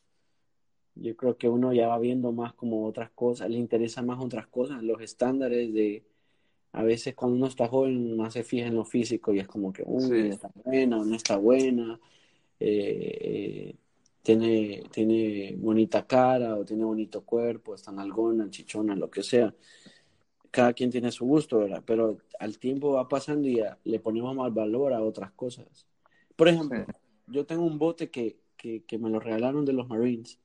Yo 0.96 1.16
creo 1.16 1.38
que 1.38 1.48
uno 1.48 1.74
ya 1.74 1.88
va 1.88 1.98
viendo 1.98 2.32
más 2.32 2.54
como 2.54 2.86
otras 2.86 3.10
cosas, 3.12 3.50
le 3.50 3.58
interesa 3.58 4.02
más 4.02 4.20
otras 4.20 4.48
cosas, 4.48 4.84
los 4.84 5.02
estándares 5.02 5.74
de, 5.74 6.04
a 6.74 6.84
veces 6.84 7.16
cuando 7.16 7.38
uno 7.38 7.48
está 7.48 7.68
joven 7.68 8.18
más 8.18 8.34
se 8.34 8.44
fija 8.44 8.68
en 8.68 8.76
lo 8.76 8.84
físico 8.84 9.34
y 9.34 9.40
es 9.40 9.48
como 9.48 9.72
que, 9.72 9.84
uy, 9.86 10.30
está 10.30 10.52
buena 10.54 10.98
no 10.98 11.16
está 11.16 11.38
buena, 11.38 12.00
eh, 12.60 13.76
tiene, 14.22 14.84
tiene 14.92 15.56
bonita 15.58 16.06
cara 16.06 16.58
o 16.58 16.66
tiene 16.66 16.84
bonito 16.84 17.22
cuerpo, 17.24 17.76
está 17.76 17.92
nalgona, 17.92 18.50
chichona, 18.50 18.96
lo 18.96 19.10
que 19.10 19.24
sea. 19.24 19.54
Cada 20.52 20.74
quien 20.74 20.90
tiene 20.90 21.12
su 21.12 21.26
gusto, 21.26 21.60
¿verdad? 21.60 21.84
Pero 21.86 22.18
al 22.40 22.58
tiempo 22.58 22.94
va 22.94 23.08
pasando 23.08 23.48
y 23.48 23.62
le 23.84 24.00
ponemos 24.00 24.36
más 24.36 24.54
valor 24.54 24.94
a 24.94 25.02
otras 25.02 25.32
cosas. 25.32 25.88
Por 26.36 26.48
ejemplo, 26.48 26.86
yo 27.28 27.46
tengo 27.46 27.64
un 27.64 27.78
bote 27.78 28.10
que, 28.10 28.38
que, 28.58 28.84
que 28.84 28.98
me 28.98 29.10
lo 29.10 29.20
regalaron 29.20 29.66
de 29.66 29.74
los 29.74 29.88
Marines 29.88 30.40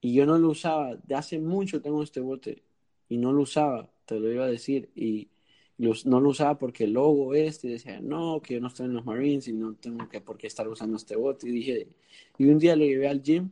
y 0.00 0.14
yo 0.14 0.26
no 0.26 0.36
lo 0.36 0.50
usaba, 0.50 0.96
de 0.96 1.14
hace 1.14 1.38
mucho 1.38 1.80
tengo 1.80 2.02
este 2.02 2.20
bote 2.20 2.64
y 3.08 3.18
no 3.18 3.32
lo 3.32 3.42
usaba, 3.42 3.88
te 4.04 4.18
lo 4.18 4.30
iba 4.30 4.44
a 4.44 4.48
decir, 4.48 4.90
y 4.94 5.28
no 5.78 6.20
lo 6.20 6.30
usaba 6.30 6.58
porque 6.58 6.84
el 6.84 6.92
logo 6.92 7.34
este, 7.34 7.68
y 7.68 7.72
decía, 7.72 8.00
no, 8.00 8.40
que 8.42 8.54
yo 8.54 8.60
no 8.60 8.68
estoy 8.68 8.86
en 8.86 8.94
los 8.94 9.04
Marines 9.04 9.48
y 9.48 9.52
no 9.52 9.74
tengo 9.74 10.08
que 10.08 10.20
por 10.20 10.38
qué 10.38 10.46
estar 10.46 10.68
usando 10.68 10.96
este 10.96 11.16
bote. 11.16 11.48
Y 11.48 11.52
dije, 11.52 11.88
y 12.38 12.46
un 12.46 12.58
día 12.58 12.76
lo 12.76 12.84
llevé 12.84 13.08
al 13.08 13.22
gym 13.22 13.50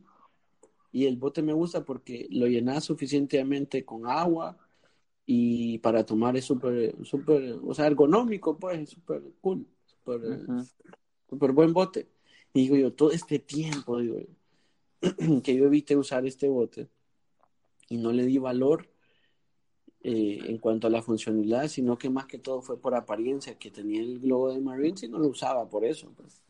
y 0.93 1.07
el 1.07 1.17
bote 1.17 1.43
me 1.43 1.53
gusta 1.53 1.85
porque 1.85 2.27
lo 2.31 2.47
llenaba 2.47 2.81
suficientemente 2.81 3.85
con 3.85 4.07
agua 4.07 4.59
y 5.33 5.79
para 5.79 6.05
tomar 6.05 6.37
es 6.37 6.45
súper, 6.45 6.93
súper, 7.05 7.61
o 7.65 7.73
sea, 7.73 7.87
ergonómico, 7.87 8.59
pues, 8.59 8.91
súper 8.91 9.23
cool, 9.41 9.65
súper 11.29 11.53
buen 11.53 11.73
bote. 11.73 12.09
Y 12.53 12.63
digo 12.63 12.75
yo, 12.75 12.93
todo 12.93 13.13
este 13.13 13.39
tiempo, 13.39 14.01
digo 14.01 14.19
que 15.45 15.55
yo 15.55 15.67
evité 15.67 15.97
usar 15.97 16.27
este 16.27 16.49
bote 16.49 16.89
y 17.89 17.99
no 17.99 18.11
le 18.11 18.27
di 18.27 18.39
valor 18.39 18.89
eh, 20.03 20.41
en 20.47 20.59
cuanto 20.59 20.89
a 20.89 20.91
la 20.91 21.01
funcionalidad, 21.01 21.69
sino 21.69 21.97
que 21.97 22.11
más 22.11 22.27
que 22.27 22.39
todo 22.39 22.61
fue 22.61 22.81
por 22.81 22.97
apariencia, 22.97 23.57
que 23.57 23.71
tenía 23.71 24.03
el 24.03 24.19
globo 24.19 24.53
de 24.53 24.61
Marines 24.61 25.05
y 25.05 25.09
no 25.09 25.21
lo 25.21 25.29
usaba 25.29 25.71
por 25.71 25.85
eso. 25.85 26.13
Pues. 26.17 26.43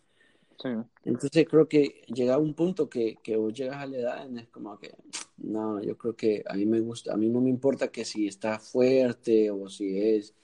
Entonces 1.05 1.47
creo 1.49 1.69
que 1.69 2.03
llega 2.09 2.39
un 2.39 2.55
punto 2.55 2.89
que, 2.89 3.17
que 3.23 3.37
vos 3.37 3.55
llegas 3.55 3.77
a 3.77 3.87
la 3.87 3.97
edad 3.97 4.31
y 4.31 4.39
es 4.39 4.49
como 4.49 4.79
que, 4.79 4.95
no, 5.39 5.83
yo 5.83 5.97
creo 5.97 6.15
que 6.15 6.43
a 6.47 6.55
mí 6.55 6.67
me 6.67 6.81
gusta, 6.81 7.15
a 7.15 7.17
mí 7.17 7.29
no 7.29 7.41
me 7.41 7.49
importa 7.49 7.91
que 7.91 8.05
si 8.05 8.27
está 8.27 8.59
fuerte 8.59 9.51
o 9.51 9.69
si 9.69 9.99
es, 9.99 10.35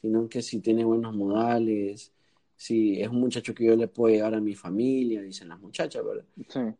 sino 0.00 0.28
que 0.28 0.40
si 0.40 0.60
tiene 0.60 0.84
buenos 0.84 1.14
modales, 1.14 2.12
si 2.56 3.00
es 3.00 3.08
un 3.08 3.20
muchacho 3.20 3.54
que 3.54 3.66
yo 3.66 3.76
le 3.76 3.88
puedo 3.88 4.14
llegar 4.14 4.34
a 4.34 4.40
mi 4.40 4.54
familia, 4.54 5.20
dicen 5.20 5.48
las 5.48 5.60
muchachas, 5.60 6.02
¿verdad? 6.04 6.24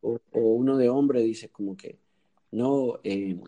O, 0.00 0.18
uno 0.32 0.76
de 0.78 0.88
hombre 0.88 1.22
dice 1.22 1.50
como 1.50 1.76
que, 1.76 1.98
no, 2.52 2.98
eh, 3.04 3.38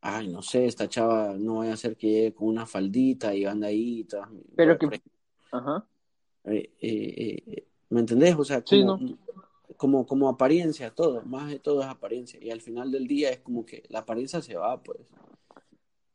ay, 0.00 0.28
no 0.28 0.42
sé, 0.42 0.66
esta 0.66 0.88
chava 0.88 1.36
no 1.38 1.56
vaya 1.58 1.74
a 1.74 1.76
ser 1.76 1.96
que 1.96 2.08
llegue 2.08 2.34
con 2.34 2.48
una 2.48 2.66
faldita 2.66 3.34
y 3.34 3.44
anda 3.44 3.68
ahí. 3.68 4.06
Pero 4.56 4.76
que, 4.78 5.00
ajá. 5.52 5.86
Eh, 6.44 6.72
eh, 6.80 7.42
eh, 7.46 7.66
¿Me 7.90 8.00
entendés? 8.00 8.36
O 8.36 8.44
sea, 8.44 8.62
como, 9.76 10.06
como, 10.06 10.28
apariencia, 10.28 10.90
todo, 10.94 11.22
más 11.22 11.48
de 11.48 11.58
todo 11.58 11.82
es 11.82 11.86
apariencia. 11.86 12.38
Y 12.42 12.50
al 12.50 12.60
final 12.60 12.90
del 12.90 13.06
día 13.06 13.30
es 13.30 13.38
como 13.40 13.64
que 13.64 13.84
la 13.88 14.00
apariencia 14.00 14.42
se 14.42 14.56
va, 14.56 14.80
pues. 14.82 14.98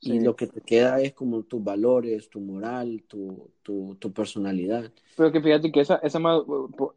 Y 0.02 0.20
lo 0.20 0.36
que 0.36 0.48
te 0.48 0.60
queda 0.60 1.00
es 1.00 1.14
como 1.14 1.44
tus 1.44 1.64
valores, 1.64 2.30
tu 2.30 2.42
moral, 2.42 3.04
tu, 3.08 3.50
tu, 3.62 3.96
tu 3.96 4.12
personalidad. 4.12 4.92
Pero 5.16 5.32
que 5.32 5.42
fíjate 5.42 5.72
que 5.72 5.80
esa, 5.80 5.96
esa, 5.98 6.20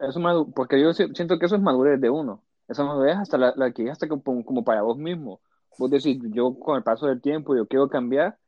eso 0.00 0.52
porque 0.52 0.80
yo 0.80 0.92
siento 0.92 1.38
que 1.38 1.46
eso 1.46 1.54
es 1.54 1.62
madurez 1.62 2.00
de 2.00 2.10
uno. 2.10 2.42
Esa 2.66 2.82
madurez 2.82 3.16
hasta 3.16 3.38
la, 3.38 3.54
la 3.56 3.70
que 3.70 3.88
hasta 3.88 4.08
como, 4.08 4.44
como 4.44 4.64
para 4.64 4.82
vos 4.82 4.98
mismo 4.98 5.40
Vos 5.78 5.90
decís, 5.90 6.18
yo 6.32 6.58
con 6.58 6.76
el 6.76 6.82
paso 6.82 7.06
del 7.06 7.20
tiempo, 7.20 7.54
yo 7.54 7.66
quiero 7.66 7.88
cambiar. 7.88 8.38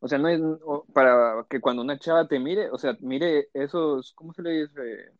O 0.00 0.08
sea, 0.08 0.18
no 0.18 0.28
es 0.28 0.40
para 0.92 1.46
que 1.48 1.60
cuando 1.60 1.82
una 1.82 1.98
chava 1.98 2.26
te 2.26 2.38
mire, 2.38 2.70
o 2.70 2.78
sea, 2.78 2.96
mire 3.00 3.48
esos, 3.54 4.12
¿cómo 4.14 4.32
se 4.32 4.42
le 4.42 4.50
dice? 4.62 5.12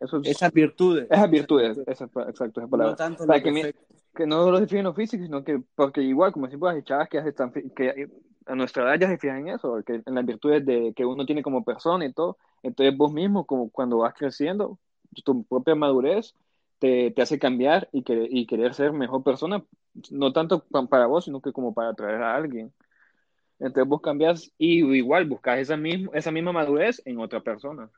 Esos, 0.00 0.26
esas 0.26 0.52
virtudes. 0.52 1.06
Esas 1.10 1.30
virtudes, 1.30 1.78
exacto, 1.78 2.20
esa 2.60 2.68
palabra. 2.68 2.90
No 2.92 2.96
tanto 2.96 3.26
para 3.26 3.42
que, 3.42 3.74
que, 4.14 4.26
no 4.26 4.50
lo 4.50 4.60
definen 4.60 4.84
lo 4.84 4.94
físico, 4.94 5.24
sino 5.24 5.42
que, 5.42 5.62
porque 5.74 6.02
igual, 6.02 6.32
como 6.32 6.46
siempre, 6.46 6.74
las 6.74 6.84
chavas 6.84 7.08
que, 7.08 7.18
están, 7.18 7.52
que 7.52 8.08
a 8.46 8.54
nuestra 8.54 8.84
edad 8.84 9.00
ya 9.00 9.08
se 9.08 9.18
fijan 9.18 9.48
en 9.48 9.54
eso, 9.54 9.82
que 9.84 10.02
en 10.04 10.14
las 10.14 10.24
virtudes 10.24 10.64
de, 10.64 10.92
que 10.94 11.04
uno 11.04 11.26
tiene 11.26 11.42
como 11.42 11.64
persona 11.64 12.04
y 12.04 12.12
todo. 12.12 12.38
Entonces 12.62 12.96
vos 12.96 13.12
mismo, 13.12 13.46
como 13.46 13.70
cuando 13.70 13.98
vas 13.98 14.14
creciendo, 14.14 14.78
tu 15.24 15.44
propia 15.44 15.74
madurez 15.74 16.34
te, 16.78 17.10
te 17.10 17.22
hace 17.22 17.38
cambiar 17.38 17.88
y, 17.92 18.02
que, 18.02 18.26
y 18.30 18.46
querer 18.46 18.74
ser 18.74 18.92
mejor 18.92 19.22
persona 19.22 19.64
no 20.10 20.32
tanto 20.32 20.64
para 20.88 21.06
vos, 21.06 21.24
sino 21.24 21.40
que 21.40 21.52
como 21.52 21.74
para 21.74 21.90
atraer 21.90 22.22
a 22.22 22.34
alguien. 22.34 22.72
Entonces 23.58 23.88
vos 23.88 24.00
cambias 24.00 24.52
y 24.56 24.84
igual 24.96 25.24
buscas 25.26 25.58
esa 25.58 25.76
misma, 25.76 26.10
esa 26.14 26.30
misma 26.30 26.52
madurez 26.52 27.02
en 27.04 27.18
otra 27.18 27.40
persona. 27.40 27.90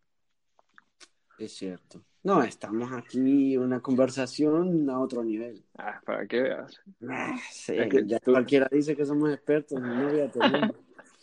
Es 1.40 1.52
cierto. 1.52 2.02
No, 2.22 2.42
estamos 2.42 2.92
aquí 2.92 3.56
una 3.56 3.80
conversación 3.80 4.90
a 4.90 5.00
otro 5.00 5.24
nivel. 5.24 5.64
Ah, 5.78 5.98
para 6.04 6.26
que 6.26 6.42
veas. 6.42 6.78
Ah, 7.08 7.34
ya 8.04 8.20
cualquiera 8.20 8.68
dice 8.70 8.94
que 8.94 9.06
somos 9.06 9.32
expertos 9.32 9.78
en 9.78 9.88
novia 9.88 10.30
tenemos. 10.30 10.76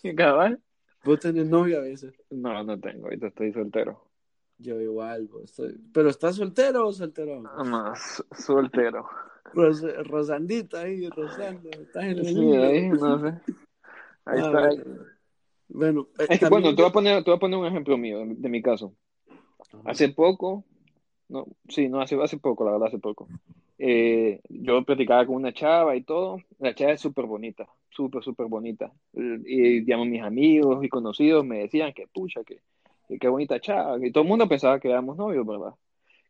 ¿Cabal? 0.18 0.60
¿Vos 1.04 1.20
tenés 1.20 1.48
novia 1.48 1.78
a 1.78 1.82
veces? 1.82 2.16
No, 2.32 2.64
no 2.64 2.80
tengo, 2.80 3.06
ahorita 3.06 3.28
estoy 3.28 3.54
soltero. 3.54 4.10
Yo 4.58 4.82
igual, 4.82 5.30
estoy... 5.44 5.78
¿pero 5.94 6.10
estás 6.10 6.36
soltero 6.36 6.88
o 6.88 6.92
soltero? 6.92 7.40
Más, 7.42 8.24
soltero. 8.36 9.08
Rosandita 9.54 10.82
ahí, 10.82 11.08
Rosando, 11.10 11.70
estás 11.70 12.06
en 12.06 12.18
el 12.18 12.26
Sí, 12.26 12.56
ahí, 12.56 12.90
no 12.90 13.20
sé. 13.20 13.28
Ahí 14.26 14.42
ah, 14.42 14.70
está. 14.70 14.84
Bueno, 15.70 16.08
eh, 16.18 16.40
bueno 16.50 16.76
te, 16.76 16.82
voy 16.82 16.90
a 16.90 16.92
poner, 16.92 17.24
te 17.24 17.30
voy 17.30 17.38
a 17.38 17.40
poner 17.40 17.60
un 17.60 17.66
ejemplo 17.68 17.98
mío, 17.98 18.24
de, 18.26 18.50
mi 18.50 18.62
caso. 18.62 18.96
Hace 19.86 20.10
poco, 20.10 20.64
no, 21.30 21.46
sí, 21.68 21.90
no, 21.90 22.02
hace, 22.02 22.22
hace 22.22 22.38
poco, 22.38 22.66
la 22.66 22.72
verdad, 22.72 22.88
hace 22.88 23.00
poco. 23.00 23.28
Eh, 23.80 24.42
yo 24.50 24.84
platicaba 24.84 25.26
con 25.26 25.36
una 25.36 25.54
chava 25.54 25.96
y 25.96 26.04
todo. 26.04 26.40
La 26.60 26.74
chava 26.74 26.94
es 26.94 27.02
súper 27.02 27.26
bonita, 27.26 27.68
súper, 27.90 28.24
súper 28.24 28.48
bonita. 28.48 28.92
Y, 29.14 29.82
digamos, 29.82 30.08
mis 30.08 30.24
amigos 30.24 30.84
y 30.84 30.90
conocidos 30.90 31.46
me 31.46 31.60
decían 31.60 31.94
que, 31.94 32.08
pucha, 32.08 32.44
que, 32.44 32.62
qué 33.20 33.28
bonita 33.28 33.60
chava. 33.60 33.98
Y 34.06 34.12
todo 34.12 34.24
el 34.24 34.30
mundo 34.30 34.48
pensaba 34.48 34.80
que 34.80 34.90
éramos 34.90 35.18
novios, 35.18 35.46
¿verdad? 35.46 35.74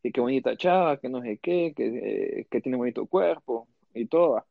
que 0.01 0.11
qué 0.11 0.21
bonita 0.21 0.55
chava, 0.57 0.99
que 0.99 1.09
no 1.09 1.21
sé 1.21 1.39
qué, 1.39 1.73
que, 1.75 2.39
eh, 2.41 2.47
que 2.49 2.61
tiene 2.61 2.77
bonito 2.77 3.05
cuerpo 3.07 3.67
y 3.93 4.05
todo. 4.05 4.45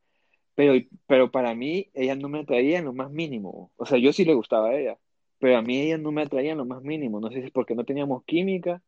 Pero, 0.55 0.73
pero 1.07 1.31
para 1.31 1.53
mí 1.55 1.89
ella 1.93 2.15
no 2.15 2.29
me 2.29 2.39
atraía 2.39 2.79
en 2.79 2.85
lo 2.85 2.93
más 2.93 3.11
mínimo. 3.11 3.71
O 3.77 3.85
sea, 3.85 3.97
yo 3.99 4.13
sí 4.13 4.25
le 4.25 4.33
gustaba 4.33 4.69
a 4.69 4.79
ella, 4.79 4.97
pero 5.39 5.57
a 5.57 5.61
mí 5.61 5.79
ella 5.79 5.97
no 5.97 6.11
me 6.11 6.23
atraía 6.23 6.51
en 6.51 6.57
lo 6.57 6.65
más 6.65 6.81
mínimo. 6.81 7.19
No 7.19 7.29
sé 7.29 7.39
si 7.39 7.47
es 7.47 7.51
porque 7.51 7.75
no 7.75 7.83
teníamos 7.83 8.23
química. 8.25 8.81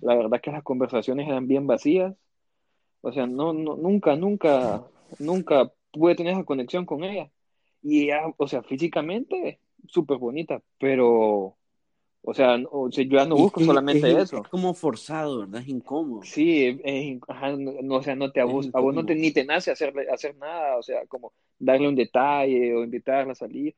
La 0.00 0.14
verdad 0.14 0.40
que 0.40 0.52
las 0.52 0.62
conversaciones 0.62 1.28
eran 1.28 1.48
bien 1.48 1.66
vacías. 1.66 2.14
O 3.00 3.12
sea, 3.12 3.26
no, 3.26 3.52
no, 3.52 3.76
nunca, 3.76 4.16
nunca, 4.16 4.84
nunca 5.18 5.72
pude 5.92 6.14
tener 6.14 6.34
esa 6.34 6.44
conexión 6.44 6.86
con 6.86 7.04
ella. 7.04 7.30
Y 7.82 8.04
ella, 8.04 8.22
o 8.36 8.48
sea, 8.48 8.62
físicamente, 8.62 9.60
súper 9.86 10.18
bonita, 10.18 10.62
pero 10.78 11.58
o 12.22 12.34
sea, 12.34 12.58
o 12.70 12.90
sea, 12.90 13.04
yo 13.04 13.18
ya 13.18 13.24
no 13.24 13.36
busco 13.36 13.60
solamente 13.60 14.10
eso. 14.10 14.42
Es 14.42 14.48
como 14.48 14.74
forzado, 14.74 15.40
¿verdad? 15.40 15.62
Es 15.62 15.68
incómodo. 15.68 16.22
Sí, 16.24 16.78
es, 16.84 17.20
no, 17.82 17.94
o 17.94 18.02
sea, 18.02 18.16
no 18.16 18.32
te 18.32 18.40
abus, 18.40 18.68
a 18.74 18.80
vos 18.80 18.94
no 18.94 19.06
te, 19.06 19.14
ni 19.14 19.30
te 19.30 19.44
nace 19.44 19.70
hacer, 19.70 19.94
hacer 20.12 20.36
nada, 20.36 20.76
o 20.76 20.82
sea, 20.82 21.06
como 21.06 21.32
darle 21.58 21.88
un 21.88 21.94
detalle 21.94 22.74
o 22.74 22.84
invitarla 22.84 23.32
a 23.32 23.36
salir 23.36 23.74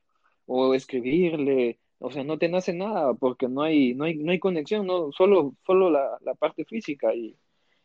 o 0.46 0.74
escribirle, 0.74 1.78
o 2.00 2.10
sea, 2.10 2.24
no 2.24 2.38
te 2.38 2.48
nace 2.48 2.72
nada 2.74 3.14
porque 3.14 3.48
no 3.48 3.62
hay, 3.62 3.94
no 3.94 4.04
hay, 4.04 4.16
no 4.16 4.32
hay 4.32 4.38
conexión, 4.40 4.86
no, 4.86 5.12
solo, 5.12 5.54
solo 5.66 5.90
la, 5.90 6.18
la 6.22 6.34
parte 6.34 6.64
física 6.64 7.14
y, 7.14 7.36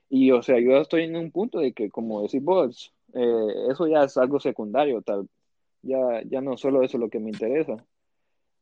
y, 0.09 0.31
o 0.31 0.41
sea, 0.41 0.59
yo 0.59 0.77
estoy 0.77 1.03
en 1.03 1.17
un 1.17 1.31
punto 1.31 1.59
de 1.59 1.73
que, 1.73 1.89
como 1.89 2.21
decís 2.23 2.41
vos, 2.43 2.93
eh, 3.13 3.53
eso 3.71 3.87
ya 3.87 4.03
es 4.05 4.17
algo 4.17 4.39
secundario, 4.39 5.01
tal, 5.01 5.27
ya, 5.81 6.21
ya 6.25 6.41
no 6.41 6.57
solo 6.57 6.83
eso 6.83 6.97
es 6.97 7.01
lo 7.01 7.09
que 7.09 7.19
me 7.19 7.29
interesa. 7.31 7.85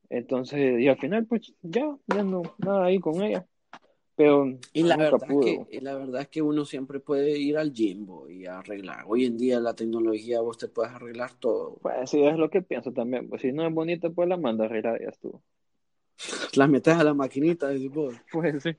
Entonces, 0.09 0.79
y 0.79 0.87
al 0.87 0.97
final, 0.97 1.25
pues 1.27 1.53
ya, 1.61 1.97
ya 2.07 2.23
no, 2.23 2.43
nada 2.59 2.85
ahí 2.85 2.99
con 2.99 3.21
ella. 3.23 3.47
Pero 4.15 4.59
y 4.73 4.83
la 4.83 4.97
verdad, 4.97 5.27
es 5.27 5.67
que, 5.69 5.81
la 5.81 5.95
verdad 5.95 6.21
es 6.21 6.27
que 6.27 6.41
uno 6.41 6.65
siempre 6.65 6.99
puede 6.99 7.37
ir 7.37 7.57
al 7.57 7.73
gym 7.73 8.07
y 8.29 8.45
arreglar. 8.45 9.05
Hoy 9.07 9.25
en 9.25 9.37
día 9.37 9.59
la 9.59 9.73
tecnología 9.73 10.41
vos 10.41 10.57
te 10.57 10.67
puedes 10.67 10.91
arreglar 10.91 11.33
todo. 11.33 11.77
Pues 11.81 12.11
sí, 12.11 12.23
es 12.23 12.37
lo 12.37 12.49
que 12.49 12.61
pienso 12.61 12.91
también. 12.91 13.27
Pues 13.27 13.41
si 13.41 13.51
no 13.51 13.65
es 13.65 13.73
bonita, 13.73 14.11
pues 14.11 14.29
la 14.29 14.37
manda 14.37 14.65
a 14.65 14.67
arreglar 14.67 15.01
ya 15.01 15.09
estuvo. 15.09 15.41
La 16.55 16.67
metes 16.67 16.93
a 16.93 17.03
la 17.03 17.15
maquinita, 17.15 17.69
decís 17.69 17.89
vos. 17.89 18.15
Pues 18.31 18.61
sí. 18.61 18.75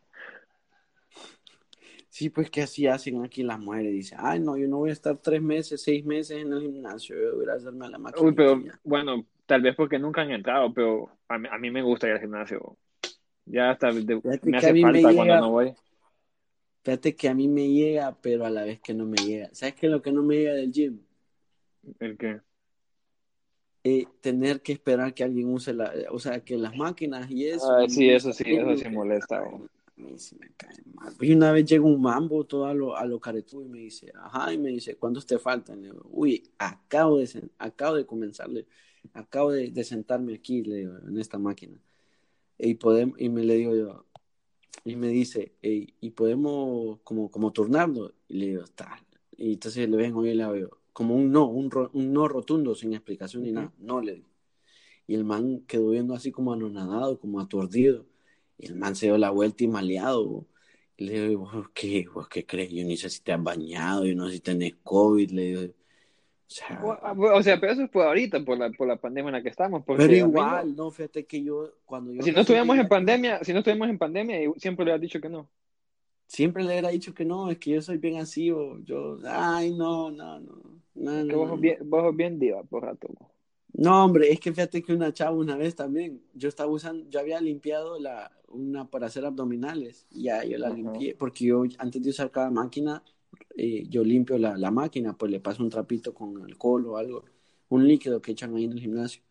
Sí, 2.09 2.31
pues 2.31 2.49
que 2.49 2.63
así 2.63 2.87
hacen 2.87 3.25
aquí 3.25 3.43
las 3.43 3.59
mujeres. 3.59 3.93
Dicen, 3.93 4.19
ay, 4.21 4.39
no, 4.39 4.57
yo 4.57 4.69
no 4.69 4.77
voy 4.77 4.91
a 4.91 4.93
estar 4.93 5.17
tres 5.17 5.43
meses, 5.43 5.83
seis 5.83 6.05
meses 6.05 6.39
en 6.39 6.53
el 6.53 6.61
gimnasio, 6.61 7.17
yo 7.21 7.35
voy 7.35 7.49
a 7.49 7.55
hacerme 7.55 7.87
a 7.87 7.91
la 7.91 7.99
maquinita. 7.99 8.29
Uy, 8.29 8.35
pero 8.37 8.63
bueno, 8.85 9.27
tal 9.47 9.63
vez 9.63 9.75
porque 9.75 9.99
nunca 9.99 10.21
han 10.21 10.31
entrado, 10.31 10.73
pero 10.73 11.11
a 11.27 11.39
mí, 11.39 11.49
a 11.51 11.59
mí 11.59 11.73
me 11.73 11.83
gusta 11.83 12.07
ir 12.07 12.13
al 12.13 12.21
gimnasio. 12.21 12.77
Ya 13.47 13.71
hasta 13.71 13.93
me 13.93 14.57
hace 14.57 14.81
falta 14.81 15.15
cuando 15.15 15.41
no 15.41 15.51
voy. 15.51 15.75
Fíjate 16.83 17.17
que 17.17 17.29
a 17.29 17.35
mí 17.35 17.49
me 17.49 17.69
llega, 17.69 18.15
pero 18.21 18.45
a 18.45 18.51
la 18.51 18.65
vez 18.65 18.81
que 18.81 18.93
no 18.93 19.07
me 19.07 19.17
llega. 19.17 19.49
¿Sabes 19.53 19.75
qué 19.75 19.87
es 19.87 19.93
lo 19.93 20.03
que 20.03 20.13
no 20.13 20.23
me 20.23 20.37
llega 20.37 20.53
del 20.55 20.71
gym? 20.71 21.01
¿El 21.99 22.17
qué? 22.19 22.41
Eh, 23.87 24.07
tener 24.21 24.63
que 24.63 24.73
esperar 24.73 25.13
que 25.13 25.25
alguien 25.25 25.53
use 25.53 25.75
la, 25.75 25.93
o 26.11 26.19
sea, 26.19 26.41
que 26.41 26.57
las 26.57 26.75
máquinas 26.75 27.31
y 27.31 27.49
eso. 27.49 27.71
Ah, 27.71 27.87
sí, 27.89 28.09
eso 28.09 28.33
sí, 28.33 28.45
eso 28.47 28.77
sí 28.77 28.89
molesta. 28.89 29.41
A 29.41 29.49
mí 29.97 30.19
sí 30.19 30.37
me 30.41 30.51
cae 30.57 30.77
mal. 30.95 31.15
Y 31.21 31.35
una 31.35 31.53
vez 31.53 31.67
llega 31.67 31.85
un 31.85 32.01
mambo 32.01 32.45
todo 32.45 32.67
a 32.67 32.75
lo, 32.75 32.97
a 32.97 33.05
lo 33.05 33.21
caretú 33.21 33.63
y 33.63 33.69
me 33.69 33.79
dice, 33.79 34.11
ajá, 34.15 34.53
y 34.53 34.59
me 34.59 34.71
dice, 34.71 34.97
¿cuántos 34.97 35.27
te 35.27 35.39
faltan? 35.39 35.83
Le 35.83 35.89
digo, 35.89 36.07
uy, 36.11 36.51
acabo 36.59 37.19
de, 37.19 37.29
acabo 37.59 37.97
de 37.97 38.07
comenzarle, 38.07 38.67
acabo 39.13 39.53
de, 39.53 39.71
de 39.71 39.85
sentarme 39.85 40.35
aquí, 40.35 40.63
le 40.63 40.77
digo, 40.77 40.99
en 41.07 41.19
esta 41.19 41.39
máquina. 41.39 41.79
Y, 42.59 42.75
podemos, 42.75 43.21
y 43.21 43.29
me 43.29 43.45
le 43.45 43.55
digo 43.57 43.75
yo, 43.75 44.07
y 44.85 44.97
me 44.97 45.09
dice, 45.09 45.55
y 45.63 46.11
podemos 46.11 47.01
como, 47.05 47.31
como 47.31 47.53
turnarlo. 47.53 48.13
Y 48.29 48.39
le 48.39 48.47
digo, 48.49 48.65
tal. 48.75 49.01
Y 49.37 49.55
entonces 49.55 49.89
le 49.89 49.97
vengo 49.97 50.25
y 50.27 50.35
le 50.35 50.43
hago 50.43 50.81
como 50.93 51.17
un 51.17 51.33
no, 51.33 51.47
un, 51.47 51.71
un, 51.93 52.13
no 52.13 52.29
rotundo, 52.29 52.75
sin 52.75 52.95
explicación 52.95 53.43
ni 53.43 53.53
nada. 53.53 53.73
No 53.79 54.01
le 54.01 54.15
digo. 54.15 54.29
Y 55.07 55.15
el 55.15 55.25
man 55.25 55.65
quedó 55.67 55.91
viendo 55.91 56.15
así 56.15 56.31
como 56.33 56.53
anonadado, 56.53 57.19
como 57.19 57.41
aturdido. 57.41 58.07
Y 58.59 58.67
el 58.67 58.77
man 58.77 58.95
se 58.97 59.07
dio 59.07 59.19
la 59.19 59.31
vuelta 59.31 59.65
y 59.65 59.69
maleado. 59.69 60.47
Y 60.97 61.07
le 61.07 61.29
digo, 61.29 61.51
¿qué, 61.75 62.07
vos 62.13 62.29
qué 62.29 62.47
crees? 62.47 62.71
Yo 62.73 62.85
ni 62.85 62.97
sé 62.97 63.11
si 63.11 63.21
te 63.23 63.33
has 63.33 63.43
bañado, 63.43 64.07
yo 64.07 64.15
no 64.15 64.29
sé 64.29 64.35
si 64.35 64.41
tenés 64.41 64.77
COVID. 64.83 65.31
Le 65.31 65.43
digo, 65.43 65.75
o 66.77 67.43
sea, 67.43 67.59
pero 67.59 67.73
eso 67.73 67.83
es 67.83 67.91
por 67.91 68.07
ahorita, 68.07 68.45
por 68.45 68.59
la, 68.59 68.71
por 68.71 68.87
la 68.87 68.97
pandemia 68.97 69.29
en 69.31 69.35
la 69.35 69.43
que 69.43 69.49
estamos. 69.49 69.83
Pero 69.87 70.13
igual, 70.13 70.77
no, 70.77 70.91
fíjate 70.91 71.25
que 71.27 71.43
yo, 71.43 71.73
cuando 71.85 72.13
yo... 72.13 72.23
Si 72.23 72.33
no 72.33 72.41
estuviéramos 72.41 72.79
en 72.79 72.89
pandemia, 72.89 73.43
si 73.43 73.53
no 73.53 73.59
estuviéramos 73.59 73.89
en 73.89 73.99
pandemia, 73.99 74.39
siempre 74.57 74.85
le 74.85 74.93
has 74.93 75.01
dicho 75.01 75.21
que 75.21 75.29
no. 75.29 75.49
Siempre 76.27 76.63
le 76.63 76.71
hubiera 76.71 76.89
dicho 76.89 77.13
que 77.13 77.25
no, 77.25 77.51
es 77.51 77.59
que 77.59 77.73
yo 77.73 77.83
soy 77.83 77.99
bien 77.99 78.19
así, 78.19 78.51
o 78.51 78.79
yo, 78.81 79.19
ay, 79.27 79.75
no, 79.75 80.11
no, 80.11 80.41
no. 80.41 80.63
no, 80.95 81.29
que 81.29 81.37
vos, 81.37 81.61
bien, 81.61 81.79
vos 81.85 82.17
bien 82.17 82.39
diva, 82.39 82.63
por 82.63 82.85
rato. 82.85 83.09
No, 83.73 84.05
hombre, 84.05 84.31
es 84.31 84.39
que 84.39 84.53
fíjate 84.53 84.83
que 84.83 84.95
una 84.95 85.13
chava 85.13 85.37
una 85.37 85.57
vez 85.57 85.75
también, 85.75 86.23
yo 86.35 86.49
estaba 86.49 86.71
usando, 86.71 87.09
yo 87.11 87.19
había 87.21 87.41
limpiado 87.41 87.99
la, 87.99 88.31
una 88.49 88.89
para 88.89 89.07
hacer 89.07 89.25
abdominales, 89.25 90.07
y 90.11 90.25
ya 90.25 90.45
yo 90.45 90.59
la 90.59 90.71
limpié, 90.71 91.17
porque 91.17 91.47
yo 91.47 91.65
antes 91.79 92.03
de 92.03 92.11
usar 92.11 92.31
cada 92.31 92.51
máquina, 92.51 93.03
eh, 93.57 93.85
yo 93.89 94.05
limpio 94.05 94.39
la, 94.39 94.57
la, 94.57 94.71
máquina, 94.71 95.17
pues 95.17 95.31
le 95.31 95.41
paso 95.41 95.63
un 95.63 95.71
trapito 95.71 96.15
con 96.15 96.43
alcohol 96.43 96.87
o 96.87 96.97
algo, 96.97 97.25
un 97.69 97.87
líquido 97.87 98.21
que 98.21 98.33
echan 98.33 98.55
ahí 98.55 98.65
en 98.65 98.73
el 98.73 98.81
gimnasio. 98.81 99.23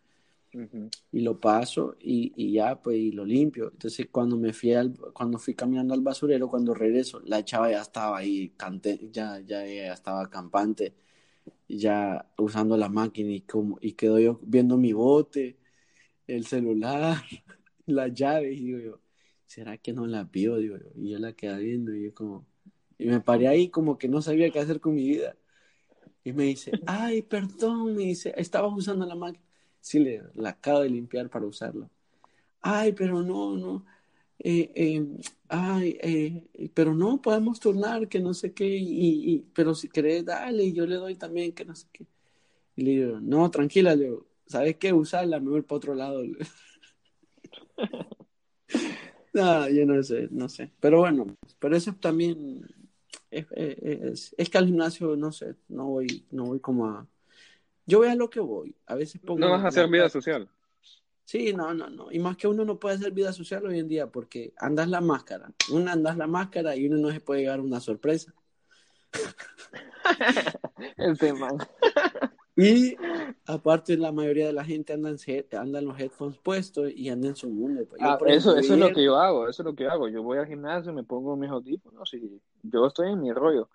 Y 1.11 1.21
lo 1.21 1.39
paso 1.39 1.95
y, 1.99 2.31
y, 2.35 2.53
ya, 2.53 2.79
pues, 2.81 2.97
y 2.97 3.11
lo 3.11 3.25
limpio. 3.25 3.71
Entonces, 3.71 4.07
cuando 4.11 4.37
me 4.37 4.53
fui, 4.53 4.73
al, 4.73 4.95
cuando 5.13 5.39
fui 5.39 5.55
caminando 5.55 5.93
al 5.95 6.01
basurero, 6.01 6.47
cuando 6.47 6.75
regreso, 6.75 7.21
la 7.25 7.43
chava 7.43 7.71
ya 7.71 7.81
estaba 7.81 8.17
ahí, 8.19 8.49
cante, 8.49 9.09
ya, 9.11 9.39
ya, 9.39 9.65
ya 9.65 9.93
estaba 9.93 10.29
campante, 10.29 10.93
ya 11.67 12.31
usando 12.37 12.77
la 12.77 12.89
máquina 12.89 13.31
y, 13.31 13.41
como, 13.41 13.77
y 13.81 13.93
quedo 13.93 14.19
yo 14.19 14.39
viendo 14.43 14.77
mi 14.77 14.93
bote, 14.93 15.57
el 16.27 16.45
celular, 16.47 17.17
la 17.87 18.07
llave, 18.09 18.53
y 18.53 18.65
digo 18.65 18.79
yo, 18.79 19.01
¿será 19.45 19.77
que 19.77 19.93
no 19.93 20.07
la 20.07 20.23
vio? 20.25 20.57
Digo 20.57 20.77
yo, 20.77 20.89
y 20.95 21.11
yo 21.11 21.19
la 21.19 21.33
quedé 21.33 21.59
viendo 21.63 21.95
y 21.95 22.05
yo 22.05 22.13
como, 22.15 22.47
y 22.97 23.07
me 23.07 23.19
paré 23.21 23.47
ahí 23.47 23.69
como 23.69 23.97
que 23.97 24.07
no 24.07 24.21
sabía 24.21 24.49
qué 24.49 24.59
hacer 24.59 24.79
con 24.79 24.95
mi 24.95 25.03
vida. 25.03 25.35
Y 26.23 26.31
me 26.31 26.43
dice, 26.43 26.71
ay, 26.85 27.21
perdón, 27.21 27.95
me 27.95 28.03
dice, 28.03 28.33
estaba 28.37 28.67
usando 28.67 29.05
la 29.05 29.15
máquina. 29.15 29.43
Sí, 29.81 29.99
le, 29.99 30.23
la 30.35 30.49
acabo 30.49 30.79
de 30.79 30.89
limpiar 30.89 31.29
para 31.29 31.45
usarlo. 31.45 31.89
Ay, 32.61 32.93
pero 32.93 33.21
no, 33.21 33.57
no. 33.57 33.85
Eh, 34.39 34.71
eh, 34.75 35.05
ay, 35.49 35.97
eh, 36.01 36.69
pero 36.73 36.93
no, 36.93 37.21
podemos 37.21 37.59
turnar, 37.59 38.07
que 38.07 38.19
no 38.19 38.33
sé 38.33 38.53
qué, 38.53 38.65
y, 38.67 39.45
pero 39.53 39.75
si 39.75 39.89
querés, 39.89 40.25
dale, 40.25 40.63
y 40.63 40.73
yo 40.73 40.85
le 40.85 40.95
doy 40.95 41.15
también, 41.15 41.51
que 41.53 41.65
no 41.65 41.75
sé 41.75 41.87
qué. 41.91 42.05
Y 42.75 42.83
le 42.83 42.91
digo, 42.91 43.19
no, 43.19 43.51
tranquila, 43.51 43.95
le 43.95 44.05
digo, 44.05 44.25
¿sabes 44.47 44.77
qué? 44.77 44.93
Usarla, 44.93 45.39
me 45.39 45.49
voy 45.49 45.61
para 45.61 45.77
otro 45.77 45.95
lado. 45.95 46.23
no, 49.33 49.69
yo 49.69 49.85
no 49.85 50.01
sé, 50.03 50.27
no 50.31 50.49
sé. 50.49 50.71
Pero 50.79 50.99
bueno, 50.99 51.35
pero 51.59 51.75
eso 51.75 51.93
también 51.93 52.65
es, 53.33 54.33
es, 54.37 54.49
que 54.49 54.57
al 54.57 54.65
gimnasio, 54.65 55.15
no 55.15 55.31
sé, 55.31 55.55
no 55.69 55.85
voy, 55.87 56.25
no 56.31 56.45
voy 56.45 56.59
como 56.59 56.87
a... 56.87 57.07
Yo 57.85 57.99
voy 57.99 58.07
a 58.07 58.15
lo 58.15 58.29
que 58.29 58.39
voy. 58.39 58.75
A 58.85 58.95
veces 58.95 59.19
pongo... 59.19 59.39
No 59.39 59.51
vas 59.51 59.63
a 59.63 59.67
hacer 59.67 59.89
vida 59.89 60.09
social. 60.09 60.49
Sí, 61.25 61.53
no, 61.53 61.73
no, 61.73 61.89
no. 61.89 62.11
Y 62.11 62.19
más 62.19 62.37
que 62.37 62.47
uno 62.47 62.65
no 62.65 62.79
puede 62.79 62.95
hacer 62.95 63.11
vida 63.11 63.33
social 63.33 63.65
hoy 63.65 63.79
en 63.79 63.87
día 63.87 64.07
porque 64.07 64.53
andas 64.57 64.89
la 64.89 65.01
máscara. 65.01 65.51
Uno 65.71 65.91
andas 65.91 66.17
la 66.17 66.27
máscara 66.27 66.75
y 66.75 66.87
uno 66.87 66.97
no 66.97 67.11
se 67.11 67.21
puede 67.21 67.41
llevar 67.41 67.59
una 67.59 67.79
sorpresa. 67.79 68.33
El 70.97 71.17
tema. 71.17 71.49
Y 72.55 72.95
aparte 73.47 73.97
la 73.97 74.11
mayoría 74.11 74.45
de 74.45 74.53
la 74.53 74.63
gente 74.63 74.93
anda 74.93 75.09
en, 75.09 75.85
los 75.85 75.99
headphones 75.99 76.37
puestos 76.37 76.91
y 76.95 77.09
anda 77.09 77.29
en 77.29 77.35
su 77.35 77.49
mundo. 77.49 77.83
Pues. 77.89 78.01
Ah, 78.01 78.17
eso, 78.27 78.55
eso 78.55 78.73
es 78.73 78.79
lo 78.79 78.93
que 78.93 79.03
yo 79.03 79.17
hago, 79.17 79.47
eso 79.49 79.63
es 79.63 79.65
lo 79.65 79.75
que 79.75 79.87
hago. 79.87 80.07
Yo 80.07 80.21
voy 80.21 80.37
al 80.37 80.47
gimnasio, 80.47 80.93
me 80.93 81.03
pongo 81.03 81.35
mis 81.35 81.49
audífonos 81.49 82.13
y 82.13 82.41
yo 82.61 82.85
estoy 82.85 83.11
en 83.11 83.21
mi 83.21 83.31
rollo. 83.31 83.69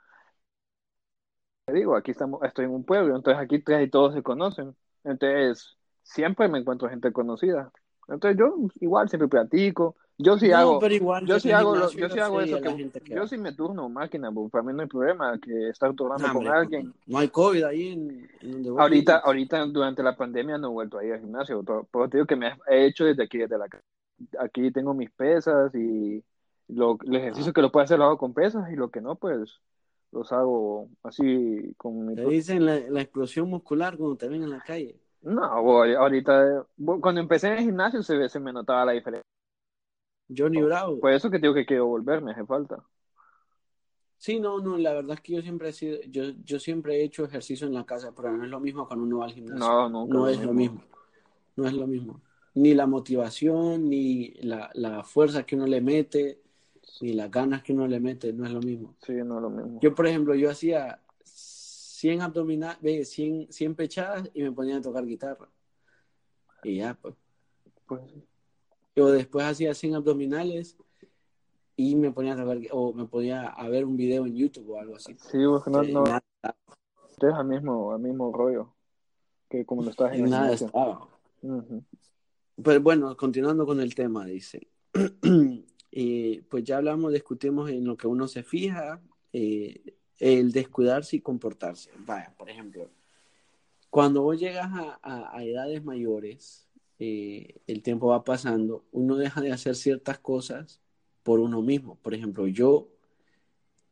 Te 1.67 1.75
digo, 1.75 1.97
aquí 1.97 2.13
estamos, 2.13 2.43
estoy 2.45 2.65
en 2.67 2.71
un 2.71 2.85
pueblo, 2.85 3.17
entonces 3.17 3.43
aquí 3.43 3.63
todos 3.91 4.15
se 4.15 4.23
conocen. 4.23 4.75
Entonces, 5.05 5.77
siempre 6.03 6.49
me 6.49 6.59
encuentro 6.59 6.89
gente 6.89 7.13
conocida. 7.13 7.71
Entonces 8.09 8.39
yo 8.39 8.57
igual 8.81 9.09
siempre 9.09 9.29
platico, 9.29 9.97
yo 10.21 10.37
sí 10.37 10.51
hago, 10.51 10.81
yo 11.25 11.39
sí 11.39 11.53
hago, 11.53 11.77
yo 11.93 12.09
sí 12.09 12.19
hago 12.19 12.41
eso, 12.41 12.61
que, 12.61 13.15
yo 13.15 13.27
sí 13.29 13.39
me 13.39 13.53
turno 13.53 13.89
máquina, 13.89 14.33
porque 14.33 14.51
para 14.51 14.65
mí 14.65 14.73
no 14.73 14.83
hay 14.83 14.89
problema 14.89 15.39
que 15.39 15.69
estar 15.69 15.95
turnando 15.95 16.33
con 16.33 16.49
alguien. 16.49 16.93
No 17.07 17.19
hay 17.19 17.29
COVID 17.29 17.63
ahí 17.63 17.93
en, 17.93 18.29
donde 18.43 18.83
Ahorita, 18.83 19.19
ahorita 19.19 19.65
durante 19.67 20.03
la 20.03 20.17
pandemia 20.17 20.59
no 20.59 20.69
he 20.69 20.73
vuelto 20.73 20.99
a 20.99 21.05
ir 21.05 21.13
al 21.13 21.21
gimnasio, 21.21 21.63
pero 21.63 22.09
te 22.09 22.17
digo 22.17 22.27
que 22.27 22.35
me 22.35 22.53
he 22.67 22.87
hecho 22.87 23.05
desde 23.05 23.23
aquí, 23.23 23.39
desde 23.39 23.57
la 23.57 23.69
Aquí 24.41 24.73
tengo 24.73 24.93
mis 24.93 25.11
pesas 25.13 25.73
y 25.77 26.25
lo, 26.67 26.99
el 27.07 27.15
ejercicio 27.15 27.53
que 27.53 27.63
lo 27.63 27.71
puedo 27.71 27.85
hacer 27.85 28.01
lo 28.01 28.07
hago 28.07 28.19
con 28.19 28.35
pesas 28.35 28.69
y 28.73 28.75
lo 28.75 28.91
que 28.91 29.01
no, 29.01 29.15
pues 29.15 29.61
los 30.11 30.33
hago 30.33 30.89
así 31.05 31.75
con 31.77 32.17
Te 32.17 32.25
dicen 32.25 32.67
la, 32.67 32.81
la 32.81 33.03
explosión 33.03 33.49
muscular 33.49 33.97
cuando 33.97 34.17
te 34.17 34.29
ven 34.29 34.43
en 34.43 34.51
la 34.51 34.61
calle. 34.61 34.97
No, 35.23 35.45
ahorita, 35.45 36.67
cuando 37.01 37.21
empecé 37.21 37.49
en 37.49 37.53
el 37.55 37.65
gimnasio 37.65 38.03
se, 38.03 38.29
se 38.29 38.41
me 38.41 38.53
notaba 38.53 38.85
la 38.85 38.93
diferencia 38.93 39.38
Johnny 40.35 40.61
Bravo. 40.63 41.01
Por 41.01 41.13
eso 41.13 41.31
que 41.31 41.39
digo 41.39 41.55
que 41.55 41.67
quiero 41.67 41.87
volver, 41.87 42.23
me 42.23 42.33
hace 42.33 42.45
falta. 42.45 42.85
Sí, 44.19 44.41
no, 44.41 44.61
no, 44.61 44.77
la 44.77 44.93
verdad 44.93 45.15
es 45.15 45.21
que 45.21 45.35
yo 45.35 45.43
siempre 45.43 45.69
he 45.69 45.73
sido, 45.73 46.01
yo, 46.09 46.25
yo 46.45 46.59
siempre 46.59 46.97
he 46.97 47.05
hecho 47.05 47.25
ejercicio 47.25 47.67
en 47.67 47.75
la 47.75 47.87
casa, 47.87 48.13
pero 48.15 48.37
no 48.37 48.45
es 48.45 48.51
lo 48.51 48.59
mismo 48.59 48.87
cuando 48.87 49.05
uno 49.05 49.19
va 49.19 49.27
al 49.27 49.33
gimnasio. 49.33 49.59
No, 49.59 49.89
no, 49.89 50.07
no 50.07 50.29
es 50.29 50.43
lo 50.43 50.53
mismo. 50.53 50.83
No 51.55 51.67
es 51.67 51.73
lo 51.73 51.87
mismo. 51.87 52.21
Ni 52.55 52.75
la 52.75 52.87
motivación, 52.87 53.89
ni 53.89 54.31
la, 54.41 54.71
la 54.75 55.05
fuerza 55.05 55.45
que 55.45 55.55
uno 55.55 55.67
le 55.67 55.81
mete, 55.81 56.41
ni 57.01 57.13
las 57.13 57.31
ganas 57.31 57.63
que 57.63 57.73
uno 57.73 57.87
le 57.87 58.01
mete, 58.01 58.33
no 58.33 58.45
es 58.45 58.53
lo 58.53 58.61
mismo. 58.61 58.97
Sí, 59.07 59.13
no 59.13 59.37
es 59.37 59.43
lo 59.43 59.51
mismo. 59.51 59.79
Yo, 59.81 59.95
por 59.95 60.09
ejemplo, 60.09 60.35
yo 60.35 60.51
hacía 60.51 61.01
100 61.23 62.23
abdominales, 62.23 63.09
100, 63.11 63.53
100 63.53 63.75
pechadas 63.77 64.31
y 64.35 64.43
me 64.43 64.51
ponía 64.51 64.79
a 64.79 64.83
tocar 64.83 65.07
guitarra. 65.07 65.49
Y 66.65 66.79
ya, 66.79 66.95
pues. 67.01 67.15
Pues 67.87 68.03
yo 68.99 69.13
después 69.13 69.47
hacía 69.47 69.75
100 69.75 69.95
abdominales 69.95 70.77
y 71.77 71.95
me 71.95 72.11
ponía 72.11 72.33
a 72.33 72.45
ver, 72.45 72.69
o 72.73 72.93
me 72.93 73.07
podía 73.07 73.47
a 73.47 73.69
ver 73.69 73.85
un 73.85 73.97
video 73.97 74.27
en 74.27 74.35
YouTube 74.35 74.71
o 74.71 74.81
algo 74.81 74.97
así. 74.97 75.15
Sí, 75.15 75.39
porque 75.49 75.71
no, 75.71 75.83
no. 75.85 76.05
Es 76.05 77.35
al 77.35 77.47
mismo, 77.47 77.93
al 77.93 78.01
mismo 78.01 78.33
rollo 78.33 78.75
que 79.49 79.65
como 79.65 79.83
lo 79.83 79.91
estás 79.91 80.15
en 80.15 80.29
Nada 80.29 80.53
estaba. 80.53 81.09
Pues 82.61 82.83
bueno, 82.83 83.17
continuando 83.17 83.65
con 83.65 83.81
el 83.81 83.95
tema, 83.95 84.27
dice. 84.27 84.67
y 85.93 86.41
pues 86.51 86.65
ya 86.65 86.79
hablamos, 86.79 87.13
discutimos 87.13 87.71
en 87.71 87.85
lo 87.85 87.97
que 87.97 88.09
uno 88.09 88.27
se 88.27 88.43
fija, 88.43 89.01
eh, 89.33 89.95
el 90.19 90.51
descuidarse 90.51 91.17
y 91.17 91.21
comportarse. 91.21 91.93
Vaya, 92.05 92.35
por 92.37 92.51
ejemplo, 92.51 92.91
cuando 93.91 94.23
vos 94.23 94.41
llegas 94.41 94.69
a, 94.73 95.37
a 95.37 95.45
edades 95.45 95.85
mayores, 95.85 96.68
eh, 96.99 97.61
el 97.67 97.83
tiempo 97.83 98.09
va 98.09 98.25
pasando, 98.25 98.85
uno 98.93 99.17
deja 99.17 99.41
de 99.41 99.53
hacer 99.53 99.77
ciertas 99.77 100.19
cosas 100.19 100.81
por 101.23 101.41
uno 101.41 101.63
mismo. 101.63 101.97
Por 102.03 102.15
ejemplo, 102.15 102.47
yo 102.47 102.89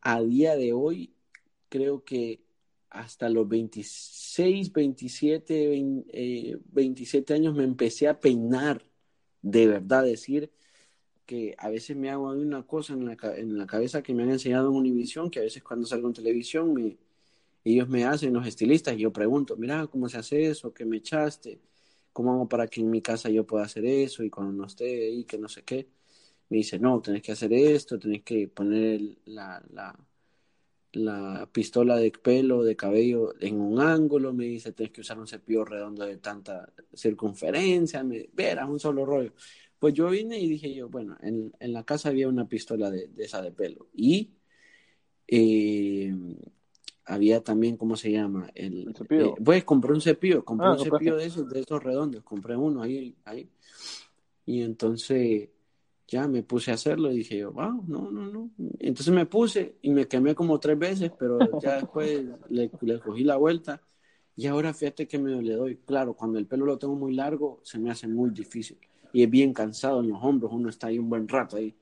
a 0.01 0.23
día 0.23 0.57
de 0.57 0.73
hoy 0.73 1.15
creo 1.69 2.05
que 2.05 2.43
hasta 2.91 3.29
los 3.29 3.49
26, 3.49 4.73
27, 4.73 5.83
27 6.73 7.35
años 7.35 7.55
me 7.55 7.65
empecé 7.65 8.09
a 8.09 8.19
peinar, 8.21 8.85
de 9.43 9.67
verdad, 9.67 10.05
decir 10.05 10.51
que 11.27 11.55
a 11.59 11.69
veces 11.71 11.97
me 11.97 12.11
hago 12.11 12.31
una 12.31 12.67
cosa 12.67 12.95
en 12.95 13.05
la, 13.07 13.17
en 13.37 13.59
la 13.59 13.67
cabeza 13.67 14.03
que 14.03 14.15
me 14.15 14.23
han 14.23 14.31
enseñado 14.31 14.71
en 14.71 14.77
Univision, 14.77 15.31
que 15.31 15.41
a 15.41 15.43
veces 15.43 15.63
cuando 15.63 15.87
salgo 15.87 16.09
en 16.09 16.15
televisión 16.15 16.73
me, 16.73 16.99
ellos 17.65 17.89
me 17.89 18.05
hacen, 18.05 18.33
los 18.33 18.47
estilistas, 18.47 18.95
y 18.95 19.01
yo 19.01 19.13
pregunto, 19.13 19.57
mira, 19.57 19.87
¿cómo 19.89 20.09
se 20.09 20.19
hace 20.19 20.47
eso? 20.47 20.73
¿Qué 20.73 20.85
me 20.85 20.99
echaste? 20.99 21.61
¿Cómo 22.17 22.33
hago 22.33 22.49
para 22.49 22.67
que 22.67 22.81
en 22.81 22.91
mi 22.91 23.03
casa 23.03 23.29
yo 23.29 23.47
pueda 23.47 23.65
hacer 23.67 23.85
eso 23.85 24.25
y 24.25 24.31
cuando 24.31 24.51
no 24.55 24.65
esté 24.67 24.87
ahí, 25.09 25.25
que 25.25 25.37
no 25.37 25.49
sé 25.51 25.65
qué? 25.65 25.91
me 26.49 26.57
dice, 26.59 26.79
no, 26.79 27.03
tenés 27.03 27.21
que 27.23 27.33
hacer 27.33 27.53
esto, 27.53 27.99
tenés 27.99 28.23
que 28.23 28.49
poner 28.49 29.03
la, 29.27 29.63
la, 29.71 29.95
la 30.93 31.47
pistola 31.53 31.97
de 31.97 32.11
pelo, 32.13 32.63
de 32.63 32.75
cabello 32.75 33.35
en 33.41 33.61
un 33.61 33.81
ángulo, 33.81 34.33
me 34.33 34.47
dice, 34.47 34.73
tienes 34.73 34.95
que 34.95 35.03
usar 35.03 35.19
un 35.19 35.27
cepillo 35.29 35.67
redondo 35.67 36.07
de 36.07 36.17
tanta 36.17 36.73
circunferencia, 36.95 38.03
me, 38.03 38.31
verás, 38.33 38.67
un 38.71 38.81
solo 38.81 39.05
rollo. 39.05 39.35
Pues 39.79 39.93
yo 39.93 40.09
vine 40.09 40.41
y 40.41 40.49
dije 40.49 40.75
yo, 40.75 40.89
bueno, 40.89 41.19
en, 41.21 41.53
en 41.61 41.73
la 41.75 41.85
casa 41.85 42.09
había 42.09 42.29
una 42.29 42.49
pistola 42.49 42.91
de, 42.91 43.09
de 43.09 43.25
esa 43.25 43.43
de 43.43 43.53
pelo 43.53 43.89
y 43.95 44.31
eh, 45.29 46.15
había 47.07 47.43
también, 47.43 47.77
¿cómo 47.77 47.97
se 47.97 48.11
llama? 48.11 48.51
El, 48.55 48.93
cepillo. 48.95 49.27
Eh, 49.29 49.35
pues 49.43 49.65
compré 49.65 49.93
un 49.93 50.01
cepillo, 50.01 50.45
compré 50.45 50.67
ah, 50.67 50.73
un 50.73 50.79
cepillo 50.81 51.17
de 51.17 51.27
esos, 51.27 51.49
de 51.49 51.61
esos 51.61 51.83
redondos, 51.83 52.23
compré 52.25 52.57
uno 52.57 52.83
ahí, 52.83 53.15
ahí. 53.25 53.49
Y 54.45 54.63
entonces 54.63 55.49
ya 56.09 56.27
me 56.27 56.43
puse 56.43 56.71
a 56.71 56.75
hacerlo 56.75 57.11
y 57.11 57.19
dije 57.19 57.39
yo, 57.39 57.53
wow, 57.53 57.85
no, 57.87 58.11
no, 58.11 58.27
no. 58.27 58.51
Entonces 58.81 59.15
me 59.15 59.27
puse 59.27 59.77
y 59.83 59.91
me 59.91 60.07
quemé 60.07 60.35
como 60.35 60.59
tres 60.59 60.79
veces, 60.79 61.13
pero 61.17 61.39
ya 61.61 61.77
después 61.77 62.25
le, 62.51 62.71
le, 62.81 63.01
cogí 63.01 63.23
la 63.23 63.37
vuelta 63.37 63.81
y 64.35 64.47
ahora 64.47 64.75
fíjate 64.75 65.07
que 65.07 65.19
me 65.19 65.41
le 65.43 65.55
doy. 65.55 65.77
Claro, 65.79 66.15
cuando 66.15 66.39
el 66.39 66.47
pelo 66.47 66.67
lo 66.67 66.77
tengo 66.79 66.97
muy 66.97 67.15
largo 67.15 67.61
se 67.63 67.79
me 67.79 67.91
hace 67.91 68.09
muy 68.09 68.31
difícil 68.31 68.79
y 69.13 69.23
es 69.23 69.31
bien 69.31 69.53
cansado 69.53 70.01
en 70.01 70.09
los 70.11 70.19
hombros, 70.23 70.53
uno 70.53 70.69
está 70.69 70.89
ahí 70.89 70.99
un 70.99 71.09
buen 71.09 71.29
rato 71.29 71.57
ahí. 71.57 71.75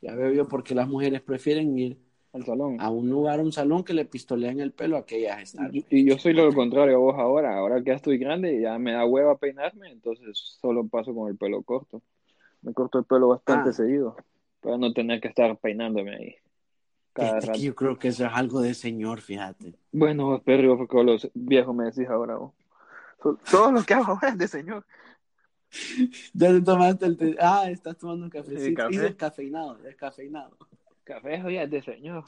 Ya 0.00 0.14
veo 0.14 0.32
yo 0.32 0.48
porque 0.48 0.74
las 0.74 0.88
mujeres 0.88 1.20
prefieren 1.20 1.78
ir 1.78 1.98
al 2.32 2.44
salón. 2.44 2.76
A 2.80 2.90
un 2.90 3.08
lugar, 3.08 3.40
un 3.40 3.52
salón 3.52 3.84
que 3.84 3.92
le 3.92 4.04
pistolean 4.04 4.60
el 4.60 4.72
pelo 4.72 4.96
a 4.96 5.06
que 5.06 5.18
ellas 5.18 5.42
están. 5.42 5.70
Y, 5.72 6.04
yo 6.04 6.18
soy 6.18 6.32
lo 6.32 6.52
contrario 6.52 6.96
a 6.96 6.98
vos 6.98 7.18
ahora. 7.18 7.56
Ahora 7.56 7.82
que 7.82 7.90
ya 7.90 7.96
estoy 7.96 8.18
grande 8.18 8.54
y 8.54 8.62
ya 8.62 8.78
me 8.78 8.92
da 8.92 9.04
hueva 9.04 9.36
peinarme, 9.36 9.90
entonces 9.90 10.38
solo 10.60 10.86
paso 10.86 11.14
con 11.14 11.28
el 11.30 11.36
pelo 11.36 11.62
corto. 11.62 12.02
Me 12.62 12.72
corto 12.72 12.98
el 12.98 13.04
pelo 13.04 13.28
bastante 13.28 13.70
ah. 13.70 13.72
seguido 13.72 14.16
para 14.60 14.76
no 14.76 14.92
tener 14.92 15.20
que 15.20 15.28
estar 15.28 15.56
peinándome 15.58 16.14
ahí. 16.14 16.34
Cada 17.12 17.40
rato. 17.40 17.58
Yo 17.58 17.74
creo 17.74 17.98
que 17.98 18.08
eso 18.08 18.26
es 18.26 18.32
algo 18.32 18.60
de 18.60 18.74
señor, 18.74 19.20
fíjate. 19.20 19.74
Bueno, 19.90 20.40
perro, 20.44 20.76
porque 20.76 21.02
los 21.02 21.28
viejos 21.34 21.74
me 21.74 21.86
decís 21.86 22.08
ahora. 22.08 22.36
Vos. 22.36 22.52
Todo 23.50 23.72
lo 23.72 23.82
que 23.82 23.94
hago 23.94 24.12
ahora 24.12 24.28
es 24.28 24.38
de 24.38 24.48
señor. 24.48 24.84
Ya 26.34 26.48
te 26.48 26.60
tomaste 26.62 27.06
el. 27.06 27.36
Ah, 27.40 27.70
estás 27.70 27.96
tomando 27.96 28.24
un 28.24 28.30
cafecito. 28.30 28.90
Y 28.90 28.96
descafeinado, 28.96 29.76
descafeinado. 29.76 30.56
Café 31.10 31.62
es 31.62 31.70
de 31.70 31.82
señor. 31.82 32.24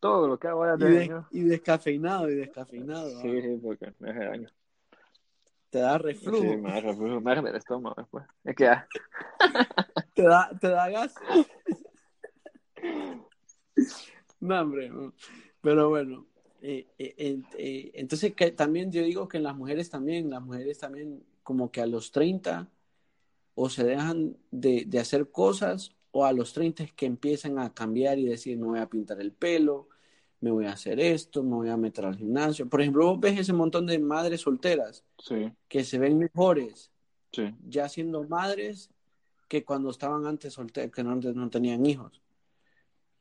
Todo 0.00 0.26
lo 0.26 0.36
que 0.36 0.48
hago 0.48 0.66
es 0.66 0.78
de, 0.80 1.02
señor. 1.02 1.26
Y 1.30 1.42
descafeinado, 1.42 2.28
y 2.28 2.34
descafeinado. 2.34 3.08
Sí, 3.20 3.40
sí, 3.40 3.60
porque 3.62 3.94
me 4.00 4.10
hace 4.10 4.24
daño. 4.24 4.48
Te 5.70 5.78
da 5.78 5.96
reflujo. 5.96 6.42
Sí, 6.42 6.56
me 6.56 6.72
da 6.72 6.80
reflujo, 6.80 7.20
me 7.20 7.34
da 7.34 7.48
el 7.48 7.54
estómago 7.54 7.94
después. 7.96 8.24
Es 8.42 8.56
que 8.56 8.64
ya. 8.64 8.88
te, 10.14 10.22
da, 10.24 10.50
te 10.60 10.68
da 10.68 10.90
gas. 10.90 11.14
no, 14.40 14.60
hombre. 14.60 14.90
Pero 15.60 15.88
bueno. 15.88 16.26
Eh, 16.62 16.88
eh, 16.98 17.40
eh, 17.56 17.92
entonces, 17.94 18.34
que 18.34 18.50
también 18.50 18.90
yo 18.90 19.02
digo 19.02 19.28
que 19.28 19.36
en 19.36 19.44
las 19.44 19.54
mujeres 19.54 19.88
también, 19.88 20.30
las 20.30 20.42
mujeres 20.42 20.80
también, 20.80 21.24
como 21.44 21.70
que 21.70 21.80
a 21.80 21.86
los 21.86 22.10
30 22.10 22.68
o 23.54 23.68
se 23.68 23.84
dejan 23.84 24.36
de, 24.50 24.84
de 24.84 24.98
hacer 24.98 25.30
cosas 25.30 25.95
o 26.16 26.24
a 26.24 26.32
los 26.32 26.54
30 26.54 26.82
es 26.84 26.92
que 26.94 27.04
empiezan 27.04 27.58
a 27.58 27.74
cambiar 27.74 28.18
y 28.18 28.24
decir, 28.24 28.56
me 28.56 28.66
voy 28.66 28.78
a 28.78 28.88
pintar 28.88 29.20
el 29.20 29.32
pelo, 29.32 29.88
me 30.40 30.50
voy 30.50 30.64
a 30.64 30.72
hacer 30.72 30.98
esto, 30.98 31.42
me 31.42 31.54
voy 31.56 31.68
a 31.68 31.76
meter 31.76 32.06
al 32.06 32.16
gimnasio. 32.16 32.68
Por 32.68 32.80
ejemplo, 32.80 33.06
vos 33.06 33.20
ves 33.20 33.38
ese 33.38 33.52
montón 33.52 33.84
de 33.86 33.98
madres 33.98 34.40
solteras 34.40 35.04
que 35.68 35.84
se 35.84 35.98
ven 35.98 36.18
mejores 36.18 36.90
ya 37.68 37.88
siendo 37.88 38.24
madres 38.24 38.90
que 39.48 39.62
cuando 39.62 39.90
estaban 39.90 40.26
antes 40.26 40.54
solteras, 40.54 40.90
que 40.90 41.04
no, 41.04 41.16
no 41.16 41.50
tenían 41.50 41.84
hijos. 41.84 42.22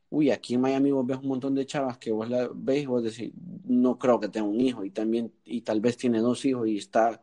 Uy, 0.10 0.32
aquí 0.32 0.54
en 0.54 0.62
Miami 0.62 0.92
vos 0.92 1.06
ves 1.06 1.18
un 1.18 1.28
montón 1.28 1.54
de 1.54 1.66
chavas 1.66 1.98
que 1.98 2.14
vos 2.14 2.30
la 2.30 2.50
ves 2.54 2.84
y 2.84 2.86
vos 2.86 3.04
decís, 3.04 3.34
no 3.66 3.98
creo 3.98 4.20
que 4.20 4.30
tenga 4.30 4.48
un 4.48 4.62
hijo 4.62 4.86
y 4.86 4.92
también, 4.92 5.34
y 5.44 5.62
tal 5.62 5.82
vez 5.82 5.98
tiene 5.98 6.20
dos 6.20 6.46
hijos 6.46 6.68
y 6.68 6.78
está 6.78 7.22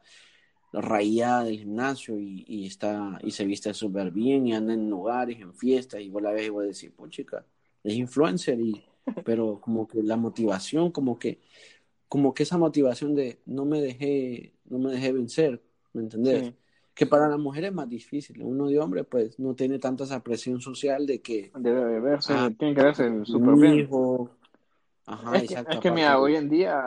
rayada 0.72 1.44
del 1.44 1.58
gimnasio 1.58 2.18
y, 2.18 2.66
está 2.66 3.18
y 3.22 3.30
se 3.30 3.44
viste 3.44 3.74
súper 3.74 4.10
bien 4.10 4.46
y 4.46 4.54
anda 4.54 4.72
en 4.72 4.88
lugares, 4.88 5.38
en 5.40 5.52
fiestas 5.54 6.00
y 6.00 6.08
vos 6.08 6.22
la 6.22 6.32
ves 6.32 6.46
y 6.46 6.50
vos 6.50 6.64
decís, 6.64 6.90
pues 6.96 7.10
chica, 7.10 7.44
es 7.84 7.94
influencer 7.94 8.58
y 8.60 8.82
pero 9.24 9.60
como 9.60 9.86
que 9.86 10.02
la 10.02 10.16
motivación, 10.16 10.90
como 10.90 11.18
que 11.18 11.40
como 12.08 12.34
que 12.34 12.42
esa 12.42 12.58
motivación 12.58 13.14
de 13.14 13.40
no 13.46 13.64
me 13.64 13.80
dejé 13.80 14.54
no 14.66 14.78
me 14.78 14.92
dejé 14.92 15.12
vencer, 15.12 15.62
¿me 15.92 16.02
entendés? 16.02 16.52
Que 16.94 17.06
para 17.06 17.26
la 17.28 17.38
mujer 17.38 17.64
es 17.64 17.72
más 17.72 17.88
difícil, 17.88 18.42
uno 18.42 18.68
de 18.68 18.78
hombre 18.78 19.04
pues 19.04 19.38
no 19.38 19.54
tiene 19.54 19.78
tanta 19.78 20.04
esa 20.04 20.22
presión 20.22 20.60
social 20.60 21.06
de 21.06 21.20
que 21.20 21.50
debe 21.58 22.00
verse, 22.00 22.32
ah, 22.34 22.50
tiene 22.56 22.74
que 22.74 22.82
verse 22.82 23.24
súper 23.24 23.54
bien 23.54 23.88
es, 25.34 25.80
que, 25.80 25.90
mira, 25.90 26.20
hoy 26.20 26.36
en 26.36 26.48
día, 26.48 26.80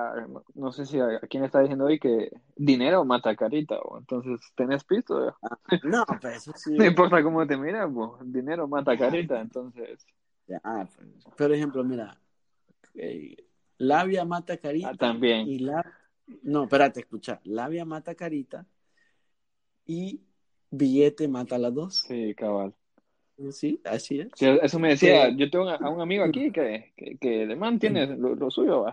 no 0.54 0.72
sé 0.72 0.86
si 0.86 1.00
a, 1.00 1.20
quién 1.30 1.44
está 1.44 1.60
diciendo 1.60 1.86
hoy 1.86 2.00
que 2.00 2.32
dinero 2.56 3.04
mata 3.04 3.36
carita, 3.36 3.78
o 3.80 3.98
entonces 3.98 4.40
tenés 4.56 4.84
pisto. 4.86 5.36
Ah, 5.42 5.58
no, 5.84 6.06
pero 6.22 6.36
eso 6.36 6.54
sí. 6.56 6.72
no 6.72 6.86
importa 6.86 7.22
cómo 7.22 7.46
te 7.46 7.58
miras, 7.58 7.90
dinero 8.24 8.68
mata 8.68 8.98
carita, 8.98 9.40
entonces. 9.42 10.06
Ya, 10.48 10.62
pues, 10.62 11.26
por 11.36 11.52
ejemplo, 11.52 11.84
mira, 11.84 12.18
eh, 12.94 13.36
labia 13.78 14.24
mata 14.24 14.58
carita. 14.58 14.90
Ah, 14.90 14.96
también. 14.96 15.48
Y 15.48 15.60
la... 15.60 15.84
No, 16.44 16.64
espérate, 16.64 17.02
escucha, 17.02 17.42
labia 17.44 17.86
mata 17.86 18.16
carita 18.16 18.66
y 19.86 20.24
billete 20.72 21.28
mata 21.28 21.56
a 21.56 21.60
las 21.60 21.74
dos. 21.74 22.02
Sí, 22.08 22.34
cabal. 22.34 22.74
Sí, 23.52 23.82
así 23.84 24.22
es. 24.22 24.30
eso 24.42 24.80
me 24.80 24.90
decía, 24.90 25.30
yo 25.30 25.50
tengo 25.50 25.70
a 25.70 25.90
un 25.90 26.00
amigo 26.00 26.24
aquí 26.24 26.52
que, 26.52 26.94
que, 26.96 27.18
que 27.18 27.46
de 27.46 27.56
man 27.56 27.80
tiene 27.80 28.08
lo, 28.16 28.50
suyo, 28.50 28.86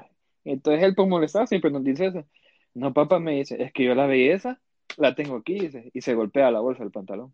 entonces 0.45 0.83
él 0.83 0.95
por 0.95 1.07
molestar 1.07 1.47
siempre 1.47 1.71
nos 1.71 1.85
dice 1.85 2.07
eso. 2.07 2.25
No, 2.75 2.93
papá 2.93 3.21
me 3.21 3.37
dice, 3.37 3.63
es 3.63 3.73
que 3.73 3.85
yo 3.85 3.95
la 3.95 4.07
belleza 4.07 4.59
la 4.97 5.15
tengo 5.15 5.37
aquí, 5.37 5.59
dice, 5.59 5.91
y 5.95 6.01
se 6.01 6.15
golpea 6.15 6.51
la 6.51 6.61
bolsa 6.61 6.83
del 6.83 6.91
pantalón. 6.91 7.33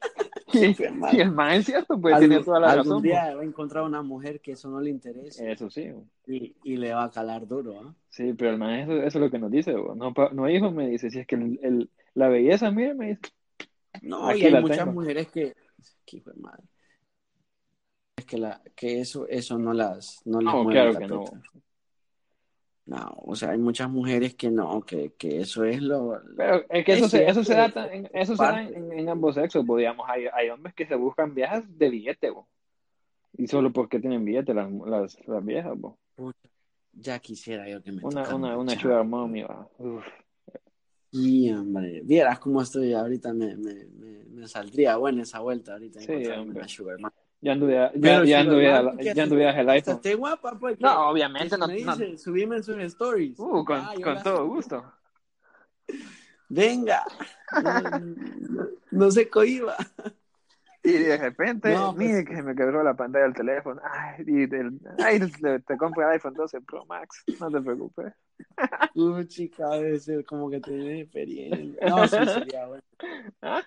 y, 0.52 1.20
el 1.20 1.32
man 1.32 1.52
es 1.52 1.66
cierto, 1.66 2.00
pues 2.00 2.18
tiene 2.18 2.42
toda 2.42 2.60
la 2.60 2.72
algún 2.72 2.84
razón. 2.86 3.02
día 3.02 3.22
pues. 3.24 3.36
va 3.36 3.40
a 3.40 3.44
encontrar 3.44 3.84
una 3.84 4.02
mujer 4.02 4.40
que 4.40 4.52
eso 4.52 4.70
no 4.70 4.80
le 4.80 4.90
interesa. 4.90 5.44
Eso 5.46 5.68
sí. 5.68 5.90
Y, 6.26 6.54
y 6.62 6.76
le 6.76 6.94
va 6.94 7.04
a 7.04 7.10
calar 7.10 7.46
duro, 7.46 7.80
¿ah? 7.80 7.94
Sí, 8.08 8.32
pero 8.32 8.52
el 8.52 8.58
man 8.58 8.74
eso, 8.74 8.92
eso, 8.96 9.06
es 9.06 9.14
lo 9.16 9.30
que 9.30 9.38
nos 9.38 9.50
dice, 9.50 9.72
no, 9.72 10.14
no 10.32 10.48
hijo, 10.48 10.70
me 10.70 10.88
dice, 10.88 11.10
si 11.10 11.18
es 11.18 11.26
que 11.26 11.34
el, 11.34 11.90
la 12.14 12.28
belleza, 12.28 12.70
mire, 12.70 12.94
me 12.94 13.08
dice. 13.08 13.22
No, 14.02 14.34
y 14.34 14.44
hay 14.44 14.60
muchas 14.60 14.92
mujeres 14.92 15.28
que 15.28 15.54
es 18.16 18.24
que, 18.24 18.38
la, 18.38 18.62
que 18.74 19.00
eso, 19.00 19.26
eso 19.28 19.58
no 19.58 19.72
las 19.72 20.22
no, 20.24 20.40
no 20.40 20.66
claro 20.66 20.94
que 20.98 21.06
no. 21.06 21.24
No, 22.86 23.14
o 23.16 23.34
sea, 23.34 23.52
hay 23.52 23.58
muchas 23.58 23.88
mujeres 23.88 24.34
que 24.34 24.50
no, 24.50 24.82
que, 24.82 25.14
que 25.14 25.40
eso 25.40 25.64
es 25.64 25.80
lo... 25.80 26.20
Pero 26.36 26.66
es 26.68 26.84
que 26.84 26.92
eso, 26.92 27.08
se, 27.08 27.26
eso 27.26 27.42
se 27.42 27.54
da, 27.54 27.72
en, 27.90 28.10
eso 28.12 28.36
se 28.36 28.42
da 28.42 28.62
en, 28.62 29.08
ambos 29.08 29.36
sexos, 29.36 29.64
podríamos, 29.64 30.06
hay, 30.06 30.26
hay 30.30 30.50
hombres 30.50 30.74
que 30.74 30.86
se 30.86 30.94
buscan 30.94 31.34
viajes 31.34 31.64
de 31.78 31.88
billete, 31.88 32.30
y 33.38 33.46
solo 33.46 33.72
porque 33.72 34.00
tienen 34.00 34.26
billete 34.26 34.52
las, 34.52 34.70
las, 34.70 35.16
las 35.26 35.44
viejas, 35.44 35.78
ya 36.92 37.18
quisiera 37.18 37.68
yo 37.68 37.82
que 37.82 37.90
me 37.90 38.02
Una, 38.04 38.34
una, 38.34 38.58
una 38.58 38.78
sugar 38.78 39.04
mommy, 39.04 39.44
y 41.16 41.52
hombre, 41.52 42.00
vieras 42.02 42.40
cómo 42.40 42.60
estoy 42.60 42.92
ahorita, 42.92 43.32
me, 43.32 43.56
me, 43.56 43.86
me, 44.32 44.48
saldría 44.48 44.96
buena 44.96 45.22
esa 45.22 45.38
vuelta 45.38 45.74
ahorita. 45.74 46.00
Sí, 46.00 46.26
hombre. 46.26 46.66
Ya 47.40 47.52
anduve, 47.52 47.74
ya, 47.94 48.24
ya 48.24 48.40
anduve, 48.40 48.64
ya 49.14 49.22
anduve 49.22 49.60
el 49.60 49.68
iPhone. 49.70 49.94
Estás 49.94 50.16
guapa, 50.16 50.58
pues. 50.58 50.80
No, 50.80 51.10
obviamente 51.10 51.56
no. 51.56 51.68
Me 51.68 52.18
subime 52.18 52.56
en 52.56 52.64
sus 52.64 52.78
stories. 52.78 53.38
Uh, 53.38 53.64
con, 53.64 53.76
ah, 53.76 53.92
con 54.02 54.22
todo 54.24 54.48
gusto. 54.48 54.84
Venga. 56.48 57.04
no, 58.90 59.10
se 59.12 59.28
cohiba. 59.28 59.76
Y 60.86 60.92
de 60.92 61.16
repente, 61.16 61.74
pues 61.74 61.96
mire 61.96 62.24
que 62.26 62.42
me 62.42 62.54
quebró 62.54 62.82
la 62.82 62.94
pantalla 62.94 63.24
del 63.24 63.32
teléfono. 63.32 63.80
Ay, 63.90 64.22
y 64.26 64.46
del, 64.46 64.78
ay 64.98 65.18
te, 65.18 65.60
te 65.60 65.76
compro 65.78 66.02
el 66.02 66.12
iPhone 66.12 66.34
12 66.34 66.60
Pro 66.60 66.84
Max. 66.84 67.24
No 67.40 67.50
te 67.50 67.58
preocupes. 67.62 68.12
Uy, 68.94 69.26
chica, 69.26 69.66
debe 69.70 69.98
ser 69.98 70.26
como 70.26 70.50
que 70.50 70.60
tiene 70.60 71.00
experiencia. 71.00 71.88
No, 71.88 72.06
sí 72.06 72.16
sería 72.26 72.66
bueno. 72.66 72.82
¿Ah? 73.40 73.62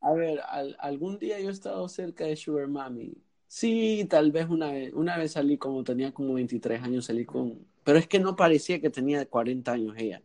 A 0.00 0.12
ver, 0.12 0.40
algún 0.78 1.18
día 1.18 1.40
yo 1.40 1.48
he 1.48 1.52
estado 1.52 1.88
cerca 1.88 2.24
de 2.24 2.36
Sugar 2.36 2.68
Mami. 2.68 3.20
Sí, 3.48 4.06
tal 4.08 4.30
vez 4.30 4.48
una 4.48 4.70
vez. 4.70 4.92
Una 4.94 5.18
vez 5.18 5.32
salí 5.32 5.58
como 5.58 5.82
tenía 5.82 6.12
como 6.12 6.34
23 6.34 6.82
años, 6.84 7.06
salí 7.06 7.24
con. 7.24 7.66
Pero 7.82 7.98
es 7.98 8.06
que 8.06 8.20
no 8.20 8.36
parecía 8.36 8.80
que 8.80 8.90
tenía 8.90 9.26
40 9.26 9.72
años 9.72 9.96
ella. 9.98 10.22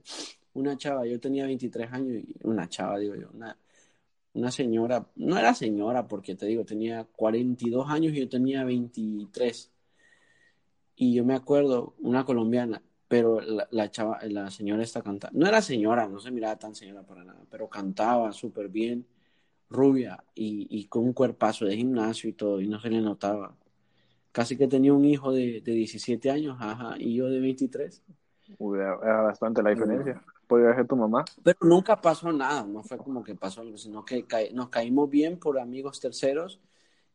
Una 0.54 0.78
chava, 0.78 1.08
yo 1.08 1.20
tenía 1.20 1.46
23 1.48 1.92
años 1.92 2.24
y 2.24 2.36
una 2.44 2.70
chava, 2.70 3.00
digo 3.00 3.16
yo, 3.16 3.30
una, 3.34 3.58
una 4.34 4.52
señora. 4.52 5.08
No 5.16 5.38
era 5.38 5.54
señora 5.54 6.08
porque 6.08 6.36
te 6.36 6.46
digo, 6.46 6.66
tenía 6.66 7.06
42 7.06 7.90
años 7.90 8.14
y 8.14 8.20
yo 8.20 8.30
tenía 8.30 8.64
23. 8.64 9.72
Y 10.96 11.14
yo 11.16 11.26
me 11.26 11.36
acuerdo, 11.36 11.96
una 12.00 12.24
colombiana, 12.24 12.82
pero 13.08 13.40
la, 13.42 13.92
chava, 13.92 14.20
la 14.24 14.52
señora 14.52 14.84
está 14.84 15.02
cantando. 15.02 15.40
No 15.40 15.48
era 15.48 15.62
señora, 15.62 16.08
no 16.08 16.20
se 16.20 16.32
miraba 16.32 16.58
tan 16.58 16.76
señora 16.76 17.04
para 17.04 17.24
nada, 17.24 17.44
pero 17.50 17.68
cantaba 17.70 18.32
súper 18.32 18.70
bien. 18.70 19.08
rubia 19.70 20.24
y, 20.36 20.88
con 20.88 21.04
un 21.04 21.14
cuerpazo 21.14 21.66
de 21.66 21.76
gimnasio 21.78 22.30
y 22.30 22.34
todo, 22.34 22.62
y 22.62 22.68
no 22.68 22.80
se 22.80 22.90
le 22.90 23.02
notaba. 23.02 23.56
Casi 24.32 24.58
que 24.58 24.68
tenía 24.68 24.94
un 24.94 25.06
hijo 25.06 25.32
de, 25.32 25.62
de 25.62 25.72
17 25.74 26.30
años, 26.32 26.58
ajá, 26.60 26.96
y 27.00 27.16
yo 27.16 27.30
de 27.30 27.40
23. 27.40 28.04
Uy, 28.60 28.80
era 28.80 29.22
bastante 29.22 29.64
la 29.64 29.72
diferencia. 29.72 30.24
Podría 30.54 30.76
ser 30.76 30.86
tu 30.86 30.96
mamá. 30.96 31.26
Pero 31.42 31.58
nunca 31.64 32.00
pasó 32.00 32.32
nada, 32.32 32.64
no 32.64 32.84
fue 32.84 33.00
como 33.00 33.24
que 33.24 33.34
pasó 33.34 33.62
algo, 33.62 33.76
sino 33.76 34.06
que 34.06 34.24
nos 34.54 34.70
caímos 34.70 35.10
bien 35.10 35.40
por 35.40 35.58
amigos 35.58 36.00
terceros 36.00 36.62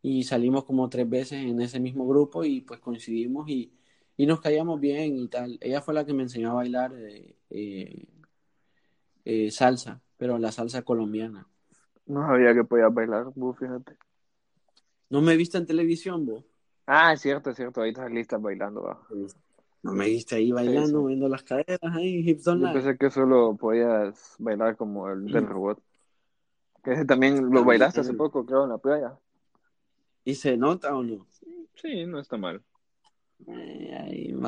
y 0.03 0.25
salimos 0.25 0.65
como 0.65 0.89
tres 0.89 1.09
veces 1.09 1.45
en 1.45 1.61
ese 1.61 1.79
mismo 1.79 2.05
grupo 2.09 2.43
y 2.43 2.63
pues 2.63 2.81
coincidimos 2.81 3.49
y, 3.49 3.73
y 4.17 4.27
nos 4.27 4.41
caíamos 4.41 4.81
bien 4.81 5.17
y 5.17 5.29
tal. 5.29 5.57
Ella 5.61 5.81
fue 5.81 5.95
la 5.95 6.05
que 6.05 6.15
me 6.15 6.25
enseñó 6.25 6.51
a 6.51 6.55
bailar 6.55 6.93
eh, 6.97 7.37
eh, 7.51 8.09
eh, 9.25 9.53
salsa, 9.53 10.01
pero 10.17 10.37
la 10.37 10.51
salsa 10.51 10.83
colombiana. 10.83 11.47
No 12.07 12.27
sabía 12.27 12.53
que 12.55 12.65
podías 12.65 12.93
bailar, 12.93 13.27
vos, 13.37 13.57
fíjate. 13.57 13.97
¿No 15.11 15.21
me 15.21 15.37
viste 15.37 15.59
en 15.59 15.67
televisión, 15.67 16.27
vos? 16.27 16.45
Ah, 16.87 17.13
es 17.13 17.21
cierto, 17.21 17.51
es 17.51 17.57
cierto, 17.57 17.83
ahí 17.83 17.91
estás 17.91 18.11
lista 18.11 18.37
bailando, 18.37 18.83
va. 18.83 19.01
No 19.89 19.95
me 19.95 20.07
viste 20.07 20.37
ahí 20.37 20.53
bailando, 20.53 21.07
viendo 21.07 21.29
las 21.31 21.43
caderas 21.43 21.79
ahí, 21.95 22.29
hips 22.29 22.45
Yo 22.45 22.73
pensé 22.73 22.99
que 22.99 23.11
solo 23.11 23.57
podías 23.57 24.37
bailar 24.39 24.77
como 24.77 25.09
el 25.09 25.27
del 25.29 25.47
robot. 25.47 25.83
Que 26.85 26.93
ese 26.93 27.07
también 27.07 27.49
lo 27.51 27.65
bailaste 27.65 28.03
hace 28.03 28.13
poco, 28.13 28.45
creo, 28.45 28.65
en 28.65 28.71
la 28.71 28.79
playa. 28.79 29.17
¿Y 30.25 30.35
se 30.35 30.59
nota 30.59 30.95
o 30.95 31.03
no? 31.03 31.27
Sí, 31.75 32.05
no 32.05 32.21
está 32.21 32.37
mal. 32.37 32.63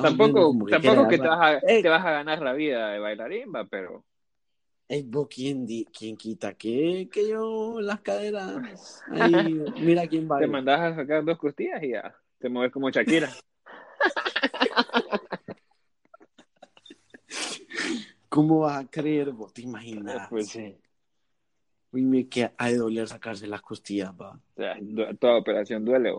tampoco 0.03 0.55
tampoco 0.69 1.09
que, 1.09 1.19
te, 1.19 1.27
vas 1.27 1.57
a, 1.57 1.61
te 1.61 1.89
vas 1.89 2.05
a 2.05 2.11
ganar 2.11 2.43
la 2.43 2.53
vida 2.53 2.91
de 2.91 2.99
bailarín, 2.99 3.51
va, 3.55 3.65
pero 3.65 4.05
¿quién, 5.31 5.67
¿quién 5.97 6.17
quita 6.19 6.53
que, 6.53 7.09
que 7.11 7.29
yo 7.29 7.81
las 7.81 8.01
caderas? 8.03 9.03
Ahí, 9.09 9.65
mira 9.81 10.07
quién 10.07 10.29
va. 10.31 10.39
Te 10.41 10.47
mandas 10.47 10.81
a 10.81 10.97
sacar 10.97 11.25
dos 11.25 11.39
costillas 11.39 11.83
y 11.83 11.93
ya 11.93 12.15
te 12.39 12.51
mueves 12.51 12.73
como 12.73 12.91
Shakira. 12.91 13.31
¿Cómo 18.31 18.61
vas 18.61 18.85
a 18.85 18.89
creer 18.89 19.33
vos? 19.33 19.53
¿Te 19.53 19.63
imaginas? 19.63 20.29
Pues 20.31 20.49
sí. 20.49 20.77
Uy, 21.91 22.03
me 22.03 22.29
que 22.29 22.53
hay 22.57 22.75
de 22.75 22.79
doler 22.79 23.09
sacarse 23.09 23.49
las 23.49 23.61
costillas, 23.61 24.13
va. 24.13 24.41
O 24.55 24.57
sea, 24.57 24.79
toda 25.19 25.37
operación 25.37 25.85
duele, 25.85 26.13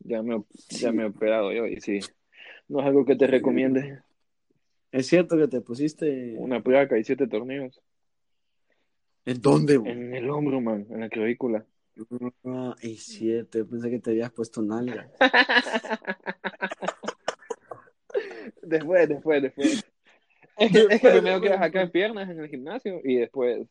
Ya 0.00 0.20
me, 0.20 0.42
ya 0.68 0.90
me 0.90 1.04
he 1.04 1.06
operado 1.06 1.52
yo 1.52 1.66
y 1.66 1.80
sí. 1.80 2.00
No 2.66 2.80
es 2.80 2.86
algo 2.86 3.04
que 3.04 3.14
te 3.14 3.28
recomiende. 3.28 4.00
Es 4.90 5.06
cierto 5.06 5.36
que 5.36 5.46
te 5.46 5.60
pusiste. 5.60 6.34
Una 6.36 6.60
placa 6.60 6.98
y 6.98 7.04
siete 7.04 7.28
torneos. 7.28 7.80
¿En 9.24 9.40
dónde? 9.40 9.74
En 9.74 10.16
el 10.16 10.28
hombro, 10.30 10.60
man, 10.60 10.88
en 10.90 11.00
la 11.00 11.08
clavícula. 11.08 11.64
Ah, 12.44 12.74
y 12.82 12.96
siete, 12.96 13.64
pensé 13.64 13.90
que 13.90 14.00
te 14.00 14.10
habías 14.10 14.32
puesto 14.32 14.60
nalga. 14.60 15.08
después, 18.62 19.08
después, 19.08 19.42
después. 19.42 19.84
Es 20.58 20.72
que, 20.72 20.86
es 20.90 21.00
que 21.00 21.10
primero 21.10 21.40
quiero 21.40 21.58
sacar 21.58 21.90
piernas 21.90 22.28
en 22.28 22.40
el 22.40 22.48
gimnasio 22.48 23.00
y 23.04 23.16
después. 23.16 23.66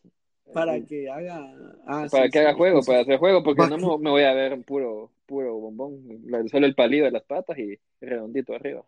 Para 0.53 0.79
que 0.79 1.09
haga. 1.09 1.53
Ah, 1.85 2.07
para 2.09 2.29
que 2.29 2.39
haga 2.39 2.53
juego, 2.53 2.81
para 2.81 3.01
hacer 3.01 3.17
juego, 3.17 3.43
porque 3.43 3.67
no 3.67 3.97
me, 3.97 4.09
voy 4.09 4.23
a 4.23 4.33
ver 4.33 4.61
puro, 4.63 5.11
puro 5.25 5.55
bombón. 5.55 6.01
Solo 6.49 6.65
el 6.65 6.75
palillo 6.75 7.03
de 7.03 7.11
las 7.11 7.23
patas 7.23 7.57
y 7.57 7.77
redondito 7.99 8.53
arriba. 8.53 8.83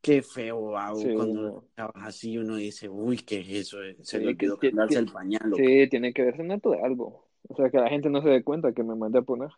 Qué 0.00 0.20
feo, 0.22 0.76
hago 0.76 1.02
cuando 1.14 1.64
así 1.94 2.36
uno 2.36 2.56
dice, 2.56 2.90
uy, 2.90 3.16
¿qué 3.16 3.40
es 3.40 3.48
eso? 3.48 3.78
Se 4.02 4.20
le 4.20 4.36
quedó 4.36 4.58
quedarse 4.58 4.98
el 4.98 5.10
pañal. 5.10 5.52
Sí, 5.56 5.88
tiene 5.88 6.12
que 6.12 6.22
verse 6.22 6.42
de 6.42 6.80
algo. 6.82 7.26
O 7.48 7.56
sea, 7.56 7.70
que 7.70 7.78
la 7.78 7.88
gente 7.88 8.10
no 8.10 8.22
se 8.22 8.28
dé 8.28 8.44
cuenta 8.44 8.72
que 8.72 8.82
me 8.82 8.94
mandé 8.94 9.20
a 9.20 9.22
poner. 9.22 9.50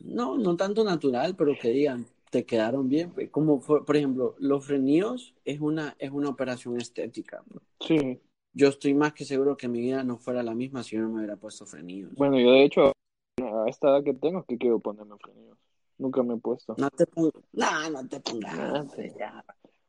No, 0.00 0.36
no 0.36 0.56
tanto 0.56 0.82
natural, 0.82 1.36
pero 1.36 1.54
que 1.60 1.70
digan, 1.70 2.06
te 2.30 2.46
quedaron 2.46 2.88
bien. 2.88 3.12
Como, 3.30 3.60
por 3.60 3.96
ejemplo, 3.96 4.36
los 4.38 4.64
freníos 4.64 5.34
es 5.44 5.60
una, 5.60 5.96
es 5.98 6.10
una 6.10 6.30
operación 6.30 6.80
estética. 6.80 7.42
Sí. 7.80 8.20
Yo 8.52 8.68
estoy 8.68 8.94
más 8.94 9.12
que 9.12 9.24
seguro 9.24 9.56
que 9.56 9.68
mi 9.68 9.80
vida 9.80 10.02
no 10.02 10.18
fuera 10.18 10.42
la 10.42 10.54
misma 10.54 10.82
si 10.82 10.96
yo 10.96 11.02
no 11.02 11.08
me 11.08 11.18
hubiera 11.18 11.36
puesto 11.36 11.66
freníos. 11.66 12.14
Bueno, 12.14 12.38
yo 12.38 12.52
de 12.52 12.64
hecho, 12.64 12.92
a 13.38 13.68
esta 13.68 13.90
edad 13.90 14.04
que 14.04 14.14
tengo, 14.14 14.44
que 14.44 14.58
quiero 14.58 14.78
ponerme 14.80 15.16
freníos. 15.18 15.58
Nunca 15.98 16.22
me 16.22 16.34
he 16.34 16.38
puesto. 16.38 16.74
No 16.78 16.88
te 16.90 17.06
pongas. 17.06 17.34
No, 17.52 17.90
no 17.90 18.08
te 18.08 18.20
pongas. 18.20 18.96
ya, 19.18 19.44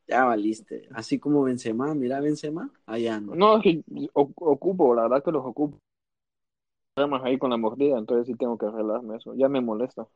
ya 0.07 0.25
valiste. 0.25 0.89
Así 0.91 1.19
como 1.19 1.43
Benzema, 1.43 1.95
mira 1.95 2.19
Benzema, 2.19 2.71
allá 2.85 3.19
no. 3.19 3.33
No, 3.33 3.57
es 3.57 3.63
que 3.63 3.83
ocupo, 4.13 4.93
la 4.93 5.03
verdad 5.03 5.23
que 5.23 5.31
los 5.31 5.45
ocupo. 5.45 5.77
Además 6.97 7.21
ahí 7.23 7.37
con 7.37 7.49
la 7.49 7.57
mordida, 7.57 7.97
entonces 7.97 8.27
sí 8.27 8.35
tengo 8.35 8.57
que 8.57 8.65
arreglarme 8.65 9.15
eso. 9.15 9.33
Ya 9.35 9.47
me 9.47 9.61
molesta. 9.61 10.07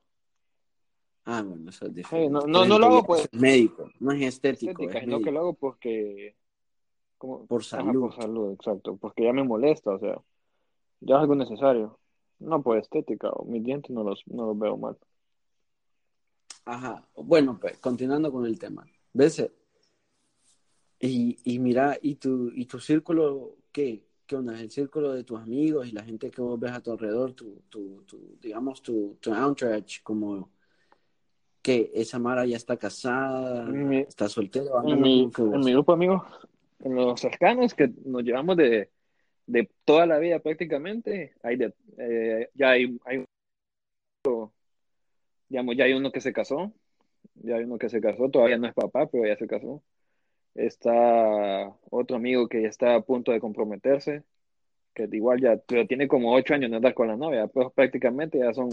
Ah, 1.26 1.41
bueno, 1.41 1.71
eso 1.71 1.88
es 1.88 1.93
diferente. 1.95 2.32
no, 2.32 2.41
no, 2.41 2.65
no, 2.65 2.78
lo 2.78 2.86
hago 2.86 3.03
pues. 3.03 3.28
médico, 3.34 3.89
no 3.99 4.11
es 4.11 4.21
estético. 4.21 4.84
Estética, 4.84 4.99
es 4.99 5.07
no 5.07 5.21
que 5.21 5.32
lo 5.32 5.39
hago 5.39 5.53
porque. 5.53 6.36
Como, 7.17 7.45
por 7.47 7.63
salud. 7.63 7.99
por 7.99 8.15
salud, 8.15 8.53
exacto. 8.53 8.95
Porque 8.97 9.23
ya 9.23 9.34
me 9.34 9.43
molesta, 9.43 9.91
o 9.91 9.99
sea. 9.99 10.21
Ya 11.01 11.15
es 11.15 11.21
algo 11.21 11.36
necesario. 11.36 11.99
No 12.39 12.61
por 12.61 12.78
estética, 12.78 13.30
o 13.30 13.45
mis 13.45 13.63
dientes 13.63 13.89
no 13.91 14.03
los, 14.03 14.21
no 14.28 14.45
los 14.47 14.59
veo 14.59 14.78
mal. 14.78 14.97
Ajá. 16.65 17.07
Bueno, 17.15 17.57
pues, 17.59 17.78
continuando 17.80 18.32
con 18.32 18.45
el 18.45 18.59
tema. 18.59 18.86
¿Ves? 19.13 19.49
Y, 20.99 21.38
y 21.43 21.59
mira, 21.59 21.97
¿y 22.01 22.15
tu, 22.15 22.51
¿y 22.53 22.65
tu 22.65 22.80
círculo 22.80 23.57
qué? 23.71 24.05
¿Qué 24.26 24.36
onda? 24.36 24.59
El 24.59 24.71
círculo 24.71 25.13
de 25.13 25.23
tus 25.23 25.39
amigos 25.39 25.88
y 25.88 25.91
la 25.91 26.03
gente 26.03 26.30
que 26.30 26.41
vos 26.41 26.59
ves 26.59 26.71
a 26.71 26.82
tu 26.82 26.91
alrededor, 26.91 27.34
tu, 27.34 27.61
tu, 27.69 28.03
tu 28.03 28.38
digamos, 28.41 28.82
tu, 28.82 29.17
tu 29.19 29.34
entourage, 29.34 30.01
como 30.03 30.55
que 31.66 31.89
esa 31.95 32.20
Mara 32.20 32.45
ya 32.45 32.57
está 32.57 32.78
casada, 32.78 33.68
está 34.07 34.30
soltera. 34.30 34.70
En 34.86 35.01
mi, 35.01 35.32
en 35.36 35.59
mi 35.61 35.72
grupo 35.72 35.93
de 35.93 35.95
amigos, 35.95 36.22
en 36.84 36.93
los 36.93 37.20
cercanos 37.20 37.74
que 37.74 37.89
nos 38.05 38.22
llevamos 38.22 38.55
de, 38.55 38.91
de 39.47 39.68
toda 39.84 40.05
la 40.05 40.20
vida 40.20 40.38
prácticamente, 40.38 41.34
hay 41.41 41.55
de, 41.55 41.74
eh, 41.97 42.49
ya 42.53 42.70
hay, 42.70 42.95
hay 43.03 43.26
digamos, 45.49 45.76
ya 45.76 45.86
hay 45.86 45.93
uno 45.93 46.11
que 46.11 46.22
se 46.22 46.32
casó, 46.32 46.72
ya 47.34 47.55
hay 47.55 47.63
uno 47.63 47.80
que 47.80 47.89
se 47.89 47.99
casó, 47.99 48.30
todavía 48.30 48.59
no 48.59 48.68
es 48.68 48.74
papá, 48.76 49.07
pero 49.07 49.26
ya 49.26 49.36
se 49.36 49.47
casó. 49.47 49.82
Está 50.53 51.76
otro 51.89 52.18
amigo 52.18 52.47
que 52.47 52.61
ya 52.61 52.68
está 52.68 52.93
a 52.93 53.01
punto 53.01 53.32
de 53.32 53.39
comprometerse, 53.39 54.22
que 54.93 55.09
igual 55.11 55.41
ya 55.41 55.57
pero 55.57 55.88
tiene 55.88 56.07
como 56.07 56.32
ocho 56.32 56.53
años 56.53 56.70
de 56.70 56.78
andar 56.78 56.93
con 56.93 57.07
la 57.07 57.18
novia, 57.18 57.47
pues 57.47 57.70
prácticamente 57.74 58.38
ya 58.38 58.53
son, 58.53 58.70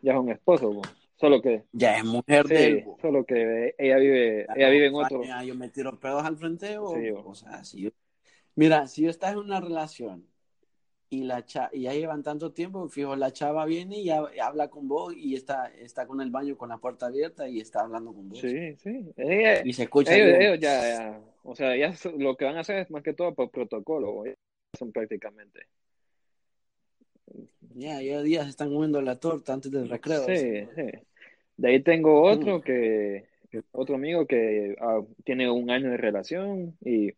ya 0.00 0.12
son 0.12 0.28
esposos, 0.28 0.76
solo 1.16 1.40
que... 1.40 1.64
Ya 1.72 1.96
es 1.96 2.04
mujer 2.04 2.46
de 2.46 2.66
él. 2.66 2.84
Solo 3.00 3.24
que 3.24 3.74
ella 3.78 3.96
vive, 3.96 4.46
ella 4.54 4.68
vive 4.70 4.86
en 4.86 4.94
otro... 4.94 5.22
Yo 5.44 5.54
me 5.54 5.68
tiro 5.68 5.98
pedos 5.98 6.24
al 6.24 6.36
frente 6.36 6.78
o, 6.78 6.92
o 7.24 7.34
sea, 7.34 7.64
si 7.64 7.82
yo... 7.82 7.90
Mira, 8.54 8.86
si 8.86 9.02
yo 9.02 9.10
estás 9.10 9.32
en 9.32 9.38
una 9.38 9.60
relación 9.60 10.26
y 11.12 11.24
la 11.24 11.44
y 11.72 11.82
ya 11.82 11.92
llevan 11.92 12.22
tanto 12.22 12.52
tiempo, 12.52 12.88
fijo, 12.88 13.14
la 13.16 13.32
chava 13.32 13.66
viene 13.66 13.98
y, 13.98 14.08
habla 14.10 14.68
con 14.68 14.88
vos 14.88 15.14
y 15.14 15.34
está, 15.34 15.66
está 15.66 16.06
con 16.06 16.22
el 16.22 16.30
baño 16.30 16.56
con 16.56 16.70
la 16.70 16.78
puerta 16.78 17.06
abierta 17.06 17.46
y 17.48 17.60
está 17.60 17.80
hablando 17.80 18.14
con 18.14 18.30
vos. 18.30 18.38
Sí, 18.38 18.74
sí. 18.76 19.12
y 19.64 19.72
se 19.74 19.82
escucha. 19.82 20.16
Ellos, 20.16 20.58
ya, 20.58 21.20
o 21.42 21.54
sea, 21.54 21.76
ya 21.76 21.94
lo 22.16 22.34
que 22.36 22.46
van 22.46 22.56
a 22.56 22.60
hacer 22.60 22.78
es 22.78 22.90
más 22.90 23.02
que 23.02 23.12
todo 23.12 23.34
por 23.34 23.50
protocolo, 23.50 24.24
son 24.78 24.90
prácticamente. 24.90 25.66
Ya, 27.74 28.00
ya 28.02 28.22
días 28.22 28.48
están 28.48 28.72
comiendo 28.72 29.00
la 29.00 29.16
torta 29.16 29.52
antes 29.52 29.70
del 29.70 29.88
recreo. 29.88 30.24
Sí, 30.26 30.66
sí. 30.74 30.98
De 31.56 31.68
ahí 31.68 31.80
tengo 31.80 32.22
otro 32.22 32.58
mm. 32.58 32.62
que, 32.62 33.26
otro 33.72 33.94
amigo 33.94 34.26
que 34.26 34.76
ah, 34.80 35.00
tiene 35.24 35.50
un 35.50 35.70
año 35.70 35.90
de 35.90 35.96
relación 35.96 36.76
y 36.84 37.12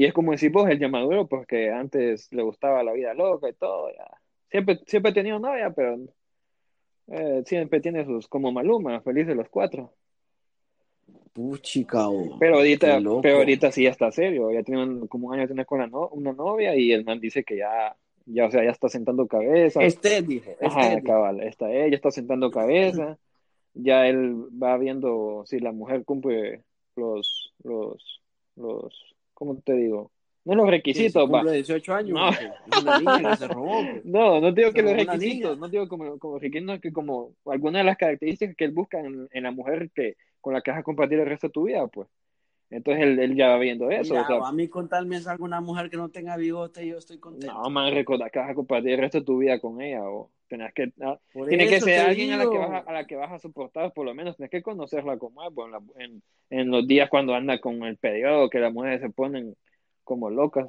y 0.00 0.06
es 0.06 0.12
como 0.12 0.32
decir 0.32 0.50
vos, 0.50 0.68
el 0.70 0.78
llamaduro, 0.78 1.26
porque 1.26 1.70
antes 1.70 2.32
le 2.32 2.42
gustaba 2.42 2.82
la 2.82 2.92
vida 2.92 3.12
loca 3.14 3.48
y 3.48 3.52
todo, 3.52 3.90
ya. 3.92 4.06
Siempre, 4.50 4.80
siempre 4.86 5.10
he 5.10 5.14
tenido 5.14 5.38
novia, 5.38 5.70
pero 5.70 5.98
eh, 7.08 7.42
siempre 7.44 7.80
tiene 7.80 8.04
sus, 8.04 8.26
como 8.26 8.50
Maluma, 8.50 9.00
felices 9.02 9.36
los 9.36 9.48
cuatro. 9.48 9.92
Puchica, 11.32 12.06
pero 12.38 12.56
ahorita, 12.56 12.98
pero 13.22 13.36
ahorita 13.36 13.70
sí 13.70 13.84
ya 13.84 13.90
está 13.90 14.10
serio, 14.10 14.50
ya 14.50 14.62
tiene 14.62 15.06
como 15.06 15.28
un 15.28 15.34
año 15.34 15.42
de 15.42 15.48
tener 15.48 15.66
con 15.66 15.80
una 16.12 16.32
novia 16.32 16.74
y 16.74 16.92
el 16.92 17.04
man 17.04 17.20
dice 17.20 17.44
que 17.44 17.58
ya, 17.58 17.94
ya, 18.32 18.46
o 18.46 18.50
sea, 18.50 18.64
ya 18.64 18.70
está 18.70 18.88
sentando 18.88 19.26
cabeza. 19.26 19.82
Este, 19.82 20.22
dije. 20.22 20.56
Ajá, 20.60 20.88
este, 20.88 21.02
cabal, 21.02 21.40
está 21.40 21.70
ella 21.70 21.94
está 21.94 22.10
sentando 22.10 22.50
cabeza, 22.50 23.18
ya 23.74 24.06
él 24.06 24.34
va 24.62 24.76
viendo 24.78 25.44
si 25.46 25.58
la 25.58 25.72
mujer 25.72 26.04
cumple 26.04 26.62
los, 26.96 27.52
los, 27.62 28.22
los, 28.56 29.14
¿cómo 29.34 29.56
te 29.60 29.74
digo? 29.74 30.10
No 30.44 30.54
los 30.54 30.70
requisitos, 30.70 31.30
va. 31.30 31.44
18 31.44 31.94
años, 31.94 32.18
no. 32.18 32.30
No, 34.04 34.40
no 34.40 34.52
digo 34.52 34.72
que 34.72 34.82
los 34.82 34.94
requisitos, 34.94 35.58
no 35.58 35.68
digo 35.68 35.86
como, 35.86 36.18
como 36.18 36.38
requisitos, 36.38 36.80
que 36.80 36.92
como 36.92 37.34
algunas 37.44 37.80
de 37.80 37.84
las 37.84 37.98
características 37.98 38.56
que 38.56 38.64
él 38.64 38.72
busca 38.72 39.00
en, 39.00 39.28
la 39.32 39.50
mujer 39.50 39.90
que 39.94 40.16
con 40.40 40.54
la 40.54 40.62
que 40.62 40.70
vas 40.70 40.80
a 40.80 40.82
compartir 40.82 41.18
el 41.18 41.26
resto 41.26 41.48
de 41.48 41.52
tu 41.52 41.64
vida, 41.64 41.86
pues. 41.88 42.08
Entonces 42.70 43.02
él, 43.02 43.18
él 43.18 43.34
ya 43.34 43.48
va 43.48 43.58
viendo 43.58 43.90
eso. 43.90 44.16
a 44.16 44.52
mí 44.52 44.68
con 44.68 44.88
tal 44.88 45.06
me 45.06 45.20
salga 45.20 45.44
una 45.44 45.60
mujer 45.60 45.90
que 45.90 45.96
no 45.96 46.08
tenga 46.08 46.36
bigote, 46.36 46.86
yo 46.86 46.98
estoy 46.98 47.18
contento. 47.18 47.52
No, 47.52 47.68
man, 47.68 47.92
recuerda 47.92 48.30
que 48.30 48.38
vas 48.38 48.50
a 48.50 48.54
compartir 48.54 48.92
el 48.92 49.00
resto 49.00 49.18
de 49.18 49.24
tu 49.24 49.38
vida 49.38 49.58
con 49.58 49.80
ella. 49.80 50.08
O 50.08 50.30
tenés 50.46 50.72
que, 50.72 50.92
ah, 51.00 51.18
tiene 51.48 51.66
que 51.66 51.80
ser 51.80 52.06
alguien 52.06 52.32
a 52.32 52.36
la, 52.36 52.48
que 52.48 52.58
vas 52.58 52.70
a, 52.70 52.78
a, 52.78 52.92
la 52.92 53.06
que 53.06 53.16
vas 53.16 53.32
a 53.32 53.38
soportar, 53.40 53.92
por 53.92 54.06
lo 54.06 54.14
menos 54.14 54.36
tienes 54.36 54.50
que 54.50 54.62
conocerla 54.62 55.18
como 55.18 55.42
es. 55.42 55.52
Pues, 55.52 55.68
en, 55.98 56.22
en, 56.50 56.70
los 56.70 56.86
días 56.86 57.10
cuando 57.10 57.34
anda 57.34 57.60
con 57.60 57.82
el 57.82 57.96
periodo, 57.96 58.48
que 58.48 58.60
las 58.60 58.72
mujeres 58.72 59.00
se 59.00 59.10
ponen 59.10 59.56
como 60.04 60.30
locas. 60.30 60.68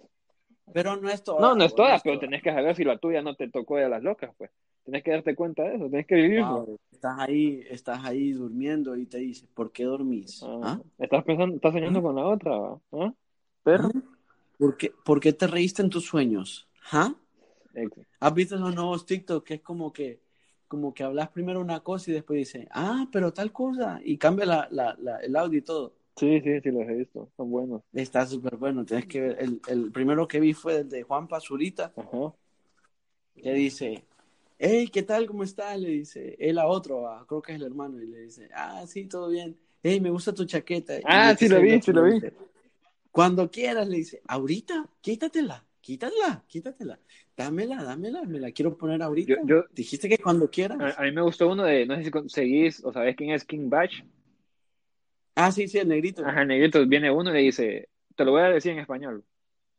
Pero 0.74 0.96
no 0.98 1.10
es 1.10 1.24
toda. 1.24 1.42
No, 1.42 1.56
no 1.56 1.64
es 1.64 1.76
toda, 1.76 2.00
pero 2.00 2.20
tenés 2.20 2.42
que 2.42 2.52
saber 2.52 2.76
si 2.76 2.84
la 2.84 2.98
tuya 2.98 3.22
no 3.22 3.36
te 3.36 3.50
tocó 3.50 3.78
de 3.78 3.90
las 3.90 4.02
locas, 4.04 4.32
pues. 4.38 4.52
Tienes 4.84 5.04
que 5.04 5.12
darte 5.12 5.36
cuenta 5.36 5.64
de 5.64 5.76
eso, 5.76 5.88
tienes 5.90 6.08
que 6.08 6.16
vivirlo. 6.16 6.80
Estás 6.92 7.20
ahí, 7.20 7.64
estás 7.70 8.04
ahí 8.04 8.32
durmiendo 8.32 8.96
y 8.96 9.06
te 9.06 9.20
dice, 9.20 9.48
¿por 9.54 9.72
qué 9.72 9.84
dormís? 9.84 10.42
Ah, 10.44 10.60
¿Ah? 10.64 10.80
Estás 10.98 11.24
pensando, 11.24 11.56
estás 11.56 11.74
soñando 11.74 12.00
¿Ah? 12.00 12.02
con 12.02 12.16
la 12.16 12.26
otra, 12.26 12.52
¿ah? 12.94 13.14
Pero, 13.64 13.90
¿Por 14.58 14.78
qué, 14.78 14.92
¿Por 15.04 15.20
qué 15.20 15.34
te 15.34 15.48
reíste 15.48 15.82
en 15.82 15.90
tus 15.90 16.06
sueños? 16.06 16.68
¿Ah? 16.92 17.14
¿Has 18.20 18.34
visto 18.34 18.58
los 18.58 18.76
nuevos 18.76 19.06
TikTok 19.06 19.46
que 19.46 19.54
es 19.56 19.62
como 19.62 19.94
que 19.94 20.20
como 20.68 20.94
que 20.94 21.04
hablas 21.04 21.28
primero 21.28 21.60
una 21.60 21.82
cosa 21.82 22.10
y 22.10 22.14
después 22.14 22.38
dice, 22.38 22.66
ah, 22.72 23.06
pero 23.12 23.34
tal 23.34 23.52
cosa, 23.52 24.00
y 24.06 24.18
cambia 24.18 24.46
la, 24.46 24.68
la, 24.72 24.96
la, 25.02 25.18
el 25.18 25.36
audio 25.36 25.60
y 25.60 25.64
todo. 25.64 25.92
Sí, 26.16 26.42
sí, 26.42 26.60
sí, 26.62 26.72
los 26.72 26.84
he 26.84 26.94
visto, 26.94 27.32
son 27.38 27.50
buenos. 27.50 27.82
Está 27.94 28.26
súper 28.26 28.58
bueno, 28.58 28.86
tienes 28.86 29.08
que 29.08 29.22
ver, 29.22 29.38
el, 29.40 29.62
el, 29.68 29.92
primero 29.92 30.28
que 30.28 30.40
vi 30.40 30.54
fue 30.54 30.80
el 30.80 30.90
de 30.90 31.04
Juan 31.04 31.28
Pazurita, 31.28 31.94
Ajá. 31.96 32.34
que 33.36 33.54
dice, 33.54 34.04
hey, 34.60 34.90
¿qué 34.92 35.04
tal? 35.04 35.26
¿Cómo 35.26 35.44
está? 35.44 35.76
Le 35.78 35.90
dice, 35.90 36.36
él 36.40 36.60
a 36.60 36.68
otro, 36.68 37.08
creo 37.28 37.42
que 37.42 37.54
es 37.54 37.60
el 37.60 37.66
hermano, 37.66 38.02
y 38.02 38.08
le 38.08 38.20
dice, 38.24 38.50
ah, 38.54 38.86
sí, 38.86 39.06
todo 39.06 39.30
bien. 39.30 39.58
Hey, 39.82 40.00
me 40.00 40.12
gusta 40.12 40.34
tu 40.34 40.46
chaqueta. 40.46 40.94
Ah, 41.06 41.36
sí 41.38 41.48
lo 41.48 41.62
vi, 41.62 41.82
sí 41.82 41.92
lo 41.92 42.04
vi. 42.04 42.22
Cuando 43.10 43.50
quieras, 43.50 43.88
le 43.88 43.98
dice, 43.98 44.22
ahorita, 44.28 44.88
quítatela, 45.02 45.66
quítatela, 45.82 46.44
quítatela. 46.48 47.00
Dámela, 47.36 47.84
dámela, 47.84 48.24
me 48.24 48.40
la 48.40 48.52
quiero 48.52 48.78
poner 48.78 49.02
ahorita. 49.02 49.42
Yo, 49.44 49.66
Dijiste 49.72 50.08
que 50.08 50.18
cuando 50.18 50.50
quieras. 50.50 50.98
A, 50.98 51.02
mí 51.02 51.12
me 51.12 51.22
gustó 51.22 51.50
uno 51.50 51.64
de, 51.64 51.86
no 51.86 51.96
sé 51.96 52.04
si 52.04 52.12
seguís 52.30 52.84
o 52.86 52.94
sabés 52.94 53.16
quién 53.16 53.32
es 53.32 53.44
King 53.44 53.70
Batch. 53.70 54.04
Ah, 55.42 55.52
sí, 55.52 55.68
sí, 55.68 55.80
el 55.80 55.88
negrito. 55.88 56.26
Ajá, 56.26 56.42
el 56.42 56.48
negrito, 56.48 56.86
viene 56.86 57.12
uno 57.12 57.30
y 57.32 57.34
le 57.34 57.40
dice, 57.40 57.90
te 58.16 58.26
lo 58.26 58.32
voy 58.32 58.42
a 58.42 58.50
decir 58.50 58.72
en 58.72 58.80
español 58.80 59.24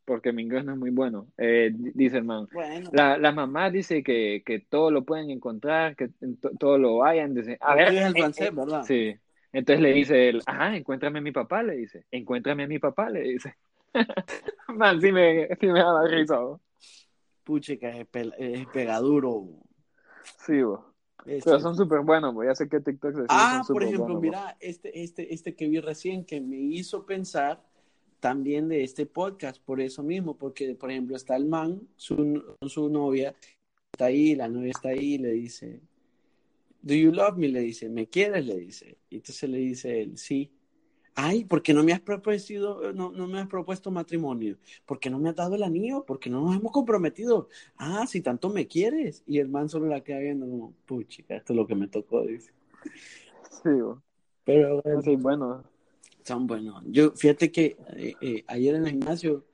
porque 0.05 0.33
mi 0.33 0.43
inglés 0.43 0.65
no 0.65 0.73
es 0.73 0.79
muy 0.79 0.91
bueno. 0.91 1.29
Eh, 1.39 1.71
dice 1.73 2.19
el 2.19 2.25
man. 2.25 2.49
La, 2.93 3.17
la, 3.19 3.33
mamá 3.33 3.71
dice 3.71 4.03
que, 4.03 4.43
que 4.45 4.61
todo 4.61 4.91
lo 4.91 5.05
pueden 5.05 5.31
encontrar, 5.31 5.97
que 5.97 6.11
todo 6.59 6.79
lo 6.79 6.99
vayan. 6.99 7.35
Dice, 7.35 7.57
a 7.61 7.75
ver. 7.75 7.95
Es 7.95 8.05
el 8.07 8.13
francés, 8.13 8.49
eh, 8.49 8.51
¿verdad? 8.53 8.83
Sí. 8.85 9.17
Entonces 9.53 9.83
le 9.83 9.93
dice 9.93 10.29
él, 10.31 10.43
ajá, 10.47 10.77
encuéntrame 10.77 11.19
a 11.19 11.23
mi 11.23 11.33
papá, 11.33 11.63
le 11.63 11.77
dice. 11.77 12.07
Encuéntrame 12.11 12.65
a 12.65 12.67
mi 12.67 12.79
papá, 12.79 13.11
le 13.11 13.21
dice. 13.21 13.55
man, 14.69 15.01
sí 15.01 15.13
me, 15.13 15.49
sí 15.61 15.67
me 15.67 15.79
da 15.79 15.93
la 15.93 16.09
risa. 16.09 16.39
Puche, 17.45 17.79
que 17.79 18.01
es, 18.01 18.07
es 18.39 18.67
pegaduro. 18.69 19.45
Sí, 20.39 20.63
vos. 20.63 20.92
Este 21.27 21.51
Pero 21.51 21.61
son 21.61 21.77
súper 21.77 22.01
buenos, 22.01 22.35
ya 22.45 22.55
sé 22.55 22.69
que 22.69 22.81
TikTok 22.81 23.15
se 23.15 23.27
Ah, 23.29 23.63
por 23.67 23.83
ejemplo, 23.83 24.21
mira, 24.21 24.57
este, 24.61 25.03
este, 25.03 25.33
este 25.33 25.55
que 25.55 25.69
vi 25.69 25.81
recién 25.81 26.25
que 26.25 26.41
me 26.41 26.57
hizo 26.57 27.07
pensar 27.07 27.63
también 28.21 28.69
de 28.69 28.83
este 28.83 29.07
podcast, 29.07 29.63
por 29.65 29.81
eso 29.81 30.03
mismo, 30.03 30.37
porque 30.37 30.75
por 30.75 30.91
ejemplo 30.91 31.17
está 31.17 31.37
el 31.37 31.47
man, 31.47 31.81
su, 31.97 32.57
su 32.67 32.89
novia, 32.89 33.35
está 33.93 34.07
ahí, 34.07 34.35
la 34.35 34.49
novia 34.49 34.71
está 34.71 34.91
ahí, 34.91 35.19
le 35.19 35.33
dice, 35.33 35.81
¿Do 36.83 36.95
you 36.95 37.13
love 37.13 37.37
me? 37.37 37.49
Le 37.49 37.61
dice, 37.61 37.89
¿me 37.89 38.09
quieres? 38.09 38.45
Le 38.45 38.57
dice. 38.57 38.99
Y 39.09 39.17
entonces 39.17 39.49
le 39.49 39.59
dice 39.59 40.03
él, 40.03 40.19
sí. 40.19 40.51
Ay, 41.15 41.45
¿por 41.45 41.63
qué 41.63 41.75
no 41.75 41.83
me 41.83 41.93
has 41.93 42.01
propuesto, 42.01 42.93
no, 42.93 43.13
no 43.13 43.27
me 43.27 43.41
has 43.41 43.47
propuesto 43.47 43.91
matrimonio? 43.91 44.57
¿Por 44.87 44.99
qué 44.99 45.11
no 45.11 45.19
me 45.19 45.29
has 45.29 45.37
dado 45.37 45.55
el 45.55 45.63
anillo? 45.63 46.05
¿Por 46.05 46.19
qué 46.19 46.31
no 46.31 46.41
nos 46.41 46.57
hemos 46.57 46.73
comprometido? 46.73 47.49
Ah, 47.77 48.07
si 48.07 48.23
tanto 48.23 48.49
me 48.49 48.67
quieres. 48.67 49.23
Y 49.27 49.39
el 49.39 49.49
man 49.49 49.69
solo 49.69 49.87
la 49.87 50.03
queda 50.03 50.21
viendo 50.21 50.47
como, 50.47 50.75
puchica, 50.87 51.37
esto 51.37 51.53
es 51.53 51.57
lo 51.57 51.67
que 51.67 51.75
me 51.75 51.89
tocó, 51.89 52.23
dice. 52.23 52.53
Sí, 53.63 53.71
pero 54.45 54.83
sí, 55.03 55.17
bueno, 55.17 55.63
son 56.25 56.47
buenos. 56.47 56.83
Yo, 56.87 57.13
fíjate 57.13 57.53
que 57.53 57.77
eh, 57.97 58.15
eh, 58.21 58.45
ayer 58.47 58.75
en 58.75 58.85
el 58.85 58.91
gimnasio, 58.91 59.45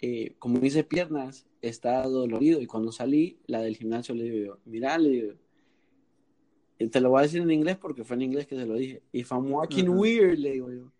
eh, 0.00 0.34
como 0.38 0.64
hice 0.64 0.84
piernas, 0.84 1.46
estaba 1.62 2.06
dolorido 2.06 2.60
y 2.60 2.66
cuando 2.66 2.90
salí, 2.90 3.38
la 3.46 3.60
del 3.60 3.76
gimnasio 3.76 4.14
le 4.14 4.24
digo 4.24 4.58
mira, 4.64 4.96
le 4.98 5.08
digo, 5.10 5.34
te 6.88 7.00
lo 7.00 7.10
voy 7.10 7.20
a 7.20 7.22
decir 7.22 7.42
en 7.42 7.50
inglés 7.50 7.76
porque 7.76 8.04
fue 8.04 8.16
en 8.16 8.22
inglés 8.22 8.46
que 8.46 8.56
se 8.56 8.66
lo 8.66 8.74
dije. 8.74 9.02
If 9.12 9.32
I'm 9.32 9.50
walking 9.50 9.88
weird, 9.88 10.38
le 10.38 10.52
digo 10.52 10.70
yo, 10.70 10.90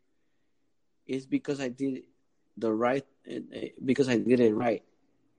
it's 1.07 1.27
because 1.27 1.65
I 1.65 1.71
did 1.71 2.05
the 2.59 2.73
right, 2.73 3.07
because 3.83 4.13
I 4.13 4.19
did 4.19 4.41
it 4.41 4.55
right. 4.55 4.83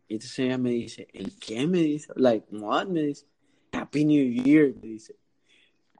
Y 0.07 0.15
entonces 0.15 0.39
ella 0.39 0.57
me 0.57 0.71
dice, 0.71 1.07
¿el 1.13 1.37
qué? 1.39 1.67
Me 1.67 1.79
dice, 1.79 2.11
like, 2.15 2.45
what? 2.51 2.87
Me 2.87 3.03
dice, 3.03 3.25
Happy 3.71 4.03
New 4.03 4.43
Year, 4.43 4.73
me 4.81 4.89
dice. 4.89 5.15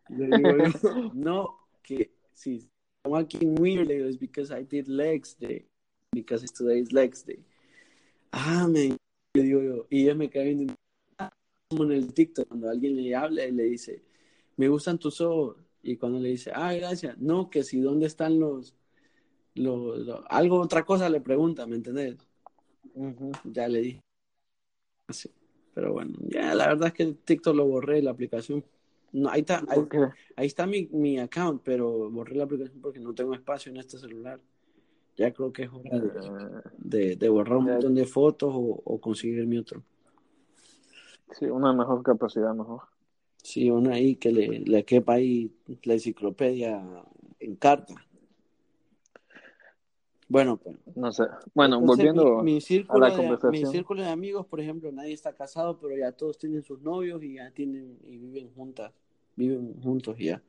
Le 0.09 0.37
digo 0.37 0.57
yo, 0.57 1.11
no, 1.13 1.59
que 1.81 2.11
sí, 2.33 2.67
walking 3.05 3.55
weirdly 3.55 3.95
is 3.95 4.17
because 4.17 4.51
I 4.51 4.63
did 4.63 4.87
legs 4.87 5.35
day. 5.35 5.65
Because 6.11 6.43
it's 6.43 6.51
today's 6.51 6.91
legs 6.91 7.23
day. 7.23 7.39
Ah, 8.33 8.67
me 8.67 8.97
digo 9.33 9.61
yo. 9.61 9.87
Y 9.89 10.03
ella 10.03 10.15
me 10.15 10.29
cae 10.29 10.43
viendo 10.43 10.73
como 11.69 11.85
en 11.85 11.91
el 11.93 12.13
TikTok 12.13 12.49
cuando 12.49 12.69
alguien 12.69 12.97
le 12.97 13.15
habla 13.15 13.45
y 13.45 13.51
le 13.51 13.63
dice, 13.63 14.01
me 14.61 14.67
gustan 14.67 14.99
tus 14.99 15.19
ojos. 15.21 15.57
Y 15.81 15.97
cuando 15.97 16.19
le 16.19 16.29
dice, 16.29 16.51
ah, 16.53 16.71
gracias. 16.73 17.17
No, 17.17 17.49
que 17.49 17.63
si 17.63 17.79
dónde 17.81 18.05
están 18.05 18.39
los, 18.39 18.75
los, 19.55 20.23
algo, 20.29 20.61
otra 20.61 20.85
cosa 20.85 21.09
le 21.09 21.19
pregunta, 21.19 21.65
¿me 21.65 21.77
entendés? 21.77 22.15
Ya 23.43 23.67
le 23.67 23.81
dije. 23.81 24.01
Sí. 25.09 25.31
Pero 25.73 25.93
bueno, 25.93 26.13
ya 26.27 26.53
la 26.53 26.67
verdad 26.67 26.89
es 26.89 26.93
que 26.93 27.05
TikTok 27.13 27.55
lo 27.55 27.65
borré, 27.65 28.03
la 28.03 28.11
aplicación 28.11 28.63
no, 29.13 29.29
ahí 29.29 29.41
está, 29.41 29.63
ahí, 30.37 30.45
está 30.45 30.67
mi, 30.67 30.87
mi, 30.91 31.19
account, 31.19 31.61
pero 31.65 32.09
borré 32.11 32.35
la 32.35 32.45
aplicación 32.45 32.79
porque 32.81 32.99
no 32.99 33.13
tengo 33.13 33.33
espacio 33.33 33.71
en 33.71 33.77
este 33.77 33.97
celular. 33.97 34.39
Ya 35.17 35.33
creo 35.33 35.51
que 35.51 35.63
es 35.63 35.69
hora 35.73 36.63
de, 36.77 37.15
de, 37.17 37.29
borrar 37.29 37.57
un 37.57 37.65
montón 37.65 37.95
de 37.95 38.05
fotos 38.05 38.53
o, 38.53 38.81
o, 38.85 39.01
conseguir 39.01 39.45
mi 39.47 39.57
otro. 39.57 39.83
Sí, 41.31 41.45
una 41.45 41.73
mejor 41.73 42.03
capacidad, 42.03 42.53
mejor. 42.53 42.90
Sí, 43.43 43.69
una 43.69 43.95
ahí 43.95 44.15
que 44.15 44.31
le, 44.31 44.59
le 44.59 44.85
quepa 44.85 45.13
ahí 45.13 45.51
la 45.83 45.93
enciclopedia 45.93 46.83
en 47.39 47.55
carta. 47.55 47.95
Bueno, 50.31 50.55
pues. 50.55 50.77
No 50.95 51.11
sé. 51.11 51.23
Bueno, 51.53 51.81
volviendo 51.81 52.41
mi, 52.41 52.61
círculo 52.61 53.05
a 53.05 53.09
la 53.09 53.15
conversación. 53.15 53.51
mi 53.51 53.65
círculo 53.65 54.01
de 54.01 54.09
amigos, 54.09 54.45
por 54.45 54.61
ejemplo, 54.61 54.89
nadie 54.89 55.13
está 55.13 55.33
casado, 55.33 55.77
pero 55.77 55.97
ya 55.97 56.13
todos 56.13 56.37
tienen 56.37 56.63
sus 56.63 56.81
novios 56.81 57.21
y 57.21 57.33
ya 57.33 57.51
tienen 57.51 57.97
y 58.05 58.17
viven 58.17 58.49
juntas, 58.53 58.93
viven 59.35 59.81
juntos 59.81 60.17
ya. 60.17 60.41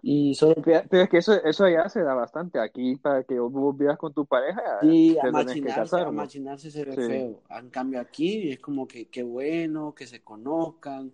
Y 0.00 0.34
solo... 0.36 0.54
Pero 0.62 1.02
es 1.02 1.08
que 1.10 1.18
eso, 1.18 1.34
eso 1.44 1.68
ya 1.68 1.88
se 1.90 2.02
da 2.02 2.14
bastante. 2.14 2.58
Aquí, 2.60 2.96
para 2.96 3.24
que 3.24 3.38
vos 3.38 3.76
vivas 3.76 3.98
con 3.98 4.14
tu 4.14 4.24
pareja, 4.24 4.62
sí, 4.80 5.18
a 5.18 5.30
machinarse, 5.30 6.00
a 6.00 6.10
machinarse 6.10 6.70
se 6.70 6.84
ve 6.84 6.92
feo. 6.94 7.42
En 7.50 7.68
cambio, 7.68 8.00
aquí 8.00 8.52
es 8.52 8.58
como 8.58 8.88
que 8.88 9.08
qué 9.08 9.22
bueno, 9.22 9.94
que 9.94 10.06
se 10.06 10.22
conozcan, 10.22 11.12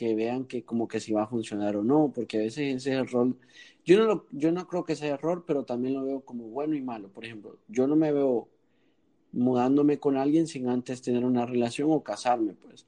que 0.00 0.14
vean 0.14 0.46
que 0.46 0.64
como 0.64 0.88
que 0.88 0.98
si 0.98 1.12
va 1.12 1.24
a 1.24 1.26
funcionar 1.26 1.76
o 1.76 1.84
no, 1.84 2.10
porque 2.14 2.38
a 2.38 2.40
veces 2.40 2.76
ese 2.76 2.92
es 2.92 2.98
el 3.00 3.06
rol 3.06 3.36
yo 3.84 3.98
no, 3.98 4.06
lo, 4.06 4.26
yo 4.30 4.50
no 4.50 4.66
creo 4.66 4.82
que 4.82 4.96
sea 4.96 5.12
error, 5.12 5.44
pero 5.46 5.64
también 5.64 5.92
lo 5.92 6.04
veo 6.04 6.20
como 6.22 6.44
bueno 6.44 6.74
y 6.74 6.80
malo. 6.80 7.08
Por 7.08 7.26
ejemplo, 7.26 7.58
yo 7.68 7.86
no 7.86 7.96
me 7.96 8.10
veo 8.12 8.48
mudándome 9.32 9.98
con 9.98 10.16
alguien 10.16 10.46
sin 10.46 10.70
antes 10.70 11.02
tener 11.02 11.22
una 11.26 11.44
relación 11.44 11.90
o 11.92 12.02
casarme, 12.02 12.54
pues. 12.54 12.86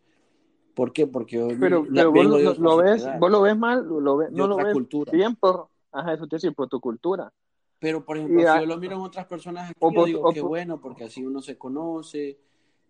¿Por 0.72 0.94
qué? 0.94 1.06
Porque 1.06 1.36
yo 1.36 1.48
pero, 1.60 1.84
pero 1.92 2.12
vos, 2.12 2.24
lo, 2.24 2.36
ves, 2.78 3.04
vos 3.18 3.30
lo 3.30 3.42
ves 3.42 3.58
mal, 3.58 3.86
lo 3.86 4.16
ves, 4.16 4.30
no 4.32 4.46
lo 4.46 4.56
ves 4.56 4.72
cultura. 4.72 5.12
bien 5.12 5.36
por, 5.36 5.68
ajá, 5.92 6.14
eso 6.14 6.26
te 6.26 6.36
decir, 6.36 6.54
por 6.54 6.68
tu 6.68 6.80
cultura. 6.80 7.30
Pero, 7.78 8.06
por 8.06 8.16
ejemplo, 8.16 8.40
si 8.40 8.60
yo 8.60 8.66
lo 8.66 8.78
miro 8.78 8.96
en 8.96 9.02
otras 9.02 9.26
personas 9.26 9.70
aquí, 9.70 9.94
yo 9.94 10.06
digo 10.06 10.32
que 10.32 10.40
bueno, 10.40 10.80
porque 10.80 11.04
así 11.04 11.26
uno 11.26 11.42
se 11.42 11.58
conoce, 11.58 12.38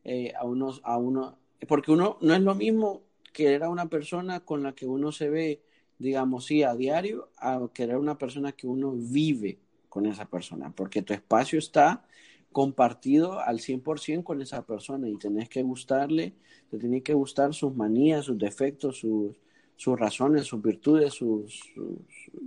eh, 0.04 0.32
a, 0.38 0.44
unos, 0.44 0.80
a 0.84 0.96
uno, 0.96 1.38
porque 1.66 1.90
uno 1.90 2.18
no 2.20 2.34
es 2.34 2.40
lo 2.40 2.54
mismo 2.54 3.00
que 3.32 3.52
era 3.54 3.68
una 3.68 3.88
persona 3.88 4.40
con 4.40 4.62
la 4.62 4.74
que 4.74 4.86
uno 4.86 5.12
se 5.12 5.30
ve 5.30 5.62
digamos, 6.02 6.46
sí, 6.46 6.62
a 6.64 6.74
diario, 6.74 7.30
a 7.38 7.68
querer 7.72 7.96
una 7.96 8.18
persona 8.18 8.52
que 8.52 8.66
uno 8.66 8.92
vive 8.92 9.58
con 9.88 10.06
esa 10.06 10.26
persona, 10.26 10.72
porque 10.74 11.02
tu 11.02 11.12
espacio 11.12 11.58
está 11.58 12.04
compartido 12.50 13.38
al 13.40 13.60
100% 13.60 14.24
con 14.24 14.42
esa 14.42 14.66
persona 14.66 15.08
y 15.08 15.16
tenés 15.16 15.48
que 15.48 15.62
gustarle, 15.62 16.34
te 16.70 16.78
tiene 16.78 17.02
que 17.02 17.14
gustar 17.14 17.54
sus 17.54 17.74
manías, 17.74 18.24
sus 18.24 18.36
defectos, 18.36 18.98
sus, 18.98 19.36
sus 19.76 19.98
razones, 19.98 20.46
sus 20.46 20.60
virtudes, 20.60 21.14
sus, 21.14 21.72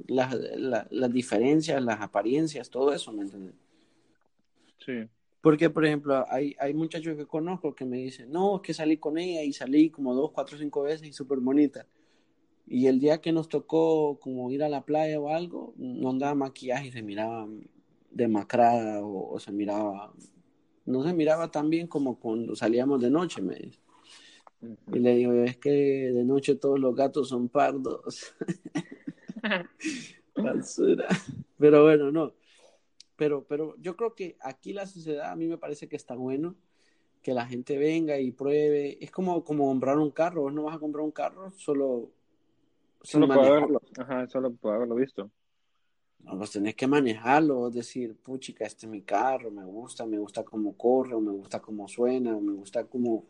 las, 0.07 0.35
las 0.91 1.11
diferencias, 1.11 1.81
las 1.81 2.01
apariencias, 2.01 2.69
todo 2.69 2.93
eso, 2.93 3.11
¿me 3.13 3.23
entiendes? 3.23 3.55
Sí. 4.85 5.07
Porque, 5.45 5.69
por 5.69 5.85
ejemplo, 5.85 6.25
hay, 6.27 6.55
hay 6.57 6.73
muchachos 6.73 7.15
que 7.15 7.27
conozco 7.27 7.75
que 7.75 7.85
me 7.85 7.97
dicen, 7.97 8.31
no, 8.31 8.55
es 8.55 8.61
que 8.63 8.73
salí 8.73 8.97
con 8.97 9.19
ella 9.19 9.43
y 9.43 9.53
salí 9.53 9.91
como 9.91 10.15
dos, 10.15 10.31
cuatro, 10.31 10.57
cinco 10.57 10.81
veces 10.81 11.07
y 11.07 11.13
súper 11.13 11.37
bonita. 11.37 11.85
Y 12.65 12.87
el 12.87 12.99
día 12.99 13.21
que 13.21 13.31
nos 13.31 13.47
tocó 13.47 14.19
como 14.19 14.49
ir 14.49 14.63
a 14.63 14.69
la 14.69 14.85
playa 14.85 15.19
o 15.19 15.29
algo, 15.29 15.75
no 15.77 16.09
andaba 16.09 16.33
maquillaje 16.33 16.87
y 16.87 16.91
se 16.91 17.03
miraba 17.03 17.47
demacrada 18.09 19.01
o, 19.03 19.39
se 19.39 19.51
miraba, 19.51 20.15
no 20.87 21.03
se 21.03 21.13
miraba 21.13 21.51
tan 21.51 21.69
bien 21.69 21.85
como 21.85 22.19
cuando 22.19 22.55
salíamos 22.55 22.99
de 22.99 23.11
noche, 23.11 23.43
me 23.43 23.53
dice. 23.53 23.79
Y 24.93 24.97
le 24.97 25.13
digo, 25.13 25.31
es 25.31 25.57
que 25.57 25.69
de 25.69 26.23
noche 26.23 26.55
todos 26.55 26.79
los 26.79 26.95
gatos 26.95 27.29
son 27.29 27.49
pardos. 27.49 28.33
Pero 31.59 31.83
bueno, 31.83 32.11
no. 32.11 32.33
Pero, 33.15 33.45
pero 33.45 33.75
yo 33.77 33.95
creo 33.95 34.13
que 34.15 34.37
aquí 34.41 34.73
la 34.73 34.85
sociedad 34.85 35.31
a 35.31 35.35
mí 35.35 35.47
me 35.47 35.57
parece 35.57 35.87
que 35.87 35.95
está 35.95 36.15
bueno 36.15 36.55
que 37.21 37.33
la 37.33 37.45
gente 37.45 37.77
venga 37.77 38.19
y 38.19 38.31
pruebe. 38.31 39.03
Es 39.03 39.09
como, 39.09 39.43
como 39.43 39.65
comprar 39.65 39.97
un 39.97 40.11
carro. 40.11 40.43
Vos 40.43 40.53
no 40.53 40.63
vas 40.63 40.75
a 40.75 40.79
comprar 40.79 41.03
un 41.03 41.11
carro 41.11 41.49
solo. 41.51 42.11
Solo 43.01 43.27
por 43.27 43.39
haberlo, 43.39 43.81
ajá, 43.97 44.27
solo 44.27 44.53
por 44.53 44.75
haberlo 44.75 44.95
visto. 44.95 45.31
No, 46.19 46.37
pues 46.37 46.51
tenés 46.51 46.75
que 46.75 46.87
manejarlo, 46.87 47.69
decir, 47.69 48.17
puchica, 48.17 48.65
este 48.65 48.87
es 48.87 48.91
mi 48.91 49.03
carro, 49.03 49.51
me 49.51 49.63
gusta, 49.63 50.07
me 50.07 50.17
gusta 50.17 50.43
cómo 50.43 50.75
corre, 50.75 51.19
me 51.21 51.31
gusta 51.31 51.59
cómo 51.59 51.87
suena, 51.87 52.39
me 52.39 52.53
gusta 52.53 52.85
cómo, 52.85 53.25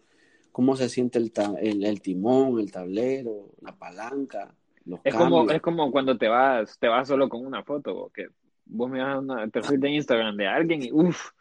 cómo 0.53 0.77
se 0.77 0.87
siente 0.87 1.19
el, 1.19 1.83
el, 1.83 2.01
timón, 2.01 2.57
el 2.57 2.71
tablero, 2.71 3.49
la 3.59 3.77
palanca, 3.77 4.55
los 4.85 5.01
es 5.03 5.13
Como, 5.13 5.49
es 5.49 5.61
como 5.61 5.91
cuando 5.91 6.17
te 6.17 6.29
vas, 6.29 6.79
te 6.79 6.87
vas 6.87 7.05
solo 7.05 7.27
con 7.27 7.45
una 7.45 7.63
foto, 7.63 8.09
que 8.13 8.27
vos 8.65 8.89
miras 8.89 9.23
el 9.41 9.51
perfil 9.51 9.79
de 9.79 9.89
Instagram 9.91 10.35
de 10.35 10.47
alguien 10.47 10.83
y 10.83 10.91
uff, 10.91 11.31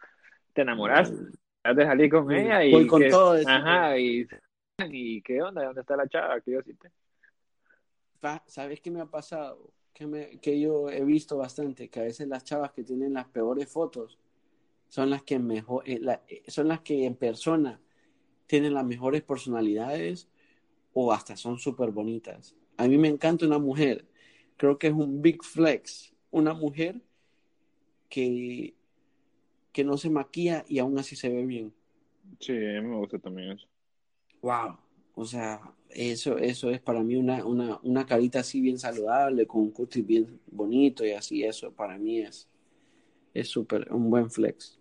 te 0.53 0.61
enamoras, 0.61 1.11
te 1.63 1.85
salir 1.85 2.09
con 2.09 2.31
ella 2.31 2.63
y 2.63 2.71
Voy 2.71 2.87
con 2.87 3.07
todo 3.09 3.35
eso, 3.35 3.49
ajá, 3.49 3.97
y, 3.97 4.27
y 4.89 5.21
qué 5.21 5.41
onda, 5.41 5.65
¿dónde 5.65 5.81
está 5.81 5.95
la 5.95 6.07
chava 6.07 6.39
que 6.41 6.51
yo 6.51 6.61
cité? 6.61 6.91
¿Sabes 8.47 8.81
qué 8.81 8.89
me 8.89 9.01
ha 9.01 9.05
pasado? 9.05 9.71
Que, 9.93 10.07
me, 10.07 10.39
que 10.39 10.59
yo 10.59 10.89
he 10.89 11.03
visto 11.05 11.37
bastante, 11.37 11.89
que 11.89 11.99
a 11.99 12.03
veces 12.03 12.27
las 12.27 12.43
chavas 12.43 12.71
que 12.71 12.83
tienen 12.83 13.13
las 13.13 13.27
peores 13.27 13.71
fotos 13.71 14.17
son 14.89 15.09
las 15.09 15.23
que 15.23 15.39
mejor, 15.39 15.83
eh, 15.87 16.01
eh, 16.27 16.43
son 16.47 16.67
las 16.67 16.81
que 16.81 17.05
en 17.05 17.15
persona 17.15 17.79
tienen 18.47 18.73
las 18.73 18.85
mejores 18.85 19.21
personalidades 19.21 20.27
o 20.93 21.13
hasta 21.13 21.37
son 21.37 21.59
súper 21.59 21.91
bonitas. 21.91 22.55
A 22.77 22.87
mí 22.87 22.97
me 22.97 23.07
encanta 23.07 23.45
una 23.45 23.59
mujer, 23.59 24.05
creo 24.57 24.77
que 24.77 24.87
es 24.87 24.93
un 24.93 25.21
big 25.21 25.43
flex, 25.43 26.13
una 26.31 26.53
mujer 26.53 27.01
que, 28.09 28.73
que 29.71 29.83
no 29.83 29.97
se 29.97 30.09
maquilla 30.09 30.65
y 30.67 30.79
aún 30.79 30.97
así 30.97 31.15
se 31.15 31.29
ve 31.29 31.45
bien. 31.45 31.73
Sí, 32.39 32.53
a 32.53 32.81
mí 32.81 32.87
me 32.87 32.97
gusta 32.97 33.19
también 33.19 33.51
eso. 33.51 33.67
Wow. 34.41 34.77
O 35.15 35.25
sea, 35.25 35.61
eso, 35.89 36.37
eso 36.37 36.69
es 36.69 36.81
para 36.81 37.01
mí 37.01 37.15
una, 37.15 37.45
una, 37.45 37.79
una 37.83 38.05
carita 38.05 38.39
así 38.39 38.59
bien 38.61 38.77
saludable, 38.77 39.47
con 39.47 39.61
un 39.61 39.71
cutis 39.71 40.05
bien 40.05 40.39
bonito 40.47 41.05
y 41.05 41.11
así, 41.11 41.43
eso 41.43 41.71
para 41.71 41.97
mí 41.97 42.19
es 42.19 42.49
es 43.35 43.49
súper, 43.49 43.91
un 43.91 44.09
buen 44.09 44.31
flex. 44.31 44.79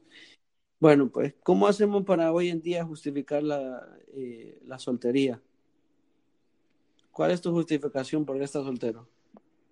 Bueno, 0.79 1.11
pues, 1.11 1.35
¿cómo 1.43 1.67
hacemos 1.67 2.05
para 2.05 2.33
hoy 2.33 2.49
en 2.49 2.63
día 2.63 2.85
justificar 2.85 3.43
la, 3.43 3.99
eh, 4.15 4.59
la 4.65 4.79
soltería? 4.79 5.43
¿Cuál 7.11 7.33
es 7.33 7.41
tu 7.41 7.53
justificación 7.53 8.25
por 8.25 8.39
qué 8.39 8.45
estás 8.45 8.65
soltero? 8.65 9.09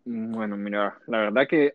Bueno, 0.05 0.57
mira, 0.57 1.00
la 1.07 1.18
verdad 1.18 1.46
que 1.48 1.74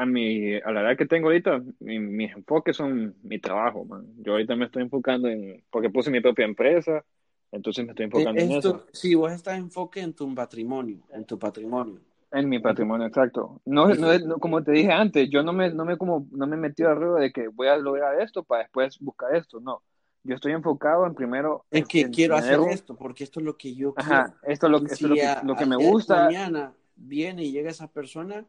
a, 0.00 0.06
mi, 0.06 0.54
a 0.54 0.72
la 0.72 0.80
edad 0.80 0.96
que 0.96 1.04
tengo 1.04 1.28
ahorita, 1.28 1.62
mis 1.80 2.32
enfoques 2.32 2.74
son 2.76 3.14
mi 3.22 3.38
trabajo, 3.38 3.84
man. 3.84 4.06
Yo 4.18 4.32
ahorita 4.32 4.56
me 4.56 4.64
estoy 4.64 4.82
enfocando 4.82 5.28
en, 5.28 5.62
porque 5.70 5.90
puse 5.90 6.10
mi 6.10 6.20
propia 6.20 6.46
empresa, 6.46 7.04
entonces 7.52 7.84
me 7.84 7.90
estoy 7.92 8.06
enfocando 8.06 8.40
en 8.40 8.52
eso. 8.52 8.86
Sí, 8.92 9.14
vos 9.14 9.30
estás 9.30 9.58
enfoque 9.58 10.00
en 10.00 10.14
tu 10.14 10.34
patrimonio, 10.34 11.00
en 11.12 11.24
tu 11.26 11.38
patrimonio. 11.38 12.00
En 12.32 12.48
mi 12.48 12.60
patrimonio, 12.60 13.06
exacto. 13.06 13.60
No, 13.66 13.88
no, 13.88 14.38
como 14.38 14.62
te 14.62 14.72
dije 14.72 14.90
antes, 14.90 15.28
yo 15.28 15.42
no 15.42 15.52
me, 15.52 15.70
no 15.70 15.84
me, 15.84 15.98
como, 15.98 16.26
no 16.30 16.46
me 16.46 16.56
metí 16.56 16.82
arriba 16.82 17.20
de 17.20 17.30
que 17.30 17.48
voy 17.48 17.66
a 17.66 17.76
lograr 17.76 18.20
esto 18.22 18.42
para 18.42 18.62
después 18.62 18.98
buscar 19.00 19.34
esto, 19.34 19.60
no. 19.60 19.82
Yo 20.22 20.34
estoy 20.34 20.52
enfocado 20.52 21.06
en 21.06 21.14
primero... 21.14 21.64
En 21.70 21.84
que 21.84 22.08
quiero 22.08 22.36
hacer 22.36 22.60
esto, 22.70 22.96
porque 22.96 23.24
esto 23.24 23.40
es 23.40 23.46
lo 23.46 23.56
que 23.56 23.74
yo 23.74 23.94
Ajá, 23.96 24.34
esto 24.44 24.66
es 24.66 24.70
lo, 24.70 24.78
esto 24.86 25.08
lo, 25.08 25.14
que, 25.14 25.36
lo 25.42 25.56
que 25.56 25.66
me 25.66 25.76
gusta. 25.76 26.24
mañana 26.24 26.72
viene 26.94 27.44
y 27.44 27.52
llega 27.52 27.70
esa 27.70 27.88
persona, 27.88 28.46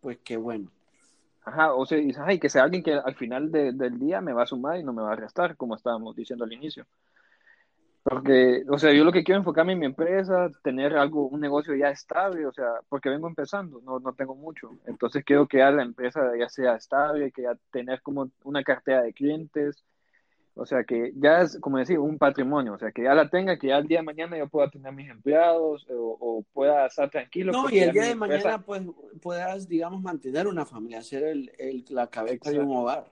pues 0.00 0.18
qué 0.24 0.36
bueno. 0.36 0.70
Ajá, 1.44 1.74
o 1.74 1.84
sea, 1.84 1.98
y 1.98 2.38
que 2.38 2.48
sea 2.48 2.62
alguien 2.64 2.82
que 2.82 2.94
al 2.94 3.14
final 3.16 3.50
del 3.52 3.98
día 3.98 4.20
me 4.22 4.32
va 4.32 4.44
a 4.44 4.46
sumar 4.46 4.78
y 4.78 4.82
no 4.82 4.94
me 4.94 5.02
va 5.02 5.12
a 5.12 5.16
restar, 5.16 5.56
como 5.56 5.76
estábamos 5.76 6.16
diciendo 6.16 6.44
al 6.44 6.52
inicio. 6.52 6.86
Porque, 8.02 8.64
o 8.68 8.78
sea, 8.78 8.92
yo 8.92 9.04
lo 9.04 9.12
que 9.12 9.24
quiero 9.24 9.38
enfocarme 9.38 9.72
en 9.72 9.78
mi 9.78 9.86
empresa, 9.86 10.50
tener 10.62 10.96
algo, 10.96 11.26
un 11.26 11.40
negocio 11.40 11.74
ya 11.74 11.88
estable, 11.90 12.46
o 12.46 12.52
sea, 12.52 12.80
porque 12.88 13.08
vengo 13.08 13.28
empezando, 13.28 13.80
no, 13.82 13.98
no 13.98 14.12
tengo 14.14 14.34
mucho. 14.34 14.70
Entonces 14.86 15.24
quiero 15.24 15.46
que 15.46 15.58
ya 15.58 15.70
la 15.70 15.82
empresa 15.82 16.30
ya 16.38 16.48
sea 16.48 16.76
estable, 16.76 17.32
que 17.32 17.42
ya 17.42 17.56
tener 17.70 18.02
como 18.02 18.30
una 18.44 18.62
cartera 18.62 19.02
de 19.02 19.14
clientes, 19.14 19.84
o 20.56 20.66
sea, 20.66 20.84
que 20.84 21.12
ya 21.16 21.40
es, 21.40 21.58
como 21.58 21.78
decir, 21.78 21.98
un 21.98 22.16
patrimonio, 22.16 22.74
o 22.74 22.78
sea, 22.78 22.92
que 22.92 23.02
ya 23.02 23.14
la 23.14 23.28
tenga, 23.28 23.58
que 23.58 23.68
ya 23.68 23.78
el 23.78 23.88
día 23.88 23.98
de 23.98 24.04
mañana 24.04 24.38
yo 24.38 24.48
pueda 24.48 24.70
tener 24.70 24.92
mis 24.92 25.10
empleados 25.10 25.86
o, 25.90 26.44
pueda 26.52 26.86
estar 26.86 27.10
tranquilo. 27.10 27.52
No, 27.52 27.68
y 27.68 27.78
el 27.78 27.92
día 27.92 28.04
de 28.04 28.14
mañana 28.14 28.62
pues 28.62 28.82
puedas, 29.20 29.68
digamos, 29.68 30.00
mantener 30.00 30.46
una 30.46 30.64
familia, 30.64 31.02
ser 31.02 31.24
el, 31.24 31.50
el 31.58 31.84
la 31.88 32.06
cabeza 32.06 32.50
de 32.50 32.60
un 32.60 32.76
hogar. 32.76 33.04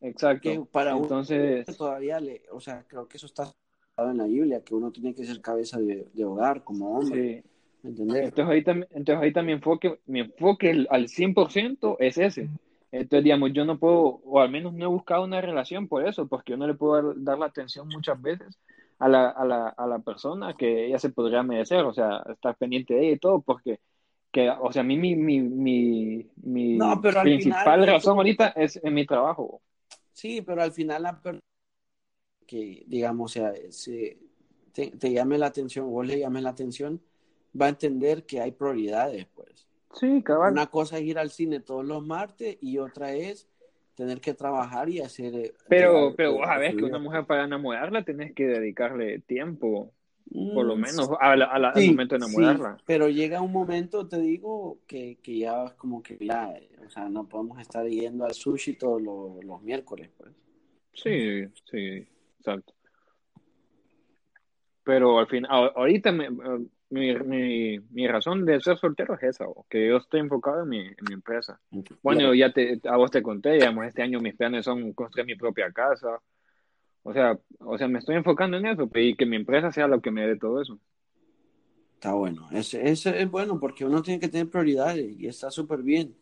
Exacto. 0.00 0.66
para 0.72 0.92
Entonces, 0.92 1.64
todavía 1.76 2.20
le, 2.20 2.42
o 2.50 2.60
sea, 2.60 2.84
creo 2.88 3.06
que 3.06 3.16
eso 3.16 3.26
está 3.26 3.52
en 3.98 4.18
la 4.18 4.24
Biblia, 4.24 4.62
que 4.62 4.74
uno 4.74 4.90
tiene 4.90 5.14
que 5.14 5.24
ser 5.24 5.40
cabeza 5.40 5.78
de, 5.78 6.06
hogar 6.24 6.64
como 6.64 6.98
hombre. 6.98 7.44
Entonces 7.82 8.36
ahorita, 8.36 8.72
entonces 8.72 9.14
ahorita 9.14 9.42
mi 9.42 9.52
enfoque, 9.52 10.00
mi 10.06 10.20
enfoque 10.20 10.86
al 10.90 11.06
100% 11.06 11.96
es 12.00 12.18
ese. 12.18 12.48
Entonces, 12.92 13.24
digamos, 13.24 13.52
yo 13.52 13.64
no 13.64 13.78
puedo, 13.78 14.20
o 14.24 14.40
al 14.40 14.50
menos 14.50 14.72
no 14.72 14.84
he 14.84 14.88
buscado 14.88 15.24
una 15.24 15.40
relación 15.40 15.88
por 15.88 16.06
eso, 16.06 16.28
porque 16.28 16.52
yo 16.52 16.56
no 16.56 16.66
le 16.66 16.74
puedo 16.74 17.14
dar, 17.14 17.38
la 17.38 17.46
atención 17.46 17.88
muchas 17.88 18.20
veces 18.20 18.58
a 18.98 19.08
la, 19.08 19.28
a, 19.28 19.44
la, 19.44 19.68
a 19.68 19.86
la 19.86 19.98
persona 19.98 20.54
que 20.56 20.86
ella 20.86 20.98
se 20.98 21.10
podría 21.10 21.42
merecer, 21.42 21.84
o 21.84 21.92
sea, 21.92 22.22
estar 22.32 22.56
pendiente 22.56 22.94
de 22.94 23.06
ella 23.06 23.12
y 23.16 23.18
todo, 23.18 23.40
porque, 23.42 23.80
que, 24.32 24.48
o 24.50 24.72
sea, 24.72 24.82
a 24.82 24.84
mí 24.84 24.96
mi, 24.96 25.16
mi, 25.16 25.40
mi, 25.40 26.30
mi 26.36 26.96
principal 27.20 27.86
razón 27.86 28.16
ahorita 28.16 28.48
es 28.48 28.80
en 28.82 28.94
mi 28.94 29.04
trabajo. 29.04 29.60
Sí, 30.12 30.40
pero 30.40 30.62
al 30.62 30.72
final 30.72 31.02
la 31.02 31.20
que, 32.46 32.84
digamos, 32.86 33.32
o 33.32 33.34
sea, 33.34 33.52
te, 34.72 34.90
te 34.92 35.12
llame 35.12 35.36
la 35.38 35.46
atención, 35.46 35.90
vos 35.90 36.06
le 36.06 36.18
llame 36.18 36.40
la 36.40 36.50
atención, 36.50 37.02
va 37.60 37.66
a 37.66 37.70
entender 37.70 38.24
que 38.24 38.40
hay 38.40 38.52
prioridades, 38.52 39.26
pues. 39.34 39.65
Sí, 39.94 40.22
cabal. 40.22 40.52
Una 40.52 40.66
cosa 40.66 40.98
es 40.98 41.04
ir 41.04 41.18
al 41.18 41.30
cine 41.30 41.60
todos 41.60 41.84
los 41.84 42.04
martes 42.04 42.58
y 42.60 42.78
otra 42.78 43.12
es 43.12 43.48
tener 43.94 44.20
que 44.20 44.34
trabajar 44.34 44.88
y 44.88 45.00
hacer... 45.00 45.34
Eh, 45.34 45.54
pero, 45.68 46.14
pero 46.16 46.34
vos 46.34 46.46
sabés 46.46 46.76
que 46.76 46.84
una 46.84 46.98
mujer 46.98 47.24
para 47.24 47.44
enamorarla 47.44 48.04
tenés 48.04 48.34
que 48.34 48.46
dedicarle 48.46 49.20
tiempo, 49.20 49.92
por 50.30 50.66
lo 50.66 50.76
mm, 50.76 50.80
menos 50.80 51.10
al 51.18 51.38
momento 51.88 52.18
de 52.18 52.26
enamorarla. 52.26 52.76
pero 52.84 53.08
llega 53.08 53.40
un 53.40 53.52
momento, 53.52 54.06
te 54.06 54.20
digo, 54.20 54.78
que, 54.86 55.18
que 55.22 55.38
ya 55.38 55.74
como 55.76 56.02
que 56.02 56.18
ya, 56.20 56.54
o 56.84 56.90
sea, 56.90 57.08
no 57.08 57.26
podemos 57.26 57.58
estar 57.58 57.86
yendo 57.86 58.26
al 58.26 58.34
sushi 58.34 58.74
todos 58.74 59.00
los, 59.00 59.42
los 59.44 59.62
miércoles, 59.62 60.10
pues. 60.16 60.30
Sí, 60.92 61.46
sí, 61.70 62.06
exacto. 62.38 62.74
Pero 64.82 65.18
al 65.18 65.26
fin, 65.26 65.44
ahorita 65.48 66.12
me, 66.12 66.28
mi, 66.90 67.14
mi, 67.16 67.78
mi, 67.90 68.06
razón 68.06 68.44
de 68.44 68.60
ser 68.60 68.76
soltero 68.76 69.14
es 69.14 69.22
esa, 69.22 69.46
que 69.68 69.88
yo 69.88 69.96
estoy 69.96 70.20
enfocado 70.20 70.62
en 70.62 70.68
mi, 70.68 70.80
en 70.80 71.04
mi 71.08 71.14
empresa. 71.14 71.60
Bueno, 72.02 72.32
ya 72.34 72.52
te, 72.52 72.80
a 72.84 72.96
vos 72.96 73.10
te 73.10 73.22
conté, 73.22 73.52
digamos, 73.52 73.86
este 73.86 74.02
año 74.02 74.20
mis 74.20 74.36
planes 74.36 74.64
son 74.64 74.92
construir 74.92 75.26
mi 75.26 75.34
propia 75.34 75.72
casa. 75.72 76.20
O 77.02 77.12
sea, 77.12 77.38
o 77.60 77.78
sea, 77.78 77.88
me 77.88 77.98
estoy 77.98 78.16
enfocando 78.16 78.56
en 78.56 78.66
eso 78.66 78.88
y 78.94 79.14
que 79.14 79.26
mi 79.26 79.36
empresa 79.36 79.70
sea 79.72 79.86
lo 79.86 80.00
que 80.00 80.10
me 80.10 80.26
dé 80.26 80.36
todo 80.36 80.60
eso. 80.60 80.78
Está 81.94 82.12
bueno, 82.12 82.48
eso 82.52 82.78
es, 82.78 83.06
es 83.06 83.30
bueno 83.30 83.58
porque 83.58 83.84
uno 83.84 84.02
tiene 84.02 84.20
que 84.20 84.28
tener 84.28 84.48
prioridades 84.48 85.18
y 85.18 85.26
está 85.26 85.50
súper 85.50 85.82
bien. 85.82 86.14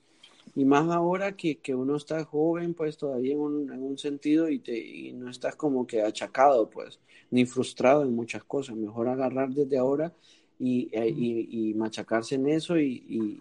Y 0.55 0.65
más 0.65 0.89
ahora 0.91 1.33
que, 1.33 1.59
que, 1.59 1.75
uno 1.75 1.97
está 1.97 2.25
joven, 2.25 2.75
pues 2.75 2.97
todavía 2.97 3.33
en 3.33 3.41
un, 3.41 3.73
en 3.73 3.83
un 3.83 3.99
sentido 3.99 4.49
y, 4.49 4.61
te, 4.61 4.79
y 4.79 5.13
no 5.13 5.31
estás 5.31 5.57
como 5.57 5.87
que 5.87 6.03
achacado, 6.03 6.71
pues, 6.71 7.01
ni 7.31 7.45
frustrado 7.45 8.03
en 8.03 8.15
muchas 8.15 8.45
cosas. 8.45 8.77
Mejor 8.77 9.09
agarrar 9.09 9.51
desde 9.51 9.79
ahora 9.79 10.13
y, 10.59 10.89
eh, 10.93 11.09
y, 11.09 11.71
y 11.71 11.75
machacarse 11.75 12.37
en 12.37 12.49
eso 12.49 12.79
y, 12.79 13.41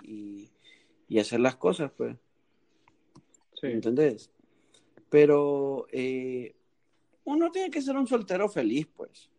y, 1.07 1.19
hacer 1.19 1.39
las 1.39 1.55
cosas, 1.55 1.91
pues. 1.95 2.17
Sí. 3.61 3.67
¿Entendés? 3.67 4.31
Pero 5.09 5.85
eh, 5.91 6.55
uno 7.25 7.51
tiene 7.51 7.69
que 7.69 7.83
ser 7.83 7.95
un 7.95 8.07
soltero 8.07 8.49
feliz, 8.49 8.87
pues. 8.95 9.29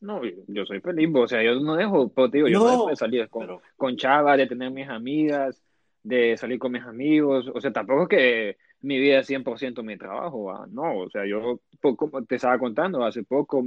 No, 0.00 0.20
yo 0.48 0.66
soy 0.66 0.80
feliz, 0.80 1.08
o 1.14 1.28
sea, 1.28 1.42
yo 1.42 1.58
no 1.60 1.76
dejo, 1.76 2.08
pero 2.08 2.28
digo, 2.28 2.48
yo 2.48 2.60
no, 2.60 2.70
dejo 2.70 2.88
de 2.88 2.96
salir 2.96 3.28
con, 3.28 3.60
con 3.76 3.96
chavas, 3.96 4.38
de 4.38 4.46
tener 4.46 4.70
mis 4.70 4.88
amigas, 4.88 5.60
de 6.02 6.36
salir 6.36 6.58
con 6.58 6.72
mis 6.72 6.82
amigos, 6.82 7.50
o 7.52 7.60
sea, 7.60 7.72
tampoco 7.72 8.02
es 8.02 8.08
que 8.08 8.56
mi 8.80 8.98
vida 8.98 9.18
es 9.18 9.28
100% 9.28 9.82
mi 9.82 9.96
trabajo, 9.96 10.66
no, 10.68 10.98
o 11.00 11.10
sea, 11.10 11.26
yo, 11.26 11.60
como 11.80 12.24
te 12.24 12.36
estaba 12.36 12.58
contando, 12.58 13.04
hace 13.04 13.24
poco 13.24 13.62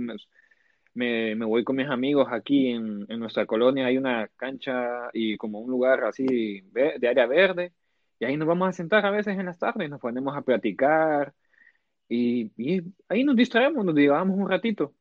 me, 0.93 1.35
me, 1.35 1.45
voy 1.45 1.63
con 1.63 1.75
mis 1.75 1.89
amigos 1.89 2.27
aquí 2.31 2.69
en, 2.69 3.05
en, 3.09 3.19
nuestra 3.19 3.45
colonia, 3.45 3.85
hay 3.85 3.97
una 3.97 4.27
cancha 4.35 5.09
y 5.13 5.37
como 5.37 5.59
un 5.59 5.71
lugar 5.71 6.03
así 6.03 6.61
de 6.71 7.07
área 7.07 7.25
verde, 7.27 7.73
Y 8.19 8.25
ahí 8.25 8.37
nos 8.37 8.47
vamos 8.47 8.69
a 8.69 8.73
sentar 8.73 9.05
a 9.05 9.11
veces 9.11 9.37
en 9.37 9.45
las 9.45 9.59
tardes, 9.59 9.89
nos 9.89 9.99
ponemos 10.01 10.35
a 10.35 10.41
platicar 10.41 11.33
y, 12.13 12.51
ahí 13.07 13.23
nos 13.23 13.37
distraemos, 13.37 13.85
nos 13.85 13.95
digamos 13.95 14.37
un 14.37 14.49
ratito. 14.49 14.93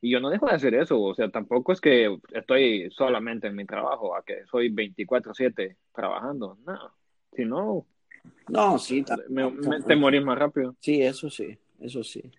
Y 0.00 0.10
yo 0.10 0.20
no 0.20 0.30
dejo 0.30 0.46
de 0.46 0.54
hacer 0.56 0.74
eso, 0.74 1.00
o 1.00 1.14
sea, 1.14 1.30
tampoco 1.30 1.72
es 1.72 1.80
que 1.80 2.18
estoy 2.32 2.90
solamente 2.90 3.46
en 3.46 3.54
mi 3.54 3.64
trabajo, 3.64 4.16
a 4.16 4.24
que 4.24 4.44
soy 4.50 4.70
24/7 4.70 5.76
trabajando, 5.94 6.58
no, 6.66 6.92
si 7.32 7.44
no... 7.44 7.86
No, 8.48 8.76
sí. 8.78 9.04
Me, 9.28 9.48
te 9.86 9.94
morís 9.94 10.24
más 10.24 10.36
rápido. 10.36 10.74
Sí, 10.80 11.00
eso 11.00 11.30
sí, 11.30 11.56
eso 11.78 12.02
sí. 12.02 12.32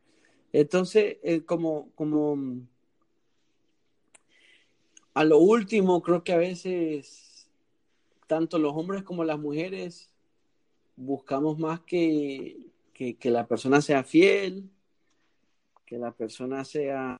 Entonces, 0.52 1.18
eh, 1.24 1.46
como, 1.46 1.92
como 1.96 2.38
a 5.18 5.24
lo 5.24 5.40
último, 5.40 6.04
creo 6.04 6.24
que 6.24 6.32
a 6.32 6.38
veces 6.38 7.50
tanto 8.28 8.60
los 8.60 8.74
hombres 8.76 9.02
como 9.02 9.24
las 9.24 9.40
mujeres 9.40 10.12
buscamos 10.96 11.58
más 11.58 11.80
que, 11.80 12.56
que, 12.94 13.32
la 13.32 13.48
persona 13.48 13.82
sea 13.82 14.04
fiel, 14.04 14.70
que 15.88 15.98
la 15.98 16.12
persona 16.12 16.64
sea... 16.64 17.18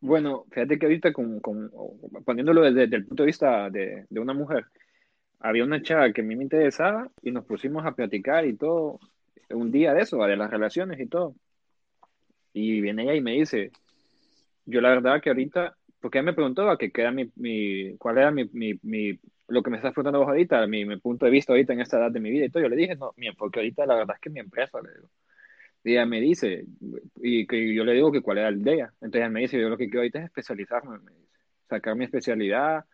Bueno, 0.00 0.46
fíjate 0.52 0.78
que 0.78 0.86
ahorita 0.86 1.10
poniéndolo 2.24 2.62
desde, 2.62 2.94
el 2.94 3.04
punto 3.04 3.24
de 3.24 3.26
vista 3.26 3.68
de, 3.68 4.06
de, 4.08 4.20
una 4.20 4.34
mujer, 4.34 4.66
había 5.40 5.64
una 5.64 5.82
chava 5.82 6.12
que 6.12 6.20
a 6.20 6.24
mí 6.24 6.36
me 6.36 6.44
interesaba 6.44 7.10
y 7.22 7.32
nos 7.32 7.44
pusimos 7.44 7.84
a 7.84 7.96
platicar 7.96 8.46
y 8.46 8.56
todo, 8.56 9.00
un 9.50 9.72
día 9.72 9.94
de 9.94 10.02
eso, 10.02 10.18
de 10.18 10.36
las 10.36 10.48
relaciones 10.48 11.00
y 11.00 11.06
todo. 11.06 11.34
Y 12.52 12.80
viene 12.80 13.02
ella 13.02 13.16
y 13.16 13.20
me 13.20 13.32
dice, 13.32 13.72
yo 14.64 14.82
la 14.82 14.90
verdad 14.90 15.22
que 15.22 15.30
ahorita, 15.30 15.77
porque 16.00 16.22
me 16.22 16.32
preguntó 16.32 16.68
a 16.70 16.78
que 16.78 16.90
qué 16.92 17.02
era 17.02 17.12
mi, 17.12 17.30
mi, 17.36 17.96
cuál 17.98 18.18
era 18.18 18.30
mi, 18.30 18.48
mi, 18.52 19.18
lo 19.48 19.62
que 19.62 19.70
me 19.70 19.76
estás 19.76 19.92
preguntando 19.92 20.20
vos 20.20 20.28
ahorita, 20.28 20.66
mi, 20.66 20.84
mi, 20.84 20.96
punto 20.98 21.26
de 21.26 21.32
vista 21.32 21.52
ahorita 21.52 21.72
en 21.72 21.80
esta 21.80 21.98
edad 21.98 22.10
de 22.10 22.20
mi 22.20 22.30
vida 22.30 22.46
y 22.46 22.50
todo. 22.50 22.62
Yo 22.62 22.68
le 22.68 22.76
dije, 22.76 22.96
no, 22.96 23.12
mi, 23.16 23.28
ahorita 23.28 23.86
la 23.86 23.96
verdad 23.96 24.16
es 24.16 24.20
que 24.20 24.30
mi 24.30 24.40
empresa, 24.40 24.80
le 24.80 24.92
digo. 24.94 25.10
Y 25.84 25.92
ella 25.92 26.06
me 26.06 26.20
dice, 26.20 26.66
y 27.16 27.46
que 27.46 27.74
yo 27.74 27.84
le 27.84 27.94
digo 27.94 28.12
que 28.12 28.20
cuál 28.22 28.38
era 28.38 28.48
el 28.48 28.62
de 28.62 28.74
ella. 28.74 28.92
Entonces 29.00 29.20
ella 29.20 29.30
me 29.30 29.40
dice, 29.40 29.60
yo 29.60 29.68
lo 29.68 29.76
que 29.76 29.86
quiero 29.86 30.00
ahorita 30.00 30.18
es 30.20 30.24
especializarme, 30.26 30.98
me 30.98 31.12
dice, 31.12 31.28
sacar 31.68 31.96
mi 31.96 32.04
especialidad, 32.04 32.84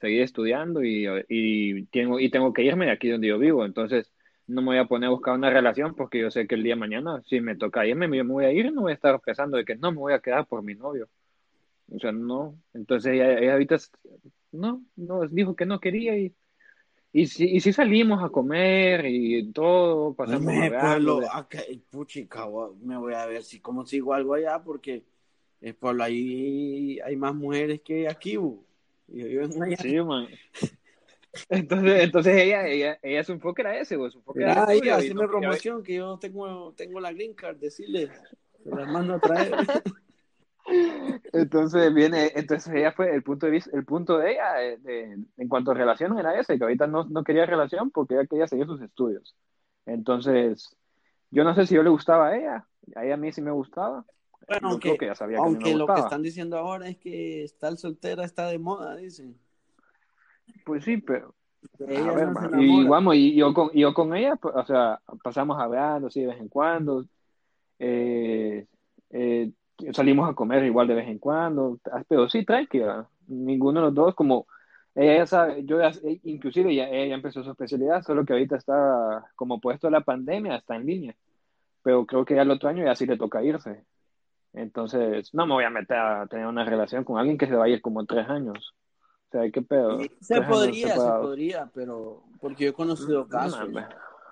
seguir 0.00 0.22
estudiando 0.22 0.82
y, 0.84 1.06
y, 1.28 1.86
tengo, 1.86 2.20
y 2.20 2.30
tengo 2.30 2.52
que 2.52 2.62
irme 2.62 2.86
de 2.86 2.92
aquí 2.92 3.10
donde 3.10 3.28
yo 3.28 3.38
vivo. 3.38 3.64
Entonces, 3.64 4.12
no 4.46 4.62
me 4.62 4.68
voy 4.68 4.78
a 4.78 4.86
poner 4.86 5.08
a 5.08 5.10
buscar 5.10 5.34
una 5.34 5.50
relación 5.50 5.94
porque 5.94 6.20
yo 6.20 6.30
sé 6.30 6.46
que 6.46 6.54
el 6.54 6.62
día 6.62 6.74
de 6.74 6.80
mañana, 6.80 7.22
si 7.26 7.40
me 7.40 7.56
toca 7.56 7.86
irme, 7.86 8.08
me 8.08 8.22
voy 8.22 8.44
a 8.44 8.52
ir, 8.52 8.72
no 8.72 8.82
voy 8.82 8.92
a 8.92 8.94
estar 8.94 9.20
pensando 9.20 9.56
de 9.56 9.64
que 9.64 9.76
no 9.76 9.92
me 9.92 9.98
voy 9.98 10.12
a 10.12 10.20
quedar 10.20 10.46
por 10.46 10.62
mi 10.62 10.74
novio. 10.74 11.08
O 11.92 11.98
sea, 11.98 12.12
no. 12.12 12.58
Entonces 12.74 13.14
ella, 13.14 13.52
ahorita, 13.52 13.76
no, 14.52 14.82
no, 14.96 15.26
dijo 15.28 15.54
que 15.54 15.66
no 15.66 15.80
quería 15.80 16.16
y, 16.16 16.34
y, 17.12 17.26
si, 17.26 17.46
y 17.46 17.60
si 17.60 17.72
salimos 17.72 18.22
a 18.22 18.28
comer 18.28 19.06
y 19.06 19.52
todo, 19.52 20.14
pasamos 20.14 20.52
me, 20.52 20.70
pueblo, 20.70 21.20
puchica, 21.90 22.46
me 22.82 22.96
voy 22.96 23.14
a 23.14 23.26
ver 23.26 23.42
si 23.42 23.60
como 23.60 23.86
sigo 23.86 24.14
algo 24.14 24.34
allá 24.34 24.62
porque 24.62 25.04
el 25.60 25.74
pueblo 25.74 26.04
ahí 26.04 26.98
hay 27.00 27.16
más 27.16 27.34
mujeres 27.34 27.80
que 27.82 28.08
aquí. 28.08 28.32
Yo, 28.32 28.58
Sí, 29.78 30.00
man. 30.02 30.26
Entonces, 31.48 32.02
entonces 32.02 32.34
ella, 32.34 32.66
ella, 32.66 32.98
ella 33.02 33.24
su 33.24 33.32
enfoque 33.32 33.62
era 33.62 33.78
ese, 33.78 33.94
su 33.96 34.04
enfoque 34.18 34.42
era 34.42 34.64
ah, 34.66 34.72
ella, 34.72 34.96
haciendo 34.96 35.26
promoción, 35.26 35.82
que 35.82 35.94
yo 35.94 36.18
tengo, 36.18 36.72
tengo 36.74 36.98
la 36.98 37.12
green 37.12 37.34
card, 37.34 37.58
decirle, 37.58 38.10
se 38.62 38.70
la 38.70 38.86
mando 38.86 39.14
a 39.14 39.20
traer. 39.20 39.52
Entonces 41.32 41.94
viene, 41.94 42.32
entonces 42.34 42.74
ella 42.74 42.92
fue 42.92 43.14
el 43.14 43.22
punto 43.22 43.46
de 43.46 43.52
vista, 43.52 43.70
el 43.72 43.84
punto 43.84 44.18
de 44.18 44.32
ella 44.32 44.54
de, 44.54 45.18
en 45.36 45.48
cuanto 45.48 45.70
a 45.70 45.74
relación 45.74 46.18
era 46.18 46.38
ese, 46.38 46.58
que 46.58 46.64
ahorita 46.64 46.86
no, 46.86 47.04
no 47.04 47.22
quería 47.22 47.46
relación 47.46 47.90
porque 47.90 48.14
ella 48.14 48.26
quería 48.26 48.48
seguir 48.48 48.66
sus 48.66 48.80
estudios. 48.80 49.36
Entonces, 49.84 50.76
yo 51.30 51.44
no 51.44 51.54
sé 51.54 51.66
si 51.66 51.74
yo 51.74 51.82
le 51.82 51.90
gustaba 51.90 52.28
a 52.28 52.36
ella, 52.36 52.66
a 52.96 53.04
ella 53.04 53.14
a 53.14 53.18
mí 53.18 53.32
sí 53.32 53.40
me 53.40 53.52
gustaba. 53.52 54.04
Bueno, 54.48 54.70
aunque, 54.70 54.96
que 54.96 55.14
sabía 55.14 55.38
aunque 55.38 55.74
lo 55.74 55.86
que 55.86 56.00
están 56.00 56.22
diciendo 56.22 56.56
ahora 56.58 56.88
es 56.88 56.98
que 56.98 57.42
estar 57.42 57.76
soltera 57.76 58.24
está 58.24 58.46
de 58.48 58.58
moda, 58.58 58.96
dicen. 58.96 59.36
Pues 60.64 60.84
sí, 60.84 60.98
pero. 60.98 61.34
y 62.58 62.86
vamos, 62.86 63.16
y 63.16 63.34
yo 63.34 63.52
con, 63.52 63.70
yo 63.72 63.92
con 63.92 64.14
ella, 64.14 64.36
pues, 64.36 64.54
o 64.54 64.64
sea, 64.64 65.00
pasamos 65.22 65.58
hablando 65.58 66.08
así 66.08 66.20
de 66.20 66.28
vez 66.28 66.40
en 66.40 66.48
cuando. 66.48 67.04
Eh, 67.78 68.66
eh, 69.10 69.50
salimos 69.92 70.28
a 70.28 70.34
comer 70.34 70.64
igual 70.64 70.88
de 70.88 70.94
vez 70.94 71.08
en 71.08 71.18
cuando, 71.18 71.78
pero 72.08 72.28
sí, 72.28 72.44
tranquila. 72.44 73.08
Ninguno 73.28 73.80
de 73.80 73.86
los 73.86 73.94
dos, 73.94 74.14
como 74.14 74.46
ella 74.94 75.18
ya 75.18 75.26
sabe, 75.26 75.64
yo 75.64 75.80
eh, 75.82 76.20
inclusive 76.24 76.74
ya, 76.74 76.88
ella 76.88 77.14
empezó 77.14 77.42
su 77.44 77.50
especialidad, 77.50 78.02
solo 78.02 78.24
que 78.24 78.32
ahorita 78.32 78.56
está 78.56 79.30
como 79.36 79.60
puesto 79.60 79.90
la 79.90 80.00
pandemia, 80.00 80.56
está 80.56 80.76
en 80.76 80.86
línea. 80.86 81.16
Pero 81.82 82.06
creo 82.06 82.24
que 82.24 82.34
ya 82.34 82.42
el 82.42 82.50
otro 82.50 82.70
año 82.70 82.84
ya 82.84 82.94
sí 82.94 83.04
le 83.04 83.18
toca 83.18 83.44
irse. 83.44 83.84
Entonces, 84.54 85.34
no 85.34 85.46
me 85.46 85.52
voy 85.52 85.64
a 85.64 85.70
meter 85.70 85.98
a 85.98 86.26
tener 86.26 86.46
una 86.46 86.64
relación 86.64 87.04
con 87.04 87.18
alguien 87.18 87.36
que 87.36 87.46
se 87.46 87.54
va 87.54 87.66
a 87.66 87.68
ir 87.68 87.82
como 87.82 88.06
tres 88.06 88.26
años. 88.28 88.74
O 89.28 89.30
sea, 89.32 89.50
¿qué 89.50 89.60
pedo? 89.60 89.98
Se 90.20 90.40
podría, 90.40 90.94
se, 90.94 91.00
podría, 91.00 91.70
pero 91.74 92.22
porque 92.40 92.64
yo 92.64 92.70
he 92.70 92.72
conocido 92.72 93.28
casos. 93.28 93.68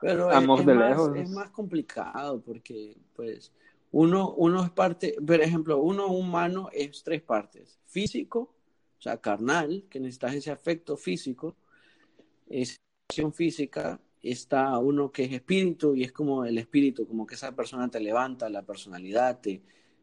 pero 0.00 0.30
es, 0.32 0.46
más, 0.46 1.16
es 1.16 1.30
más 1.30 1.50
complicado 1.50 2.40
porque, 2.40 2.96
pues, 3.14 3.52
uno, 3.94 4.34
uno 4.34 4.64
es 4.64 4.70
parte, 4.70 5.14
por 5.24 5.40
ejemplo, 5.40 5.78
uno 5.78 6.08
humano 6.08 6.68
es 6.72 7.04
tres 7.04 7.22
partes. 7.22 7.78
Físico, 7.86 8.52
o 8.98 9.02
sea, 9.02 9.18
carnal, 9.18 9.84
que 9.88 10.00
necesitas 10.00 10.34
ese 10.34 10.50
afecto 10.50 10.96
físico, 10.96 11.54
es 12.48 12.76
acción 13.08 13.32
física, 13.32 14.00
está 14.20 14.76
uno 14.78 15.12
que 15.12 15.24
es 15.24 15.32
espíritu 15.32 15.94
y 15.94 16.02
es 16.02 16.10
como 16.10 16.44
el 16.44 16.58
espíritu, 16.58 17.06
como 17.06 17.24
que 17.24 17.36
esa 17.36 17.54
persona 17.54 17.88
te 17.88 18.00
levanta, 18.00 18.48
la 18.48 18.62
personalidad, 18.62 19.40
te, 19.40 19.62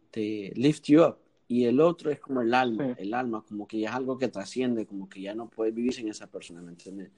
te 0.09 0.53
lift 0.55 0.85
you 0.85 1.03
up 1.03 1.17
y 1.49 1.65
el 1.65 1.81
otro 1.81 2.11
es 2.11 2.21
como 2.21 2.41
el 2.41 2.53
alma, 2.53 2.95
el 2.97 3.13
alma, 3.13 3.43
como 3.45 3.67
que 3.67 3.77
ya 3.77 3.89
es 3.89 3.95
algo 3.95 4.17
que 4.17 4.29
trasciende, 4.29 4.85
como 4.85 5.09
que 5.09 5.19
ya 5.19 5.35
no 5.35 5.49
puedes 5.49 5.75
vivir 5.75 5.93
sin 5.93 6.07
esa 6.07 6.27
persona, 6.27 6.61
¿me 6.61 6.71
entiendes? 6.71 7.11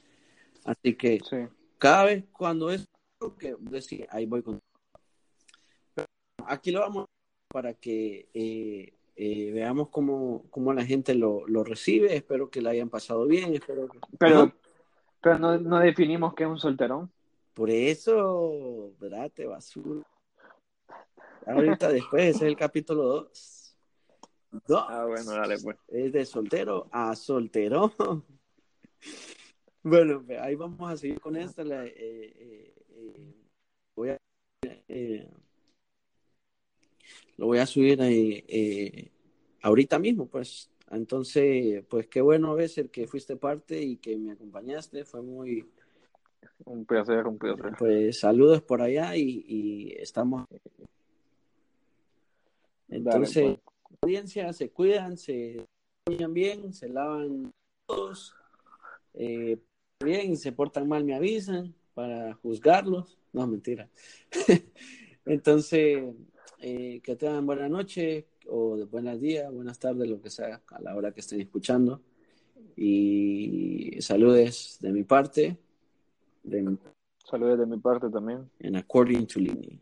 Así 0.63 0.95
que 0.95 1.21
cada 1.77 2.05
vez 2.05 2.23
cuando 2.31 2.71
es 2.71 2.87
que 3.37 3.55
decir, 3.59 4.07
ahí 4.09 4.25
voy 4.25 4.41
con... 4.41 4.59
aquí 6.47 6.71
lo 6.71 6.81
vamos 6.81 7.05
para 7.47 7.73
que 7.73 8.29
eh, 8.33 8.93
eh, 9.15 9.51
veamos 9.51 9.89
cómo, 9.89 10.45
cómo, 10.49 10.73
la 10.73 10.85
gente 10.85 11.13
lo, 11.15 11.47
lo, 11.47 11.63
recibe, 11.63 12.15
espero 12.15 12.49
que 12.49 12.61
la 12.61 12.71
hayan 12.71 12.89
pasado 12.89 13.27
bien, 13.27 13.53
espero 13.53 13.87
Pero, 14.17 14.53
pero 15.21 15.39
no, 15.39 15.57
no 15.59 15.79
definimos 15.79 16.33
qué 16.33 16.43
es 16.43 16.49
un 16.49 16.59
solterón. 16.59 17.11
Por 17.53 17.69
eso, 17.69 18.93
¿verdad? 18.99 19.31
Te 19.31 19.45
basura. 19.45 20.03
Ahorita 21.45 21.89
después, 21.89 22.23
ese 22.23 22.37
es 22.37 22.41
el 22.43 22.55
capítulo 22.55 23.03
2. 23.03 23.77
Ah, 24.69 25.05
bueno, 25.07 25.31
dale, 25.31 25.57
pues. 25.59 25.77
Es 25.87 26.11
de 26.11 26.25
soltero 26.25 26.87
a 26.91 27.15
soltero. 27.15 27.93
bueno, 29.83 30.23
ahí 30.41 30.55
vamos 30.55 30.91
a 30.91 30.97
seguir 30.97 31.19
con 31.19 31.35
esta. 31.35 31.63
La, 31.63 31.85
eh, 31.85 31.93
eh, 31.95 32.75
eh, 32.89 33.35
voy 33.95 34.09
a, 34.09 34.17
lo 37.37 37.47
voy 37.47 37.59
a 37.59 37.65
subir 37.65 38.01
ahí, 38.01 39.11
ahorita 39.61 39.99
mismo, 39.99 40.27
pues. 40.27 40.69
Entonces, 40.91 41.83
pues 41.89 42.07
qué 42.07 42.21
bueno 42.21 42.53
ves 42.53 42.77
el 42.77 42.91
que 42.91 43.07
fuiste 43.07 43.35
parte 43.35 43.81
y 43.81 43.97
que 43.97 44.15
me 44.17 44.33
acompañaste. 44.33 45.05
Fue 45.05 45.23
muy. 45.23 45.67
Un 46.65 46.85
placer, 46.85 47.25
un 47.25 47.39
placer. 47.39 47.73
Pues 47.79 48.19
saludos 48.19 48.61
por 48.61 48.81
allá 48.81 49.15
y, 49.15 49.43
y 49.47 49.93
estamos. 49.93 50.45
Entonces. 52.89 53.43
Pues 53.43 53.73
audiencia, 54.01 54.51
se 54.53 54.69
cuidan, 54.69 55.17
se 55.17 55.65
bañan 56.05 56.33
bien, 56.33 56.73
se 56.73 56.89
lavan 56.89 57.53
todos, 57.85 58.35
eh, 59.13 59.57
bien 60.03 60.37
se 60.37 60.51
portan 60.51 60.87
mal, 60.87 61.03
me 61.03 61.15
avisan 61.15 61.73
para 61.93 62.33
juzgarlos. 62.35 63.17
No, 63.31 63.47
mentira. 63.47 63.89
Entonces, 65.25 66.03
eh, 66.65 67.01
que 67.03 67.17
tengan 67.17 67.45
buena 67.45 67.67
noche 67.67 68.25
o 68.47 68.85
buenos 68.85 69.19
días, 69.19 69.51
buenas 69.53 69.77
tardes, 69.77 70.07
lo 70.07 70.21
que 70.21 70.29
sea, 70.29 70.61
a 70.71 70.81
la 70.81 70.95
hora 70.95 71.11
que 71.11 71.19
estén 71.19 71.41
escuchando. 71.41 72.01
Y 72.77 73.97
saludes 73.99 74.77
de 74.79 74.93
mi 74.93 75.03
parte. 75.03 75.57
De 76.41 76.77
Saludos 77.17 77.59
de 77.59 77.65
mi 77.65 77.77
parte 77.79 78.09
también. 78.09 78.49
En 78.59 78.77
According 78.77 79.27
to 79.27 79.41
Lini. 79.41 79.77